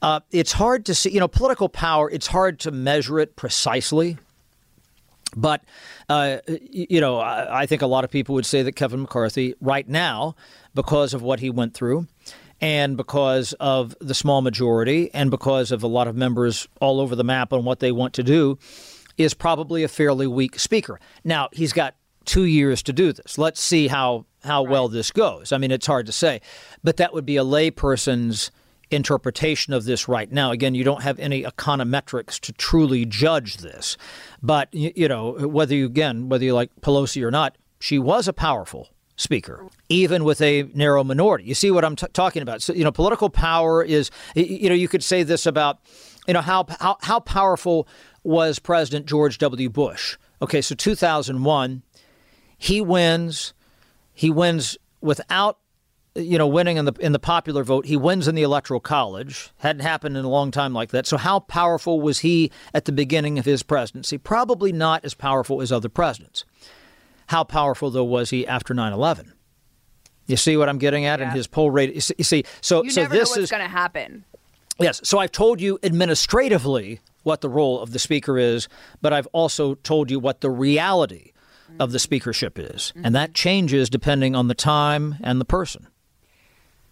Uh, 0.00 0.20
it's 0.30 0.52
hard 0.52 0.86
to 0.86 0.94
see, 0.94 1.10
you 1.10 1.20
know, 1.20 1.28
political 1.28 1.68
power, 1.68 2.10
it's 2.10 2.28
hard 2.28 2.60
to 2.60 2.70
measure 2.70 3.18
it 3.18 3.36
precisely. 3.36 4.16
But, 5.36 5.62
uh, 6.08 6.38
you 6.48 7.00
know, 7.00 7.18
I, 7.18 7.62
I 7.62 7.66
think 7.66 7.82
a 7.82 7.86
lot 7.86 8.04
of 8.04 8.10
people 8.10 8.34
would 8.34 8.46
say 8.46 8.62
that 8.62 8.72
Kevin 8.72 9.02
McCarthy, 9.02 9.54
right 9.60 9.86
now, 9.86 10.36
because 10.74 11.12
of 11.12 11.20
what 11.20 11.40
he 11.40 11.50
went 11.50 11.74
through, 11.74 12.06
and 12.60 12.96
because 12.96 13.52
of 13.54 13.94
the 14.00 14.14
small 14.14 14.42
majority, 14.42 15.10
and 15.14 15.30
because 15.30 15.70
of 15.70 15.82
a 15.82 15.86
lot 15.86 16.08
of 16.08 16.16
members 16.16 16.66
all 16.80 17.00
over 17.00 17.14
the 17.14 17.24
map 17.24 17.52
on 17.52 17.64
what 17.64 17.80
they 17.80 17.92
want 17.92 18.14
to 18.14 18.22
do, 18.22 18.58
is 19.16 19.34
probably 19.34 19.82
a 19.82 19.88
fairly 19.88 20.26
weak 20.26 20.58
speaker. 20.58 21.00
Now, 21.24 21.48
he's 21.52 21.72
got 21.72 21.94
two 22.24 22.44
years 22.44 22.82
to 22.84 22.92
do 22.92 23.12
this. 23.12 23.38
Let's 23.38 23.60
see 23.60 23.88
how, 23.88 24.26
how 24.44 24.64
right. 24.64 24.70
well 24.70 24.88
this 24.88 25.10
goes. 25.10 25.52
I 25.52 25.58
mean, 25.58 25.70
it's 25.70 25.86
hard 25.86 26.06
to 26.06 26.12
say, 26.12 26.40
but 26.84 26.96
that 26.98 27.12
would 27.14 27.26
be 27.26 27.36
a 27.36 27.44
layperson's 27.44 28.50
interpretation 28.90 29.72
of 29.72 29.84
this 29.84 30.08
right 30.08 30.30
now. 30.30 30.50
Again, 30.50 30.74
you 30.74 30.84
don't 30.84 31.02
have 31.02 31.18
any 31.18 31.42
econometrics 31.42 32.38
to 32.40 32.52
truly 32.52 33.04
judge 33.04 33.58
this, 33.58 33.96
but 34.42 34.72
you 34.72 35.08
know 35.08 35.32
whether 35.32 35.74
you 35.74 35.86
again 35.86 36.28
whether 36.28 36.44
you 36.44 36.54
like 36.54 36.70
Pelosi 36.80 37.22
or 37.22 37.30
not, 37.30 37.56
she 37.78 37.98
was 37.98 38.28
a 38.28 38.32
powerful 38.32 38.88
speaker, 39.18 39.66
even 39.90 40.24
with 40.24 40.40
a 40.40 40.62
narrow 40.74 41.04
minority. 41.04 41.44
You 41.44 41.54
see 41.54 41.70
what 41.70 41.84
I'm 41.84 41.96
t- 41.96 42.06
talking 42.14 42.40
about? 42.40 42.62
So 42.62 42.72
you 42.72 42.84
know, 42.84 42.92
political 42.92 43.28
power 43.28 43.82
is 43.82 44.10
you 44.34 44.70
know 44.70 44.74
you 44.74 44.88
could 44.88 45.04
say 45.04 45.22
this 45.22 45.44
about 45.44 45.80
you 46.26 46.32
know 46.32 46.40
how 46.40 46.64
how, 46.80 46.96
how 47.02 47.20
powerful 47.20 47.86
was 48.22 48.58
President 48.58 49.04
George 49.04 49.36
W. 49.38 49.68
Bush. 49.68 50.16
Okay, 50.40 50.62
so 50.62 50.74
2001, 50.74 51.82
he 52.56 52.80
wins. 52.80 53.52
He 54.14 54.30
wins 54.30 54.78
without 55.00 55.58
you 56.14 56.36
know, 56.36 56.46
winning 56.46 56.76
in 56.76 56.84
the 56.84 56.92
in 57.00 57.12
the 57.12 57.18
popular 57.18 57.62
vote. 57.62 57.86
He 57.86 57.96
wins 57.96 58.26
in 58.28 58.34
the 58.34 58.42
electoral 58.42 58.80
college. 58.80 59.50
Hadn't 59.58 59.82
happened 59.82 60.16
in 60.16 60.24
a 60.24 60.28
long 60.28 60.50
time 60.50 60.72
like 60.72 60.90
that. 60.90 61.06
So 61.06 61.16
how 61.16 61.40
powerful 61.40 62.00
was 62.00 62.20
he 62.20 62.50
at 62.74 62.86
the 62.86 62.92
beginning 62.92 63.38
of 63.38 63.44
his 63.44 63.62
presidency? 63.62 64.18
Probably 64.18 64.72
not 64.72 65.04
as 65.04 65.14
powerful 65.14 65.62
as 65.62 65.70
other 65.70 65.88
presidents. 65.88 66.44
How 67.28 67.44
powerful 67.44 67.90
though 67.90 68.04
was 68.04 68.30
he 68.30 68.46
after 68.46 68.74
9/11? 68.74 69.32
You 70.26 70.36
see 70.36 70.56
what 70.56 70.68
I'm 70.68 70.78
getting 70.78 71.06
at? 71.06 71.20
Yeah. 71.20 71.26
And 71.26 71.36
his 71.36 71.46
poll 71.46 71.70
rate. 71.70 71.94
You 71.94 72.00
see, 72.00 72.44
so 72.60 72.82
you 72.82 72.90
so 72.90 73.02
this 73.02 73.10
know 73.10 73.18
what's 73.18 73.36
is 73.36 73.50
going 73.50 73.62
to 73.62 73.68
happen. 73.68 74.24
Yes. 74.78 75.00
So 75.04 75.18
I've 75.18 75.32
told 75.32 75.60
you 75.60 75.78
administratively 75.82 77.00
what 77.24 77.40
the 77.40 77.48
role 77.48 77.80
of 77.80 77.92
the 77.92 77.98
speaker 77.98 78.38
is, 78.38 78.68
but 79.02 79.12
I've 79.12 79.26
also 79.28 79.74
told 79.76 80.10
you 80.10 80.20
what 80.20 80.40
the 80.40 80.50
reality 80.50 81.32
of 81.80 81.92
the 81.92 81.98
speakership 81.98 82.58
is, 82.58 82.92
mm-hmm. 82.94 83.04
and 83.04 83.14
that 83.14 83.34
changes 83.34 83.90
depending 83.90 84.34
on 84.34 84.48
the 84.48 84.54
time 84.54 85.16
and 85.22 85.40
the 85.40 85.44
person. 85.44 85.88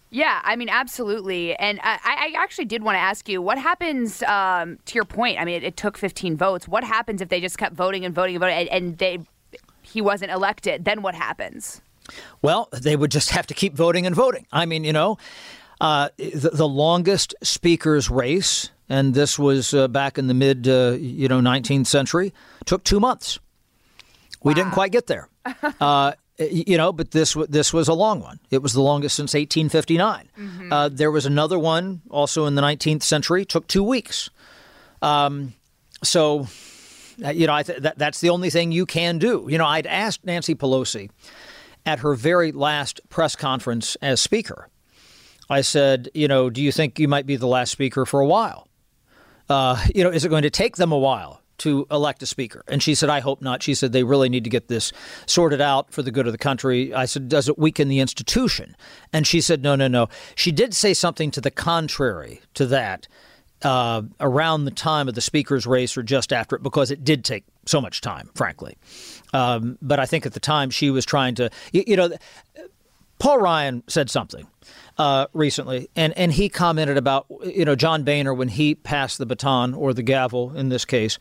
Yeah, 0.09 0.39
I 0.43 0.55
mean, 0.55 0.69
absolutely. 0.69 1.55
And 1.55 1.79
I, 1.83 1.99
I 2.03 2.33
actually 2.41 2.65
did 2.65 2.81
want 2.83 2.95
to 2.95 2.99
ask 2.99 3.27
you 3.27 3.41
what 3.41 3.57
happens 3.57 4.23
um, 4.23 4.77
to 4.85 4.95
your 4.95 5.03
point. 5.03 5.39
I 5.39 5.45
mean, 5.45 5.55
it, 5.55 5.63
it, 5.63 5.77
took 5.77 5.97
15 5.97 6.37
votes. 6.37 6.67
What 6.67 6.83
happens 6.85 7.21
if 7.21 7.27
they 7.27 7.41
just 7.41 7.57
kept 7.57 7.75
voting 7.75 8.05
and 8.05 8.15
voting 8.15 8.35
and 8.35 8.41
voting 8.41 8.57
and, 8.57 8.69
and 8.69 8.97
they 8.99 9.19
he 9.87 10.01
wasn't 10.01 10.31
elected? 10.31 10.85
Then 10.85 11.01
what 11.01 11.15
happens? 11.15 11.81
Well, 12.41 12.69
they 12.71 12.95
would 12.95 13.11
just 13.11 13.31
have 13.31 13.47
to 13.47 13.53
keep 13.53 13.73
voting 13.73 14.05
and 14.05 14.15
voting. 14.15 14.45
I 14.51 14.65
mean, 14.65 14.83
you 14.83 14.93
know, 14.93 15.17
uh, 15.81 16.09
the, 16.17 16.51
the, 16.53 16.67
longest 16.67 17.35
speaker's 17.43 18.09
race, 18.09 18.71
and 18.89 19.13
this 19.13 19.37
was 19.37 19.73
uh, 19.73 19.87
back 19.87 20.17
in 20.17 20.27
the 20.27 20.33
mid, 20.33 20.67
uh, 20.67 20.95
you 20.99 21.27
know, 21.27 21.39
19th 21.39 21.87
century, 21.87 22.33
took 22.65 22.83
two 22.83 22.99
months. 22.99 23.39
We 24.43 24.51
wow. 24.51 24.55
didn't 24.55 24.71
quite 24.71 24.91
get 24.91 25.07
there. 25.07 25.29
Uh, 25.79 26.11
you 26.39 26.77
know, 26.77 26.93
but 26.93 27.11
this 27.11 27.35
this 27.49 27.73
was 27.73 27.87
a 27.87 27.93
long 27.93 28.19
one. 28.19 28.39
It 28.51 28.61
was 28.61 28.73
the 28.73 28.81
longest 28.81 29.15
since 29.15 29.33
1859. 29.33 30.29
Mm-hmm. 30.37 30.71
Uh, 30.71 30.89
there 30.89 31.09
was 31.09 31.25
another 31.25 31.57
one 31.57 32.01
also 32.11 32.45
in 32.45 32.53
the 32.53 32.61
19th 32.61 33.01
century. 33.01 33.43
Took 33.43 33.67
two 33.67 33.81
weeks. 33.81 34.29
Um, 35.01 35.53
so, 36.03 36.47
you 37.17 37.47
know, 37.47 37.61
th- 37.61 37.79
that, 37.79 37.97
that's 37.97 38.21
the 38.21 38.29
only 38.29 38.49
thing 38.49 38.71
you 38.71 38.85
can 38.85 39.17
do. 39.17 39.47
You 39.49 39.57
know, 39.57 39.65
I'd 39.65 39.87
asked 39.87 40.25
Nancy 40.25 40.55
Pelosi 40.55 41.09
at 41.85 41.99
her 41.99 42.15
very 42.15 42.51
last 42.51 43.01
press 43.09 43.35
conference 43.35 43.95
as 44.01 44.21
Speaker. 44.21 44.69
I 45.49 45.61
said, 45.61 46.09
you 46.13 46.27
know, 46.27 46.49
do 46.49 46.61
you 46.61 46.71
think 46.71 46.99
you 46.99 47.07
might 47.07 47.25
be 47.25 47.37
the 47.37 47.47
last 47.47 47.71
Speaker 47.71 48.05
for 48.05 48.19
a 48.19 48.27
while? 48.27 48.67
Uh, 49.49 49.81
you 49.95 50.03
know, 50.03 50.09
is 50.09 50.25
it 50.25 50.29
going 50.29 50.43
to 50.43 50.49
take 50.49 50.75
them 50.75 50.91
a 50.91 50.97
while 50.97 51.41
to 51.59 51.87
elect 51.89 52.21
a 52.21 52.25
speaker? 52.25 52.63
And 52.67 52.83
she 52.83 52.93
said, 52.93 53.09
I 53.09 53.21
hope 53.21 53.41
not. 53.41 53.63
She 53.63 53.73
said, 53.73 53.93
they 53.93 54.03
really 54.03 54.29
need 54.29 54.43
to 54.43 54.49
get 54.49 54.67
this 54.67 54.91
sorted 55.25 55.61
out 55.61 55.91
for 55.91 56.01
the 56.01 56.11
good 56.11 56.27
of 56.27 56.33
the 56.33 56.37
country. 56.37 56.93
I 56.93 57.05
said, 57.05 57.29
does 57.29 57.47
it 57.47 57.57
weaken 57.57 57.87
the 57.87 58.01
institution? 58.01 58.75
And 59.13 59.25
she 59.25 59.39
said, 59.39 59.63
no, 59.63 59.75
no, 59.75 59.87
no. 59.87 60.09
She 60.35 60.51
did 60.51 60.73
say 60.73 60.93
something 60.93 61.31
to 61.31 61.41
the 61.41 61.49
contrary 61.49 62.41
to 62.55 62.65
that 62.67 63.07
uh, 63.63 64.03
around 64.19 64.65
the 64.65 64.71
time 64.71 65.07
of 65.07 65.15
the 65.15 65.21
speaker's 65.21 65.65
race 65.65 65.97
or 65.97 66.03
just 66.03 66.31
after 66.31 66.55
it 66.55 66.63
because 66.63 66.91
it 66.91 67.03
did 67.03 67.25
take 67.25 67.43
so 67.65 67.81
much 67.81 68.01
time, 68.01 68.29
frankly. 68.35 68.77
Um, 69.33 69.77
but 69.81 69.99
I 69.99 70.05
think 70.05 70.25
at 70.25 70.33
the 70.33 70.39
time 70.39 70.69
she 70.69 70.89
was 70.89 71.05
trying 71.05 71.35
to, 71.35 71.49
you, 71.71 71.83
you 71.87 71.95
know, 71.95 72.09
Paul 73.19 73.39
Ryan 73.39 73.83
said 73.87 74.09
something 74.09 74.47
uh, 74.97 75.27
recently, 75.33 75.89
and, 75.95 76.15
and 76.17 76.31
he 76.31 76.49
commented 76.49 76.97
about 76.97 77.25
you 77.43 77.65
know 77.65 77.75
John 77.75 78.03
Boehner 78.03 78.33
when 78.33 78.47
he 78.47 78.75
passed 78.75 79.17
the 79.17 79.25
baton 79.25 79.73
or 79.73 79.93
the 79.93 80.03
gavel 80.03 80.55
in 80.55 80.69
this 80.69 80.85
case. 80.85 81.17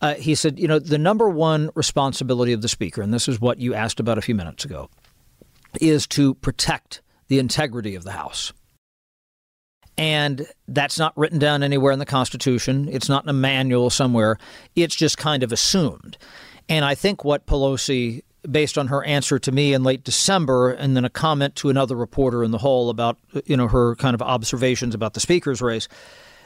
Uh, 0.00 0.14
he 0.14 0.34
said, 0.34 0.58
you 0.58 0.68
know, 0.68 0.78
the 0.78 0.96
number 0.96 1.28
one 1.28 1.70
responsibility 1.74 2.52
of 2.52 2.62
the 2.62 2.68
speaker, 2.68 3.02
and 3.02 3.12
this 3.12 3.28
is 3.28 3.40
what 3.40 3.58
you 3.58 3.74
asked 3.74 4.00
about 4.00 4.16
a 4.16 4.22
few 4.22 4.34
minutes 4.34 4.64
ago, 4.64 4.88
is 5.80 6.06
to 6.06 6.34
protect 6.34 7.02
the 7.28 7.38
integrity 7.38 7.94
of 7.94 8.04
the 8.04 8.12
House. 8.12 8.52
And 10.00 10.46
that's 10.66 10.98
not 10.98 11.12
written 11.14 11.38
down 11.38 11.62
anywhere 11.62 11.92
in 11.92 11.98
the 11.98 12.06
Constitution. 12.06 12.88
It's 12.90 13.10
not 13.10 13.24
in 13.24 13.28
a 13.28 13.34
manual 13.34 13.90
somewhere. 13.90 14.38
It's 14.74 14.96
just 14.96 15.18
kind 15.18 15.42
of 15.42 15.52
assumed. 15.52 16.16
And 16.70 16.86
I 16.86 16.94
think 16.94 17.22
what 17.22 17.44
Pelosi 17.44 18.22
based 18.50 18.78
on 18.78 18.86
her 18.86 19.04
answer 19.04 19.38
to 19.38 19.52
me 19.52 19.74
in 19.74 19.82
late 19.82 20.02
December, 20.02 20.70
and 20.70 20.96
then 20.96 21.04
a 21.04 21.10
comment 21.10 21.54
to 21.56 21.68
another 21.68 21.94
reporter 21.94 22.42
in 22.42 22.50
the 22.50 22.56
Hall 22.56 22.88
about 22.88 23.18
you 23.44 23.58
know 23.58 23.68
her 23.68 23.94
kind 23.96 24.14
of 24.14 24.22
observations 24.22 24.94
about 24.94 25.12
the 25.12 25.20
speaker's 25.20 25.60
race, 25.60 25.86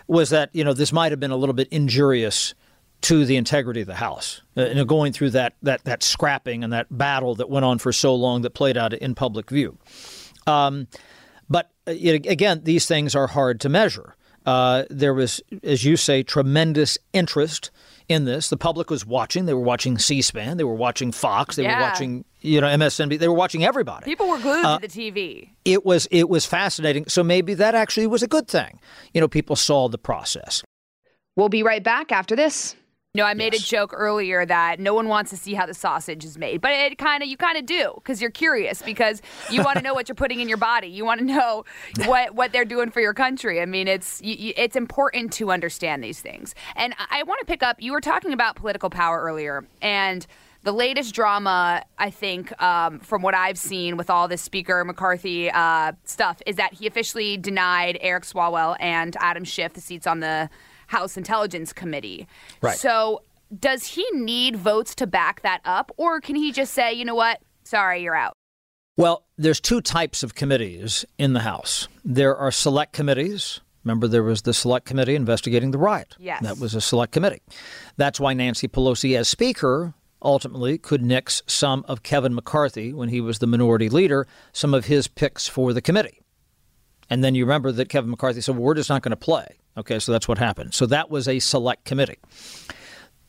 was 0.09 0.31
that 0.31 0.51
you 0.53 0.65
know 0.65 0.73
this 0.73 0.93
might 0.93 1.13
have 1.13 1.21
been 1.21 1.31
a 1.31 1.37
little 1.37 1.55
bit 1.55 1.69
injurious 1.69 2.55
to 3.03 3.25
the 3.25 3.37
integrity 3.37 3.83
of 3.83 3.87
the 3.87 3.95
House, 3.95 4.43
uh, 4.57 4.65
you 4.65 4.75
know, 4.75 4.85
going 4.85 5.13
through 5.13 5.31
that 5.31 5.55
that 5.63 5.85
that 5.85 6.03
scrapping 6.03 6.65
and 6.65 6.73
that 6.73 6.89
battle 6.91 7.37
that 7.37 7.49
went 7.49 7.65
on 7.65 7.79
for 7.79 7.93
so 7.93 8.17
long 8.17 8.43
that 8.43 8.51
played 8.51 8.77
out 8.77 8.93
in 8.93 9.15
public 9.15 9.49
view. 9.49 9.79
Um, 10.49 10.89
but 11.85 11.97
uh, 11.97 12.15
again, 12.15 12.61
these 12.65 12.87
things 12.87 13.15
are 13.15 13.27
hard 13.27 13.61
to 13.61 13.69
measure. 13.69 14.15
Uh, 14.47 14.85
there 14.91 15.15
was, 15.15 15.41
as 15.63 15.85
you 15.85 15.97
say, 15.97 16.23
tremendous 16.23 16.99
interest 17.13 17.71
in 18.09 18.27
this. 18.27 18.51
The 18.51 18.57
public 18.57 18.91
was 18.91 19.07
watching. 19.07 19.47
They 19.47 19.55
were 19.55 19.61
watching 19.61 19.99
C-SPAN. 19.99 20.59
They 20.59 20.65
were 20.65 20.75
watching 20.75 21.13
Fox. 21.13 21.57
They 21.57 21.63
yeah. 21.63 21.79
were 21.79 21.83
watching, 21.83 22.25
you 22.41 22.61
know, 22.61 22.67
MSNBC. 22.67 23.19
They 23.19 23.29
were 23.29 23.35
watching 23.35 23.65
everybody. 23.65 24.05
People 24.05 24.29
were 24.29 24.39
glued 24.39 24.65
uh, 24.65 24.79
to 24.79 24.87
the 24.87 25.13
TV. 25.13 25.51
It 25.65 25.87
was 25.87 26.07
it 26.11 26.29
was 26.29 26.45
fascinating. 26.45 27.07
So 27.09 27.25
maybe 27.25 27.55
that 27.55 27.75
actually 27.75 28.07
was 28.07 28.23
a 28.23 28.29
good 28.29 28.49
thing. 28.49 28.81
You 29.15 29.23
know, 29.23 29.29
people 29.29 29.57
saw 29.57 29.89
the 29.89 29.99
process. 29.99 30.63
We'll 31.37 31.49
be 31.49 31.63
right 31.63 31.83
back 31.83 32.13
after 32.13 32.37
this. 32.37 32.77
No, 33.17 33.25
I 33.25 33.35
made 33.35 33.53
yes. 33.53 33.63
a 33.63 33.67
joke 33.67 33.93
earlier 33.95 34.45
that 34.45 34.81
no 34.81 34.93
one 34.93 35.07
wants 35.07 35.31
to 35.31 35.37
see 35.37 35.55
how 35.55 35.67
the 35.67 35.75
sausage 35.75 36.25
is 36.25 36.37
made, 36.37 36.61
but 36.61 36.73
it 36.73 36.99
kind 36.99 37.23
of 37.23 37.29
you 37.29 37.37
kind 37.37 37.57
of 37.57 37.65
do 37.65 37.93
because 37.95 38.21
you're 38.21 38.33
curious 38.33 38.83
because 38.83 39.23
you 39.53 39.63
want 39.63 39.77
to 39.77 39.83
know 39.85 39.95
what 39.95 40.09
you're 40.09 40.17
putting 40.17 40.41
in 40.41 40.49
your 40.49 40.59
body. 40.59 40.89
You 40.89 41.05
want 41.05 41.21
to 41.21 41.25
know 41.25 41.65
what 42.07 42.35
what 42.35 42.51
they're 42.51 42.65
doing 42.65 42.91
for 42.91 43.01
your 43.01 43.15
country. 43.15 43.61
I 43.61 43.67
mean, 43.67 43.87
it's 43.87 44.21
you, 44.21 44.53
it's 44.57 44.75
important 44.75 45.33
to 45.35 45.53
understand 45.53 46.03
these 46.03 46.21
things. 46.21 46.57
And 46.75 46.93
I, 47.09 47.23
want 47.23 47.39
to 47.39 47.47
pick 47.47 47.63
up. 47.63 47.81
You 47.81 47.93
were 47.93 48.01
talking 48.01 48.33
about 48.33 48.57
political 48.57 48.91
power 48.91 49.21
earlier, 49.21 49.65
and 49.81 50.27
the 50.65 50.73
latest 50.73 51.15
drama, 51.15 51.85
I 51.97 52.11
think, 52.11 52.61
um, 52.61 52.99
from 52.99 53.23
what 53.23 53.35
I've 53.35 53.59
seen 53.59 53.97
with 53.97 54.11
all 54.11 54.27
this 54.27 54.43
Speaker 54.43 54.85
McCarthy 54.85 55.53
uh, 55.53 55.93
stuff, 56.05 56.43
is 56.47 56.57
that 56.57 56.75
he 56.75 56.89
officially 56.89 57.37
denied 57.37 57.97
Eric 58.01 58.25
Swalwell 58.25 58.77
and 58.81 59.17
Adam 59.21 59.45
Schiff 59.45 59.75
the 59.75 59.81
seats 59.81 60.07
on 60.07 60.19
the 60.19 60.51
House 60.89 61.17
Intelligence 61.17 61.73
Committee. 61.73 62.27
Right. 62.61 62.77
So 62.77 63.23
does 63.59 63.87
he 63.87 64.09
need 64.13 64.57
votes 64.57 64.95
to 64.97 65.07
back 65.07 65.43
that 65.43 65.61
up, 65.65 65.93
or 65.97 66.21
can 66.21 66.37
he 66.37 66.53
just 66.53 66.75
say, 66.75 66.93
you 66.93 67.05
know 67.05 67.15
what, 67.15 67.41
sorry, 67.65 68.03
you're 68.03 68.17
out? 68.17 68.33
Well, 68.97 69.25
there's 69.37 69.61
two 69.61 69.81
types 69.81 70.23
of 70.23 70.35
committees 70.35 71.05
in 71.19 71.33
the 71.33 71.41
House. 71.41 71.89
There 72.05 72.37
are 72.37 72.51
select 72.51 72.93
committees. 72.93 73.61
Remember, 73.83 74.09
there 74.09 74.23
was 74.23 74.43
the 74.43 74.55
select 74.55 74.87
committee 74.87 75.15
investigating 75.15 75.73
the 75.73 75.79
riot. 75.79 76.15
Yes. 76.19 76.43
That 76.43 76.59
was 76.59 76.75
a 76.75 76.81
select 76.81 77.13
committee. 77.13 77.43
That's 77.97 78.19
why 78.19 78.33
Nancy 78.33 78.67
Pelosi, 78.67 79.17
as 79.17 79.29
Speaker, 79.29 79.95
ultimately 80.23 80.79
could 80.79 81.03
nix 81.03 81.43
some 81.47 81.85
of 81.87 82.03
Kevin 82.03 82.35
McCarthy, 82.35 82.95
when 82.95 83.11
he 83.11 83.21
was 83.21 83.41
the 83.41 83.47
minority 83.47 83.91
leader, 83.91 84.27
some 84.53 84.73
of 84.73 84.87
his 84.87 85.07
picks 85.07 85.47
for 85.47 85.73
the 85.73 85.83
committee. 85.83 86.21
And 87.11 87.23
then 87.23 87.35
you 87.35 87.45
remember 87.45 87.73
that 87.73 87.89
Kevin 87.89 88.11
McCarthy 88.11 88.41
said, 88.41 88.57
well, 88.57 88.65
we're 88.65 88.75
just 88.75 88.91
not 88.91 89.03
going 89.03 89.11
to 89.11 89.17
play. 89.17 89.57
Okay, 89.77 89.99
so 89.99 90.13
that's 90.13 90.29
what 90.29 90.39
happened. 90.39 90.75
So 90.75 90.87
that 90.87 91.11
was 91.11 91.27
a 91.27 91.39
select 91.39 91.85
committee. 91.85 92.19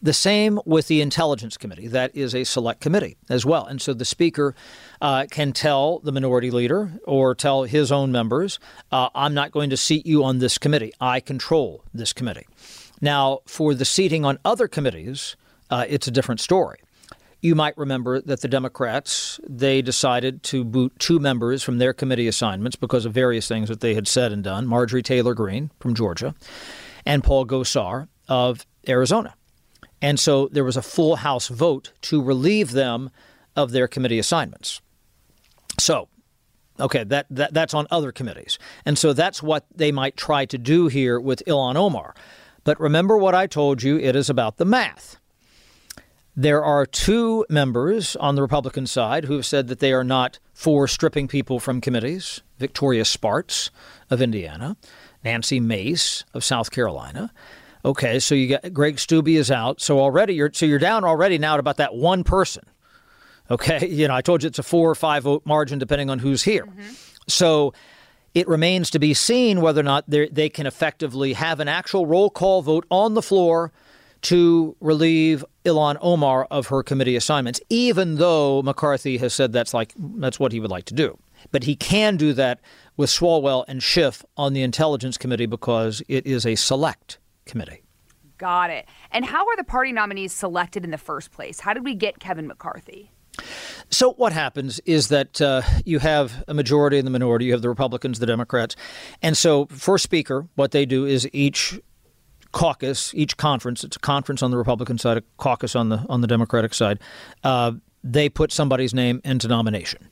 The 0.02 0.14
same 0.14 0.60
with 0.66 0.88
the 0.88 1.02
Intelligence 1.02 1.58
Committee. 1.58 1.88
That 1.88 2.16
is 2.16 2.36
a 2.36 2.44
select 2.44 2.80
committee 2.80 3.18
as 3.30 3.46
well. 3.46 3.66
And 3.66 3.82
so 3.82 3.94
the 3.94 4.06
Speaker 4.06 4.54
uh, 5.02 5.26
can 5.32 5.52
tell 5.52 6.00
the 6.00 6.12
minority 6.12 6.52
leader 6.52 6.92
or 7.06 7.34
tell 7.34 7.64
his 7.64 7.92
own 7.92 8.12
members, 8.12 8.60
uh, 8.92 9.10
I'm 9.16 9.34
not 9.34 9.52
going 9.52 9.72
to 9.72 9.78
seat 9.78 10.06
you 10.06 10.24
on 10.24 10.38
this 10.38 10.60
committee. 10.60 10.94
I 11.02 11.22
control 11.22 11.84
this 11.94 12.14
committee. 12.14 12.46
Now, 13.02 13.40
for 13.46 13.74
the 13.74 13.86
seating 13.86 14.26
on 14.26 14.38
other 14.46 14.68
committees, 14.68 15.36
uh, 15.72 15.86
it's 15.88 16.08
a 16.08 16.12
different 16.12 16.40
story. 16.40 16.78
You 17.46 17.54
might 17.54 17.78
remember 17.78 18.22
that 18.22 18.42
the 18.42 18.48
Democrats 18.48 19.40
they 19.48 19.84
decided 19.84 20.42
to 20.46 20.64
boot 20.64 20.94
two 20.98 21.20
members 21.20 21.62
from 21.62 21.78
their 21.78 21.94
committee 21.94 22.28
assignments 22.28 22.76
because 22.76 23.06
of 23.06 23.14
various 23.14 23.48
things 23.48 23.70
that 23.70 23.82
they 23.82 23.94
had 23.94 24.08
said 24.08 24.32
and 24.32 24.44
done. 24.44 24.66
Marjorie 24.66 25.04
Taylor 25.04 25.36
Greene 25.36 25.70
from 25.80 25.94
Georgia, 25.94 26.34
and 27.06 27.24
Paul 27.24 27.46
Gosar 27.46 28.08
of 28.28 28.66
Arizona. 28.90 29.36
And 30.02 30.20
so 30.20 30.48
there 30.48 30.64
was 30.64 30.76
a 30.76 30.82
full 30.82 31.18
House 31.18 31.48
vote 31.48 31.94
to 32.02 32.20
relieve 32.20 32.72
them 32.72 33.12
of 33.56 33.72
their 33.74 33.88
committee 33.88 34.18
assignments. 34.18 34.82
So, 35.80 36.10
okay, 36.80 37.04
that, 37.04 37.28
that 37.30 37.54
that's 37.54 37.76
on 37.76 37.86
other 37.92 38.12
committees. 38.12 38.58
And 38.88 38.98
so 38.98 39.14
that's 39.14 39.44
what 39.44 39.68
they 39.70 39.92
might 39.92 40.18
try 40.18 40.46
to 40.46 40.58
do 40.58 40.88
here 40.88 41.20
with 41.20 41.44
Ilhan 41.46 41.76
Omar. 41.76 42.16
But 42.64 42.80
remember 42.80 43.20
what 43.20 43.36
I 43.36 43.46
told 43.46 43.84
you, 43.84 44.00
it 44.00 44.16
is 44.16 44.32
about 44.32 44.58
the 44.58 44.66
math. 44.66 45.18
There 46.38 46.64
are 46.64 46.86
two 46.86 47.46
members 47.50 48.16
on 48.18 48.36
the 48.36 48.42
Republican 48.42 48.88
side 48.88 49.26
who 49.26 49.36
have 49.36 49.46
said 49.46 49.68
that 49.70 49.80
they 49.80 49.94
are 49.94 50.04
not 50.04 50.40
for 50.54 50.88
stripping 50.88 51.28
people 51.28 51.60
from 51.60 51.80
committees 51.80 52.42
Victoria 52.58 53.06
Spartz 53.06 53.72
of 54.10 54.22
Indiana, 54.22 54.76
Nancy 55.24 55.60
Mace 55.60 56.26
of 56.34 56.44
South 56.44 56.72
Carolina. 56.72 57.32
Okay, 57.86 58.20
so 58.20 58.36
you 58.36 58.50
got 58.50 58.74
Greg 58.74 58.98
Steube 58.98 59.36
is 59.36 59.50
out. 59.50 59.80
So 59.80 60.00
already 60.00 60.34
you're 60.34 60.52
so 60.54 60.66
you're 60.66 60.80
down 60.80 61.06
already 61.06 61.38
now 61.38 61.54
at 61.54 61.60
about 61.60 61.78
that 61.78 61.96
one 61.96 62.24
person. 62.24 62.64
Okay, 63.50 63.88
you 63.90 64.08
know 64.08 64.16
I 64.16 64.22
told 64.22 64.44
you 64.44 64.48
it's 64.48 64.60
a 64.60 64.64
four 64.64 64.90
or 64.90 64.96
five 64.96 65.24
vote 65.24 65.46
margin 65.46 65.80
depending 65.80 66.10
on 66.10 66.20
who's 66.20 66.44
here. 66.44 66.66
Mm-hmm. 66.66 66.94
So 67.28 67.74
it 68.34 68.48
remains 68.50 68.90
to 68.90 69.00
be 69.00 69.14
seen 69.14 69.62
whether 69.62 69.80
or 69.80 69.84
not 69.84 70.04
they 70.10 70.50
can 70.50 70.68
effectively 70.68 71.34
have 71.34 71.62
an 71.62 71.70
actual 71.70 72.06
roll 72.06 72.30
call 72.30 72.62
vote 72.62 72.86
on 72.92 73.14
the 73.14 73.22
floor 73.22 73.72
to 74.26 74.76
relieve 74.80 75.46
Ilhan 75.66 75.98
Omar 76.02 76.48
of 76.50 76.68
her 76.68 76.82
committee 76.82 77.16
assignments, 77.16 77.62
even 77.70 78.16
though 78.16 78.64
McCarthy 78.64 79.18
has 79.18 79.34
said 79.34 79.54
that's 79.54 79.74
like 79.74 79.94
that's 79.98 80.40
what 80.40 80.52
he 80.52 80.60
would 80.60 80.72
like 80.72 80.86
to 80.86 80.94
do. 80.94 81.18
But 81.52 81.64
he 81.64 81.76
can 81.76 82.18
do 82.18 82.34
that 82.34 82.60
with 82.98 83.12
Swalwell 83.12 83.66
and 83.68 83.84
Schiff 83.84 84.26
on 84.36 84.54
the 84.54 84.64
Intelligence 84.64 85.18
Committee 85.18 85.46
because 85.46 86.02
it 86.08 86.26
is 86.26 86.46
a 86.46 86.56
select 86.56 87.20
committee. 87.46 87.84
Got 88.40 88.72
it. 88.72 88.88
And 89.12 89.26
how 89.26 89.48
are 89.48 89.56
the 89.56 89.64
party 89.64 89.92
nominees 89.92 90.34
selected 90.34 90.84
in 90.84 90.92
the 90.92 90.98
first 90.98 91.32
place? 91.32 91.60
How 91.60 91.74
did 91.74 91.86
we 91.86 91.94
get 91.94 92.20
Kevin 92.20 92.48
McCarthy? 92.48 93.12
So 93.90 94.14
what 94.14 94.34
happens 94.34 94.80
is 94.86 95.10
that 95.10 95.40
uh, 95.40 95.62
you 95.86 96.00
have 96.00 96.44
a 96.48 96.54
majority 96.54 96.98
and 96.98 97.06
the 97.06 97.12
minority. 97.12 97.46
You 97.46 97.52
have 97.52 97.62
the 97.62 97.70
Republicans, 97.70 98.20
the 98.20 98.26
Democrats, 98.26 98.76
and 99.22 99.38
so 99.38 99.68
for 99.68 99.98
Speaker, 99.98 100.48
what 100.56 100.72
they 100.72 100.86
do 100.86 101.06
is 101.06 101.30
each 101.34 101.80
caucus, 102.56 103.14
each 103.14 103.36
conference. 103.36 103.84
It's 103.84 103.98
a 103.98 104.00
conference 104.00 104.42
on 104.42 104.50
the 104.50 104.58
Republican 104.58 104.98
side, 104.98 105.18
a 105.18 105.24
caucus 105.38 105.76
on 105.76 105.90
the 105.90 106.04
on 106.10 106.22
the 106.22 106.28
Democratic 106.28 106.74
side. 106.74 107.00
Uh, 107.44 107.74
they 108.04 108.30
put 108.30 108.52
somebody's 108.52 108.94
name 108.94 109.22
into 109.24 109.48
nomination. 109.48 110.08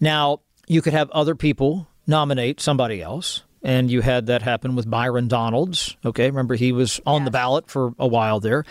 Now 0.00 0.40
you 0.68 0.82
could 0.82 0.92
have 0.92 1.10
other 1.10 1.34
people 1.34 1.88
nominate 2.06 2.60
somebody 2.60 3.00
else 3.00 3.42
and 3.62 3.90
you 3.90 4.02
had 4.02 4.26
that 4.26 4.42
happen 4.42 4.76
with 4.76 4.88
Byron 4.88 5.26
Donalds. 5.26 5.96
Okay, 6.04 6.26
remember 6.26 6.54
he 6.54 6.70
was 6.70 7.00
on 7.06 7.24
the 7.24 7.30
ballot 7.30 7.68
for 7.68 7.94
a 7.98 8.06
while 8.06 8.40
there. 8.40 8.64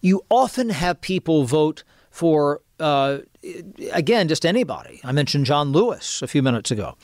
You 0.00 0.24
often 0.30 0.70
have 0.70 1.00
people 1.00 1.44
vote 1.44 1.84
for, 2.10 2.62
uh, 2.80 3.18
again, 3.92 4.26
just 4.26 4.46
anybody. 4.46 5.00
I 5.04 5.12
mentioned 5.12 5.44
John 5.46 5.70
Lewis 5.72 6.22
a 6.22 6.26
few 6.26 6.42
minutes 6.42 6.70
ago. 6.70 6.96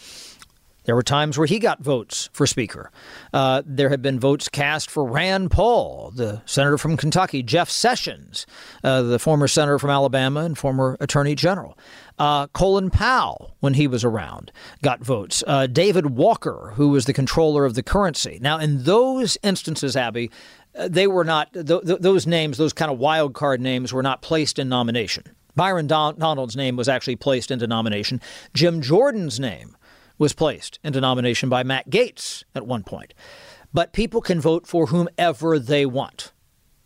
There 0.86 0.94
were 0.94 1.02
times 1.02 1.36
where 1.36 1.46
he 1.46 1.58
got 1.58 1.80
votes 1.80 2.30
for 2.32 2.46
Speaker. 2.46 2.90
Uh, 3.32 3.62
there 3.66 3.90
have 3.90 4.02
been 4.02 4.18
votes 4.20 4.48
cast 4.48 4.88
for 4.88 5.04
Rand 5.04 5.50
Paul, 5.50 6.12
the 6.14 6.42
senator 6.46 6.78
from 6.78 6.96
Kentucky, 6.96 7.42
Jeff 7.42 7.68
Sessions, 7.68 8.46
uh, 8.84 9.02
the 9.02 9.18
former 9.18 9.48
senator 9.48 9.80
from 9.80 9.90
Alabama 9.90 10.40
and 10.40 10.56
former 10.56 10.96
attorney 11.00 11.34
general. 11.34 11.76
Uh, 12.18 12.46
Colin 12.48 12.88
Powell, 12.88 13.56
when 13.60 13.74
he 13.74 13.88
was 13.88 14.04
around, 14.04 14.52
got 14.80 15.00
votes. 15.04 15.42
Uh, 15.46 15.66
David 15.66 16.16
Walker, 16.16 16.72
who 16.76 16.88
was 16.90 17.04
the 17.04 17.12
controller 17.12 17.64
of 17.64 17.74
the 17.74 17.82
currency. 17.82 18.38
Now, 18.40 18.58
in 18.58 18.84
those 18.84 19.36
instances, 19.42 19.96
Abby, 19.96 20.30
uh, 20.78 20.88
they 20.88 21.08
were 21.08 21.24
not, 21.24 21.52
th- 21.52 21.66
th- 21.66 22.00
those 22.00 22.26
names, 22.26 22.58
those 22.58 22.72
kind 22.72 22.92
of 22.92 22.98
wild 22.98 23.34
card 23.34 23.60
names, 23.60 23.92
were 23.92 24.04
not 24.04 24.22
placed 24.22 24.58
in 24.58 24.68
nomination. 24.68 25.24
Byron 25.56 25.86
Don- 25.86 26.18
Donalds' 26.18 26.54
name 26.54 26.76
was 26.76 26.88
actually 26.88 27.16
placed 27.16 27.50
into 27.50 27.66
nomination. 27.66 28.20
Jim 28.54 28.80
Jordan's 28.80 29.40
name 29.40 29.75
was 30.18 30.32
placed 30.32 30.78
into 30.82 31.00
nomination 31.00 31.48
by 31.48 31.62
Matt 31.62 31.90
Gaetz 31.90 32.44
at 32.54 32.66
one 32.66 32.82
point. 32.82 33.14
But 33.72 33.92
people 33.92 34.20
can 34.20 34.40
vote 34.40 34.66
for 34.66 34.86
whomever 34.86 35.58
they 35.58 35.86
want. 35.86 36.32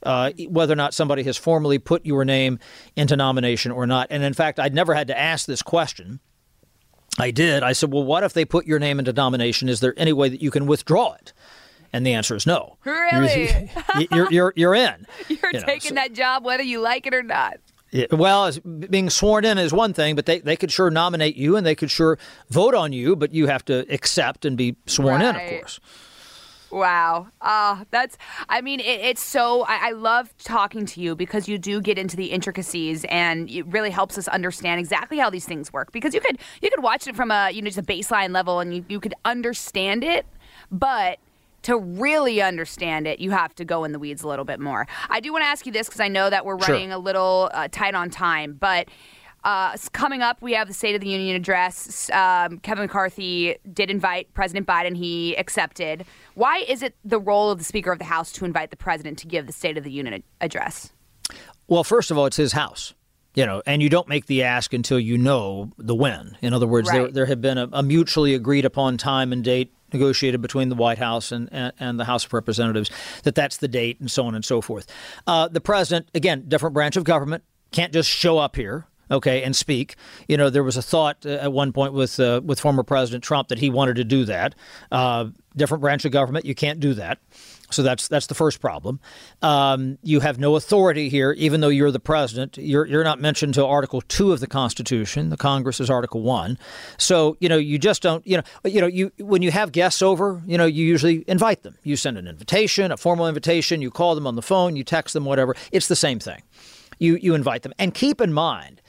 Uh, 0.02 0.32
whether 0.48 0.72
or 0.72 0.76
not 0.76 0.94
somebody 0.94 1.22
has 1.24 1.36
formally 1.36 1.78
put 1.78 2.06
your 2.06 2.24
name 2.24 2.58
into 2.96 3.16
nomination 3.16 3.70
or 3.70 3.86
not. 3.86 4.06
And 4.10 4.24
in 4.24 4.32
fact, 4.32 4.58
I'd 4.58 4.74
never 4.74 4.94
had 4.94 5.08
to 5.08 5.18
ask 5.18 5.46
this 5.46 5.60
question. 5.60 6.20
I 7.18 7.30
did. 7.30 7.62
I 7.62 7.72
said, 7.72 7.92
well, 7.92 8.04
what 8.04 8.22
if 8.22 8.32
they 8.32 8.46
put 8.46 8.66
your 8.66 8.78
name 8.78 8.98
into 8.98 9.12
nomination? 9.12 9.68
Is 9.68 9.80
there 9.80 9.92
any 9.98 10.14
way 10.14 10.30
that 10.30 10.40
you 10.40 10.50
can 10.50 10.66
withdraw 10.66 11.12
it? 11.14 11.34
And 11.92 12.06
the 12.06 12.14
answer 12.14 12.34
is 12.34 12.46
no. 12.46 12.78
Really? 12.84 13.70
You're, 13.98 14.06
you're, 14.10 14.30
you're, 14.30 14.52
you're 14.56 14.74
in. 14.74 15.06
You're 15.28 15.38
you 15.52 15.60
know, 15.60 15.66
taking 15.66 15.90
so. 15.90 15.94
that 15.96 16.12
job 16.12 16.44
whether 16.44 16.62
you 16.62 16.80
like 16.80 17.06
it 17.06 17.14
or 17.14 17.22
not. 17.22 17.56
Yeah, 17.92 18.06
well, 18.12 18.52
being 18.88 19.10
sworn 19.10 19.44
in 19.44 19.58
is 19.58 19.72
one 19.72 19.92
thing, 19.92 20.14
but 20.14 20.26
they, 20.26 20.38
they 20.38 20.56
could 20.56 20.70
sure 20.70 20.90
nominate 20.90 21.36
you 21.36 21.56
and 21.56 21.66
they 21.66 21.74
could 21.74 21.90
sure 21.90 22.18
vote 22.48 22.74
on 22.74 22.92
you, 22.92 23.16
but 23.16 23.34
you 23.34 23.48
have 23.48 23.64
to 23.64 23.84
accept 23.92 24.44
and 24.44 24.56
be 24.56 24.76
sworn 24.86 25.20
right. 25.20 25.34
in, 25.34 25.36
of 25.36 25.60
course. 25.60 25.80
Wow. 26.70 27.26
Uh, 27.40 27.84
that's, 27.90 28.16
I 28.48 28.60
mean, 28.60 28.78
it, 28.78 28.84
it's 28.84 29.22
so, 29.22 29.62
I, 29.62 29.88
I, 29.88 29.90
love 29.90 30.32
talking 30.38 30.86
to 30.86 31.00
you 31.00 31.16
because 31.16 31.48
you 31.48 31.58
do 31.58 31.80
get 31.80 31.98
into 31.98 32.16
the 32.16 32.26
intricacies 32.26 33.04
and 33.06 33.50
it 33.50 33.66
really 33.66 33.90
helps 33.90 34.16
us 34.16 34.28
understand 34.28 34.78
exactly 34.78 35.18
how 35.18 35.30
these 35.30 35.44
things 35.44 35.72
work 35.72 35.90
because 35.90 36.14
you 36.14 36.20
could, 36.20 36.38
you 36.62 36.70
could 36.70 36.82
watch 36.82 37.08
it 37.08 37.16
from 37.16 37.32
a, 37.32 37.50
you 37.50 37.60
know, 37.60 37.66
just 37.66 37.78
a 37.78 37.82
baseline 37.82 38.30
level 38.30 38.60
and 38.60 38.72
you, 38.72 38.84
you 38.88 39.00
could 39.00 39.14
understand 39.24 40.04
it, 40.04 40.26
but 40.70 41.18
to 41.62 41.78
really 41.78 42.40
understand 42.42 43.06
it, 43.06 43.18
you 43.18 43.30
have 43.30 43.54
to 43.56 43.64
go 43.64 43.84
in 43.84 43.92
the 43.92 43.98
weeds 43.98 44.22
a 44.22 44.28
little 44.28 44.44
bit 44.44 44.60
more. 44.60 44.86
I 45.08 45.20
do 45.20 45.32
want 45.32 45.42
to 45.42 45.46
ask 45.46 45.66
you 45.66 45.72
this 45.72 45.86
because 45.86 46.00
I 46.00 46.08
know 46.08 46.30
that 46.30 46.44
we're 46.44 46.56
running 46.56 46.88
sure. 46.88 46.96
a 46.96 46.98
little 46.98 47.50
uh, 47.52 47.68
tight 47.70 47.94
on 47.94 48.10
time, 48.10 48.56
but 48.58 48.88
uh, 49.44 49.76
coming 49.92 50.20
up, 50.20 50.42
we 50.42 50.52
have 50.52 50.68
the 50.68 50.74
State 50.74 50.94
of 50.94 51.00
the 51.00 51.08
Union 51.08 51.34
address. 51.34 52.10
Um, 52.10 52.58
Kevin 52.58 52.84
McCarthy 52.84 53.56
did 53.72 53.90
invite 53.90 54.32
President 54.34 54.66
Biden. 54.66 54.96
He 54.96 55.34
accepted. 55.36 56.04
Why 56.34 56.58
is 56.58 56.82
it 56.82 56.94
the 57.04 57.18
role 57.18 57.50
of 57.50 57.58
the 57.58 57.64
Speaker 57.64 57.90
of 57.92 57.98
the 57.98 58.04
House 58.04 58.32
to 58.32 58.44
invite 58.44 58.70
the 58.70 58.76
President 58.76 59.18
to 59.18 59.26
give 59.26 59.46
the 59.46 59.52
State 59.52 59.78
of 59.78 59.84
the 59.84 59.90
Union 59.90 60.22
address? 60.40 60.92
Well, 61.68 61.84
first 61.84 62.10
of 62.10 62.18
all, 62.18 62.26
it's 62.26 62.36
his 62.36 62.52
house 62.52 62.94
you 63.34 63.46
know, 63.46 63.62
and 63.66 63.80
you 63.82 63.88
don't 63.88 64.08
make 64.08 64.26
the 64.26 64.42
ask 64.42 64.72
until 64.72 64.98
you 64.98 65.16
know 65.16 65.70
the 65.78 65.94
when. 65.94 66.36
In 66.42 66.52
other 66.52 66.66
words, 66.66 66.88
right. 66.88 67.02
there 67.02 67.10
there 67.12 67.26
have 67.26 67.40
been 67.40 67.58
a, 67.58 67.68
a, 67.72 67.82
mutually 67.82 68.34
agreed 68.34 68.64
upon 68.64 68.96
time 68.96 69.32
and 69.32 69.44
date 69.44 69.72
negotiated 69.92 70.40
between 70.40 70.68
the 70.68 70.74
White 70.74 70.98
House 70.98 71.32
and, 71.32 71.48
and, 71.52 71.72
and, 71.78 72.00
the 72.00 72.04
House 72.04 72.24
of 72.24 72.32
Representatives 72.32 72.90
that 73.24 73.34
that's 73.34 73.58
the 73.58 73.68
date 73.68 74.00
and 74.00 74.10
so 74.10 74.26
on 74.26 74.34
and 74.34 74.44
so 74.44 74.60
forth. 74.60 74.86
Uh, 75.26 75.48
the 75.48 75.60
president, 75.60 76.08
again, 76.14 76.44
different 76.48 76.74
branch 76.74 76.96
of 76.96 77.04
government, 77.04 77.44
can't 77.72 77.92
just 77.92 78.08
show 78.08 78.38
up 78.38 78.56
here. 78.56 78.86
Okay, 79.10 79.42
and 79.42 79.56
speak. 79.56 79.96
You 80.28 80.36
know, 80.36 80.50
there 80.50 80.62
was 80.62 80.76
a 80.76 80.82
thought 80.82 81.26
uh, 81.26 81.30
at 81.30 81.52
one 81.52 81.72
point 81.72 81.92
with 81.92 82.20
uh, 82.20 82.40
with 82.44 82.60
former 82.60 82.84
President 82.84 83.24
Trump 83.24 83.48
that 83.48 83.58
he 83.58 83.68
wanted 83.68 83.96
to 83.96 84.04
do 84.04 84.24
that. 84.26 84.54
Uh, 84.92 85.30
different 85.56 85.80
branch 85.80 86.04
of 86.04 86.12
government, 86.12 86.44
you 86.44 86.54
can't 86.54 86.78
do 86.78 86.94
that. 86.94 87.18
So 87.70 87.82
that's 87.82 88.08
that's 88.08 88.26
the 88.26 88.34
first 88.34 88.60
problem. 88.60 89.00
Um, 89.42 89.98
you 90.02 90.20
have 90.20 90.38
no 90.38 90.56
authority 90.56 91.08
here, 91.08 91.32
even 91.32 91.60
though 91.60 91.68
you're 91.68 91.90
the 91.90 92.00
president. 92.00 92.58
You're 92.58 92.86
you're 92.86 93.04
not 93.04 93.20
mentioned 93.20 93.54
to 93.54 93.66
Article 93.66 94.00
Two 94.02 94.32
of 94.32 94.40
the 94.40 94.46
Constitution. 94.46 95.30
The 95.30 95.36
Congress 95.36 95.80
is 95.80 95.88
Article 95.88 96.22
One. 96.22 96.58
So 96.98 97.36
you 97.40 97.48
know 97.48 97.56
you 97.56 97.78
just 97.78 98.02
don't 98.02 98.26
you 98.26 98.38
know 98.38 98.42
you 98.64 98.80
know 98.80 98.86
you 98.86 99.12
when 99.18 99.42
you 99.42 99.50
have 99.50 99.72
guests 99.72 100.02
over, 100.02 100.42
you 100.46 100.58
know 100.58 100.66
you 100.66 100.84
usually 100.84 101.24
invite 101.28 101.62
them. 101.62 101.76
You 101.82 101.96
send 101.96 102.18
an 102.18 102.26
invitation, 102.26 102.92
a 102.92 102.96
formal 102.96 103.28
invitation. 103.28 103.80
You 103.80 103.90
call 103.90 104.14
them 104.14 104.26
on 104.26 104.36
the 104.36 104.42
phone. 104.42 104.76
You 104.76 104.84
text 104.84 105.14
them, 105.14 105.24
whatever. 105.24 105.54
It's 105.72 105.88
the 105.88 105.96
same 105.96 106.18
thing. 106.18 106.42
You 106.98 107.16
you 107.16 107.34
invite 107.34 107.62
them, 107.62 107.72
and 107.78 107.94
keep 107.94 108.20
in 108.20 108.32
mind 108.32 108.82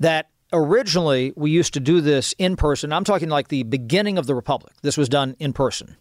that 0.00 0.28
originally 0.52 1.32
we 1.36 1.50
used 1.50 1.74
to 1.74 1.80
do 1.80 2.00
this 2.00 2.34
in 2.38 2.56
person. 2.56 2.92
I'm 2.92 3.04
talking 3.04 3.28
like 3.28 3.48
the 3.48 3.64
beginning 3.64 4.18
of 4.18 4.26
the 4.26 4.34
republic. 4.34 4.74
This 4.82 4.96
was 4.96 5.08
done 5.08 5.36
in 5.38 5.52
person. 5.52 5.96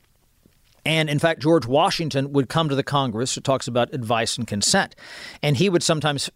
And 0.88 1.10
in 1.10 1.20
fact, 1.20 1.42
George 1.42 1.66
Washington 1.66 2.32
would 2.32 2.48
come 2.48 2.70
to 2.70 2.76
the 2.76 2.82
Congress. 2.82 3.36
It 3.36 3.44
talks 3.44 3.68
about 3.68 3.94
advice 3.94 4.38
and 4.38 4.48
consent. 4.48 4.96
And 5.44 5.58
he 5.58 5.70
would 5.70 5.84
sometimes 5.84 6.30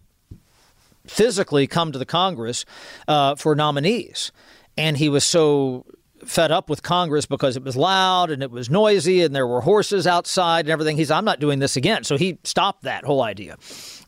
physically 1.08 1.68
come 1.68 1.93
to 1.93 1.97
the 1.97 2.06
Congress 2.06 2.66
uh, 3.08 3.36
for 3.36 3.56
nominees. 3.56 4.34
And 4.78 4.97
he 4.97 5.08
was 5.08 5.24
so 5.24 5.86
fed 6.26 6.52
up 6.52 6.70
with 6.70 6.84
Congress 6.84 7.26
because 7.26 7.56
it 7.56 7.64
was 7.64 7.78
loud 7.78 8.30
and 8.30 8.43
it 8.43 8.52
was 8.52 8.70
noisy 8.70 9.24
and 9.24 9.34
there 9.34 9.47
were 9.47 9.62
horses 9.62 10.06
outside 10.06 10.66
and 10.66 10.70
everything. 10.70 10.97
He's, 10.97 11.12
I'm 11.12 11.24
not 11.24 11.39
doing 11.39 11.60
this 11.60 11.78
again. 11.78 12.04
So 12.04 12.18
he 12.18 12.38
stopped 12.43 12.84
that 12.84 13.06
whole 13.06 13.22
idea. 13.22 13.56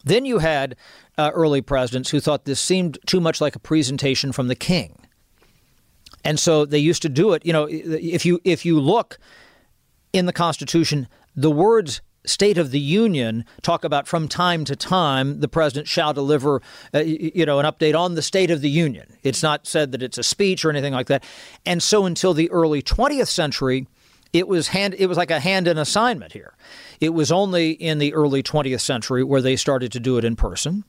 Then 0.03 0.25
you 0.25 0.39
had 0.39 0.75
uh, 1.17 1.31
early 1.33 1.61
presidents 1.61 2.09
who 2.09 2.19
thought 2.19 2.43
this 2.43 2.59
seemed 2.59 2.99
too 3.05 3.21
much 3.21 3.39
like 3.39 3.55
a 3.55 3.59
presentation 3.59 4.33
from 4.33 4.49
the 4.49 4.55
king. 4.55 5.07
And 6.25 6.37
so 6.37 6.65
they 6.65 6.79
used 6.79 7.01
to 7.03 7.09
do 7.09 7.31
it. 7.31 7.45
You 7.45 7.53
know, 7.53 7.65
if 7.69 8.25
you 8.25 8.41
if 8.43 8.65
you 8.65 8.79
look 8.79 9.19
in 10.13 10.27
the 10.27 10.33
Constitution, 10.33 11.07
the 11.35 11.51
words 11.51 12.01
State 12.25 12.57
of 12.57 12.71
the 12.71 12.79
Union 12.79 13.43
talk 13.61 13.83
about 13.83 14.07
from 14.07 14.29
time 14.29 14.63
to 14.65 14.75
time 14.75 15.41
the 15.41 15.49
president 15.49 15.89
shall 15.89 16.13
deliver, 16.13 16.61
uh, 16.93 16.99
you 16.99 17.45
know, 17.45 17.59
an 17.59 17.65
update 17.65 17.99
on 17.99 18.15
the 18.15 18.21
State 18.21 18.49
of 18.49 18.61
the 18.61 18.69
Union. 18.69 19.17
It's 19.23 19.43
not 19.43 19.67
said 19.67 19.91
that 19.91 20.01
it's 20.01 20.17
a 20.17 20.23
speech 20.23 20.63
or 20.63 20.69
anything 20.69 20.93
like 20.93 21.07
that. 21.07 21.23
And 21.65 21.83
so 21.83 22.05
until 22.05 22.33
the 22.33 22.49
early 22.49 22.81
20th 22.81 23.27
century, 23.27 23.87
it 24.31 24.47
was 24.47 24.69
hand 24.69 24.95
it 24.97 25.07
was 25.07 25.17
like 25.17 25.31
a 25.31 25.39
hand 25.39 25.67
in 25.67 25.77
assignment 25.77 26.31
here. 26.31 26.53
It 27.01 27.09
was 27.09 27.31
only 27.31 27.71
in 27.71 27.97
the 27.97 28.13
early 28.13 28.41
20th 28.41 28.81
century 28.81 29.23
where 29.23 29.41
they 29.41 29.55
started 29.55 29.91
to 29.91 29.99
do 29.99 30.17
it 30.17 30.23
in 30.23 30.35
person. 30.35 30.85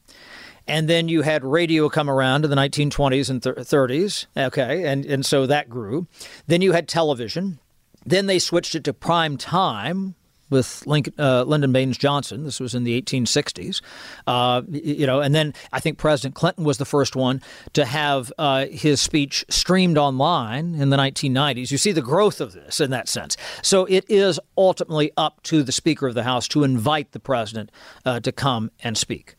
And 0.67 0.89
then 0.89 1.09
you 1.09 1.23
had 1.23 1.45
radio 1.45 1.89
come 1.91 2.09
around 2.09 2.45
in 2.45 2.51
the 2.51 2.57
1920s 2.57 3.29
and 3.29 3.43
30s. 3.43 4.27
Okay. 4.35 4.87
And, 4.87 5.05
and 5.05 5.27
so 5.27 5.47
that 5.47 5.69
grew. 5.69 6.07
Then 6.47 6.63
you 6.63 6.73
had 6.73 6.89
television. 6.89 7.59
Then 8.07 8.27
they 8.27 8.39
switched 8.39 8.75
it 8.75 8.85
to 8.85 8.93
prime 8.93 9.37
time 9.37 10.15
with 10.51 10.87
Lincoln, 10.87 11.15
uh, 11.19 11.43
Lyndon 11.45 11.73
Baines 11.73 11.99
Johnson. 11.99 12.45
This 12.45 12.61
was 12.61 12.75
in 12.75 12.85
the 12.85 13.01
1860s, 13.01 13.81
uh, 14.27 14.63
you 14.71 15.07
know, 15.07 15.21
and 15.21 15.35
then 15.35 15.55
I 15.73 15.81
think 15.81 15.99
President 15.99 16.35
Clinton 16.35 16.65
was 16.65 16.79
the 16.79 16.85
first 16.85 17.17
one 17.17 17.43
to 17.73 17.85
have 17.85 18.33
uh, 18.39 18.67
his 18.67 19.01
speech 19.01 19.45
streamed 19.49 19.99
online 19.99 20.75
in 20.75 20.91
the 20.91 20.97
1990s. 20.97 21.71
You 21.71 21.79
see 21.79 21.93
the 21.93 22.03
growth 22.03 22.41
of 22.41 22.53
this 22.53 22.81
in 22.81 22.91
that 22.91 23.09
sense. 23.09 23.37
So 23.63 23.87
it 23.87 24.05
is 24.09 24.39
ultimately 24.57 25.13
up 25.17 25.43
to 25.45 25.63
the 25.63 25.73
Speaker 25.73 26.07
of 26.07 26.15
the 26.15 26.25
House 26.25 26.47
to 26.49 26.63
invite 26.63 27.13
the 27.13 27.21
president 27.21 27.71
uh, 28.05 28.21
to 28.21 28.31
come 28.31 28.71
and 28.83 28.97
speak. 28.97 29.37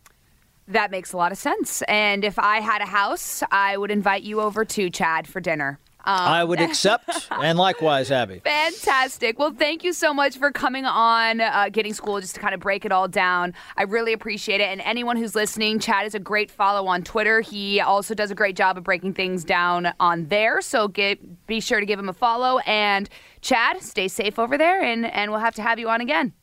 That 0.67 0.89
makes 0.89 1.13
a 1.13 1.17
lot 1.17 1.31
of 1.31 1.37
sense. 1.37 1.83
And 1.83 2.25
if 2.25 2.39
I 2.39 2.59
had 2.59 2.81
a 2.81 2.87
house, 2.87 3.43
I 3.51 3.77
would 3.77 3.91
invite 3.91 4.23
you 4.23 4.41
over 4.41 4.65
to 4.65 4.89
Chad 4.89 5.27
for 5.27 5.39
dinner. 5.39 5.79
Um, 6.05 6.19
I 6.19 6.43
would 6.43 6.61
accept, 6.61 7.27
and 7.31 7.57
likewise, 7.57 8.11
Abby. 8.11 8.39
Fantastic. 8.43 9.39
Well, 9.39 9.51
thank 9.51 9.83
you 9.83 9.91
so 9.91 10.13
much 10.13 10.37
for 10.37 10.51
coming 10.51 10.85
on 10.85 11.41
uh, 11.41 11.69
Getting 11.71 11.95
School 11.95 12.21
just 12.21 12.35
to 12.35 12.41
kind 12.41 12.53
of 12.53 12.59
break 12.59 12.85
it 12.85 12.91
all 12.91 13.07
down. 13.07 13.53
I 13.75 13.83
really 13.83 14.13
appreciate 14.13 14.61
it. 14.61 14.65
And 14.69 14.81
anyone 14.81 15.17
who's 15.17 15.33
listening, 15.33 15.79
Chad 15.79 16.05
is 16.05 16.13
a 16.13 16.19
great 16.19 16.51
follow 16.51 16.87
on 16.87 17.03
Twitter. 17.03 17.41
He 17.41 17.81
also 17.81 18.13
does 18.13 18.29
a 18.29 18.35
great 18.35 18.55
job 18.55 18.77
of 18.77 18.83
breaking 18.83 19.13
things 19.13 19.43
down 19.43 19.93
on 19.99 20.27
there. 20.27 20.61
So 20.61 20.87
get, 20.87 21.47
be 21.47 21.59
sure 21.59 21.79
to 21.79 21.85
give 21.87 21.97
him 21.97 22.07
a 22.09 22.13
follow. 22.13 22.59
And 22.59 23.09
Chad, 23.41 23.81
stay 23.81 24.07
safe 24.07 24.37
over 24.37 24.57
there, 24.57 24.83
and, 24.83 25.07
and 25.07 25.31
we'll 25.31 25.39
have 25.39 25.55
to 25.55 25.63
have 25.63 25.79
you 25.79 25.89
on 25.89 26.01
again. 26.01 26.33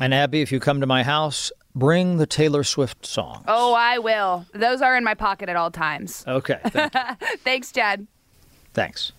And 0.00 0.14
Abby, 0.14 0.40
if 0.40 0.50
you 0.50 0.58
come 0.58 0.80
to 0.80 0.86
my 0.86 1.02
house, 1.02 1.52
bring 1.74 2.16
the 2.16 2.26
Taylor 2.26 2.64
Swift 2.64 3.04
song. 3.04 3.44
Oh, 3.46 3.74
I 3.74 3.98
will. 3.98 4.46
Those 4.54 4.80
are 4.80 4.96
in 4.96 5.04
my 5.04 5.14
pocket 5.14 5.48
at 5.48 5.56
all 5.56 5.70
times. 5.70 6.24
Okay. 6.26 6.60
Thank 6.64 6.92
Thanks, 7.44 7.72
Chad. 7.72 8.06
Thanks. 8.74 9.12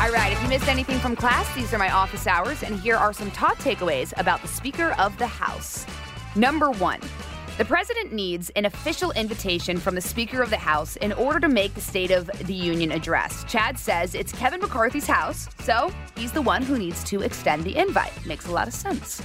All 0.00 0.14
right, 0.14 0.32
if 0.32 0.42
you 0.42 0.48
missed 0.48 0.68
anything 0.68 0.98
from 0.98 1.14
class, 1.14 1.54
these 1.54 1.74
are 1.74 1.78
my 1.78 1.90
office 1.90 2.26
hours, 2.26 2.62
and 2.62 2.78
here 2.80 2.96
are 2.96 3.12
some 3.12 3.30
top 3.32 3.58
takeaways 3.58 4.12
about 4.18 4.40
the 4.40 4.48
Speaker 4.48 4.92
of 4.98 5.16
the 5.18 5.26
House. 5.26 5.84
Number 6.34 6.70
one, 6.70 7.00
the 7.58 7.64
president 7.64 8.12
needs 8.12 8.50
an 8.50 8.64
official 8.64 9.10
invitation 9.12 9.78
from 9.78 9.96
the 9.96 10.00
Speaker 10.00 10.40
of 10.40 10.48
the 10.48 10.56
House 10.56 10.94
in 10.96 11.12
order 11.12 11.40
to 11.40 11.48
make 11.48 11.74
the 11.74 11.80
State 11.80 12.12
of 12.12 12.26
the 12.46 12.54
Union 12.54 12.92
address. 12.92 13.44
Chad 13.48 13.76
says 13.76 14.14
it's 14.14 14.30
Kevin 14.30 14.60
McCarthy's 14.60 15.08
house, 15.08 15.48
so 15.64 15.92
he's 16.16 16.30
the 16.30 16.40
one 16.40 16.62
who 16.62 16.78
needs 16.78 17.02
to 17.04 17.22
extend 17.22 17.64
the 17.64 17.76
invite. 17.76 18.12
Makes 18.24 18.46
a 18.46 18.52
lot 18.52 18.68
of 18.68 18.74
sense. 18.74 19.20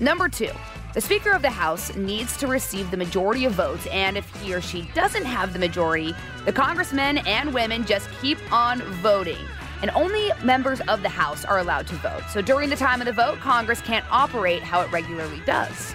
Number 0.00 0.28
two, 0.28 0.50
the 0.94 1.00
Speaker 1.02 1.32
of 1.32 1.42
the 1.42 1.50
House 1.50 1.94
needs 1.96 2.36
to 2.38 2.46
receive 2.46 2.90
the 2.90 2.96
majority 2.96 3.44
of 3.44 3.52
votes, 3.52 3.86
and 3.88 4.16
if 4.16 4.34
he 4.42 4.54
or 4.54 4.60
she 4.60 4.88
doesn't 4.94 5.24
have 5.24 5.52
the 5.52 5.58
majority, 5.58 6.14
the 6.46 6.52
congressmen 6.52 7.18
and 7.18 7.52
women 7.52 7.84
just 7.84 8.08
keep 8.22 8.38
on 8.50 8.80
voting. 9.02 9.36
And 9.82 9.90
only 9.92 10.30
members 10.42 10.80
of 10.88 11.02
the 11.02 11.08
House 11.08 11.44
are 11.44 11.58
allowed 11.58 11.86
to 11.88 11.94
vote. 11.96 12.22
So 12.30 12.40
during 12.40 12.70
the 12.70 12.76
time 12.76 13.00
of 13.00 13.06
the 13.06 13.12
vote, 13.12 13.38
Congress 13.38 13.80
can't 13.82 14.04
operate 14.10 14.62
how 14.62 14.80
it 14.80 14.90
regularly 14.90 15.40
does. 15.44 15.94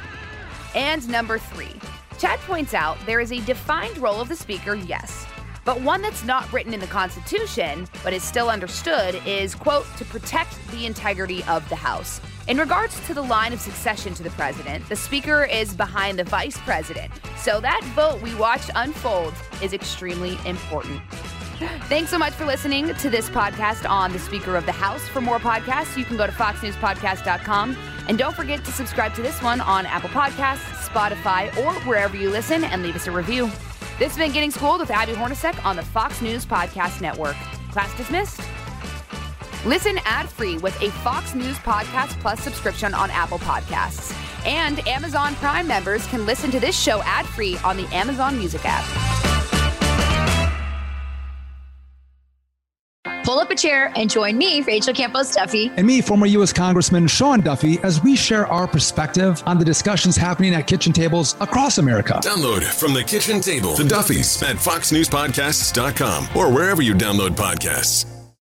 And 0.75 1.07
number 1.09 1.37
three, 1.37 1.73
Chad 2.19 2.39
points 2.41 2.73
out 2.73 2.97
there 3.05 3.19
is 3.19 3.31
a 3.31 3.41
defined 3.41 3.97
role 3.97 4.21
of 4.21 4.29
the 4.29 4.35
Speaker, 4.35 4.75
yes, 4.75 5.25
but 5.65 5.81
one 5.81 6.01
that's 6.01 6.23
not 6.23 6.51
written 6.53 6.73
in 6.73 6.79
the 6.79 6.87
Constitution, 6.87 7.87
but 8.03 8.13
is 8.13 8.23
still 8.23 8.49
understood, 8.49 9.19
is, 9.25 9.55
quote, 9.55 9.87
to 9.97 10.05
protect 10.05 10.55
the 10.71 10.85
integrity 10.85 11.43
of 11.45 11.67
the 11.69 11.75
House. 11.75 12.21
In 12.45 12.57
regards 12.57 12.99
to 13.07 13.13
the 13.13 13.21
line 13.21 13.53
of 13.53 13.61
succession 13.61 14.13
to 14.15 14.23
the 14.23 14.29
president, 14.31 14.87
the 14.89 14.97
speaker 14.97 15.45
is 15.45 15.73
behind 15.73 16.19
the 16.19 16.25
vice 16.25 16.57
president. 16.57 17.09
So 17.37 17.61
that 17.61 17.81
vote 17.95 18.21
we 18.21 18.35
watched 18.35 18.69
unfold 18.75 19.33
is 19.61 19.71
extremely 19.71 20.37
important. 20.45 21.01
Thanks 21.87 22.09
so 22.09 22.17
much 22.17 22.33
for 22.33 22.45
listening 22.45 22.93
to 22.95 23.09
this 23.09 23.29
podcast 23.29 23.89
on 23.89 24.11
the 24.11 24.19
Speaker 24.19 24.57
of 24.57 24.65
the 24.65 24.73
House. 24.73 25.07
For 25.07 25.21
more 25.21 25.39
podcasts, 25.39 25.95
you 25.97 26.03
can 26.03 26.17
go 26.17 26.25
to 26.25 26.33
foxnewspodcast.com. 26.33 27.77
And 28.09 28.17
don't 28.17 28.35
forget 28.35 28.65
to 28.65 28.71
subscribe 28.73 29.13
to 29.15 29.21
this 29.21 29.41
one 29.41 29.61
on 29.61 29.85
Apple 29.85 30.09
Podcasts, 30.09 30.89
Spotify, 30.89 31.55
or 31.63 31.73
wherever 31.87 32.17
you 32.17 32.29
listen 32.29 32.65
and 32.65 32.83
leave 32.83 32.97
us 32.97 33.07
a 33.07 33.11
review. 33.11 33.45
This 33.99 34.09
has 34.09 34.17
been 34.17 34.33
Getting 34.33 34.51
Schooled 34.51 34.81
with 34.81 34.91
Abby 34.91 35.13
Hornacek 35.13 35.63
on 35.63 35.77
the 35.77 35.83
Fox 35.83 36.21
News 36.21 36.45
Podcast 36.45 36.99
Network. 36.99 37.37
Class 37.71 37.95
dismissed. 37.95 38.41
Listen 39.65 39.97
ad 40.03 40.29
free 40.29 40.57
with 40.57 40.79
a 40.81 40.91
Fox 40.91 41.33
News 41.35 41.57
Podcast 41.59 42.19
Plus 42.19 42.41
subscription 42.41 42.93
on 42.93 43.09
Apple 43.11 43.39
Podcasts. 43.39 44.13
And 44.45 44.85
Amazon 44.87 45.35
Prime 45.35 45.67
members 45.67 46.05
can 46.07 46.25
listen 46.25 46.51
to 46.51 46.59
this 46.59 46.77
show 46.77 47.01
ad 47.03 47.25
free 47.25 47.57
on 47.63 47.77
the 47.77 47.87
Amazon 47.95 48.37
Music 48.37 48.61
app. 48.65 48.83
Pull 53.23 53.39
up 53.39 53.49
a 53.51 53.55
chair 53.55 53.91
and 53.95 54.09
join 54.09 54.37
me, 54.37 54.61
Rachel 54.61 54.93
Campos 54.93 55.33
Duffy, 55.33 55.71
and 55.77 55.87
me, 55.87 56.01
former 56.01 56.25
U.S. 56.25 56.51
Congressman 56.51 57.07
Sean 57.07 57.39
Duffy, 57.39 57.79
as 57.79 58.03
we 58.03 58.17
share 58.17 58.45
our 58.47 58.67
perspective 58.67 59.41
on 59.45 59.57
the 59.57 59.63
discussions 59.63 60.17
happening 60.17 60.53
at 60.53 60.67
kitchen 60.67 60.91
tables 60.91 61.37
across 61.39 61.77
America. 61.77 62.19
Download 62.21 62.63
from 62.63 62.93
the 62.93 63.03
kitchen 63.03 63.39
table 63.39 63.75
the 63.75 63.85
Duffys 63.85 64.43
at 64.43 64.57
foxnewspodcasts.com 64.57 66.27
or 66.35 66.53
wherever 66.53 66.81
you 66.81 66.93
download 66.93 67.29
podcasts. 67.29 68.12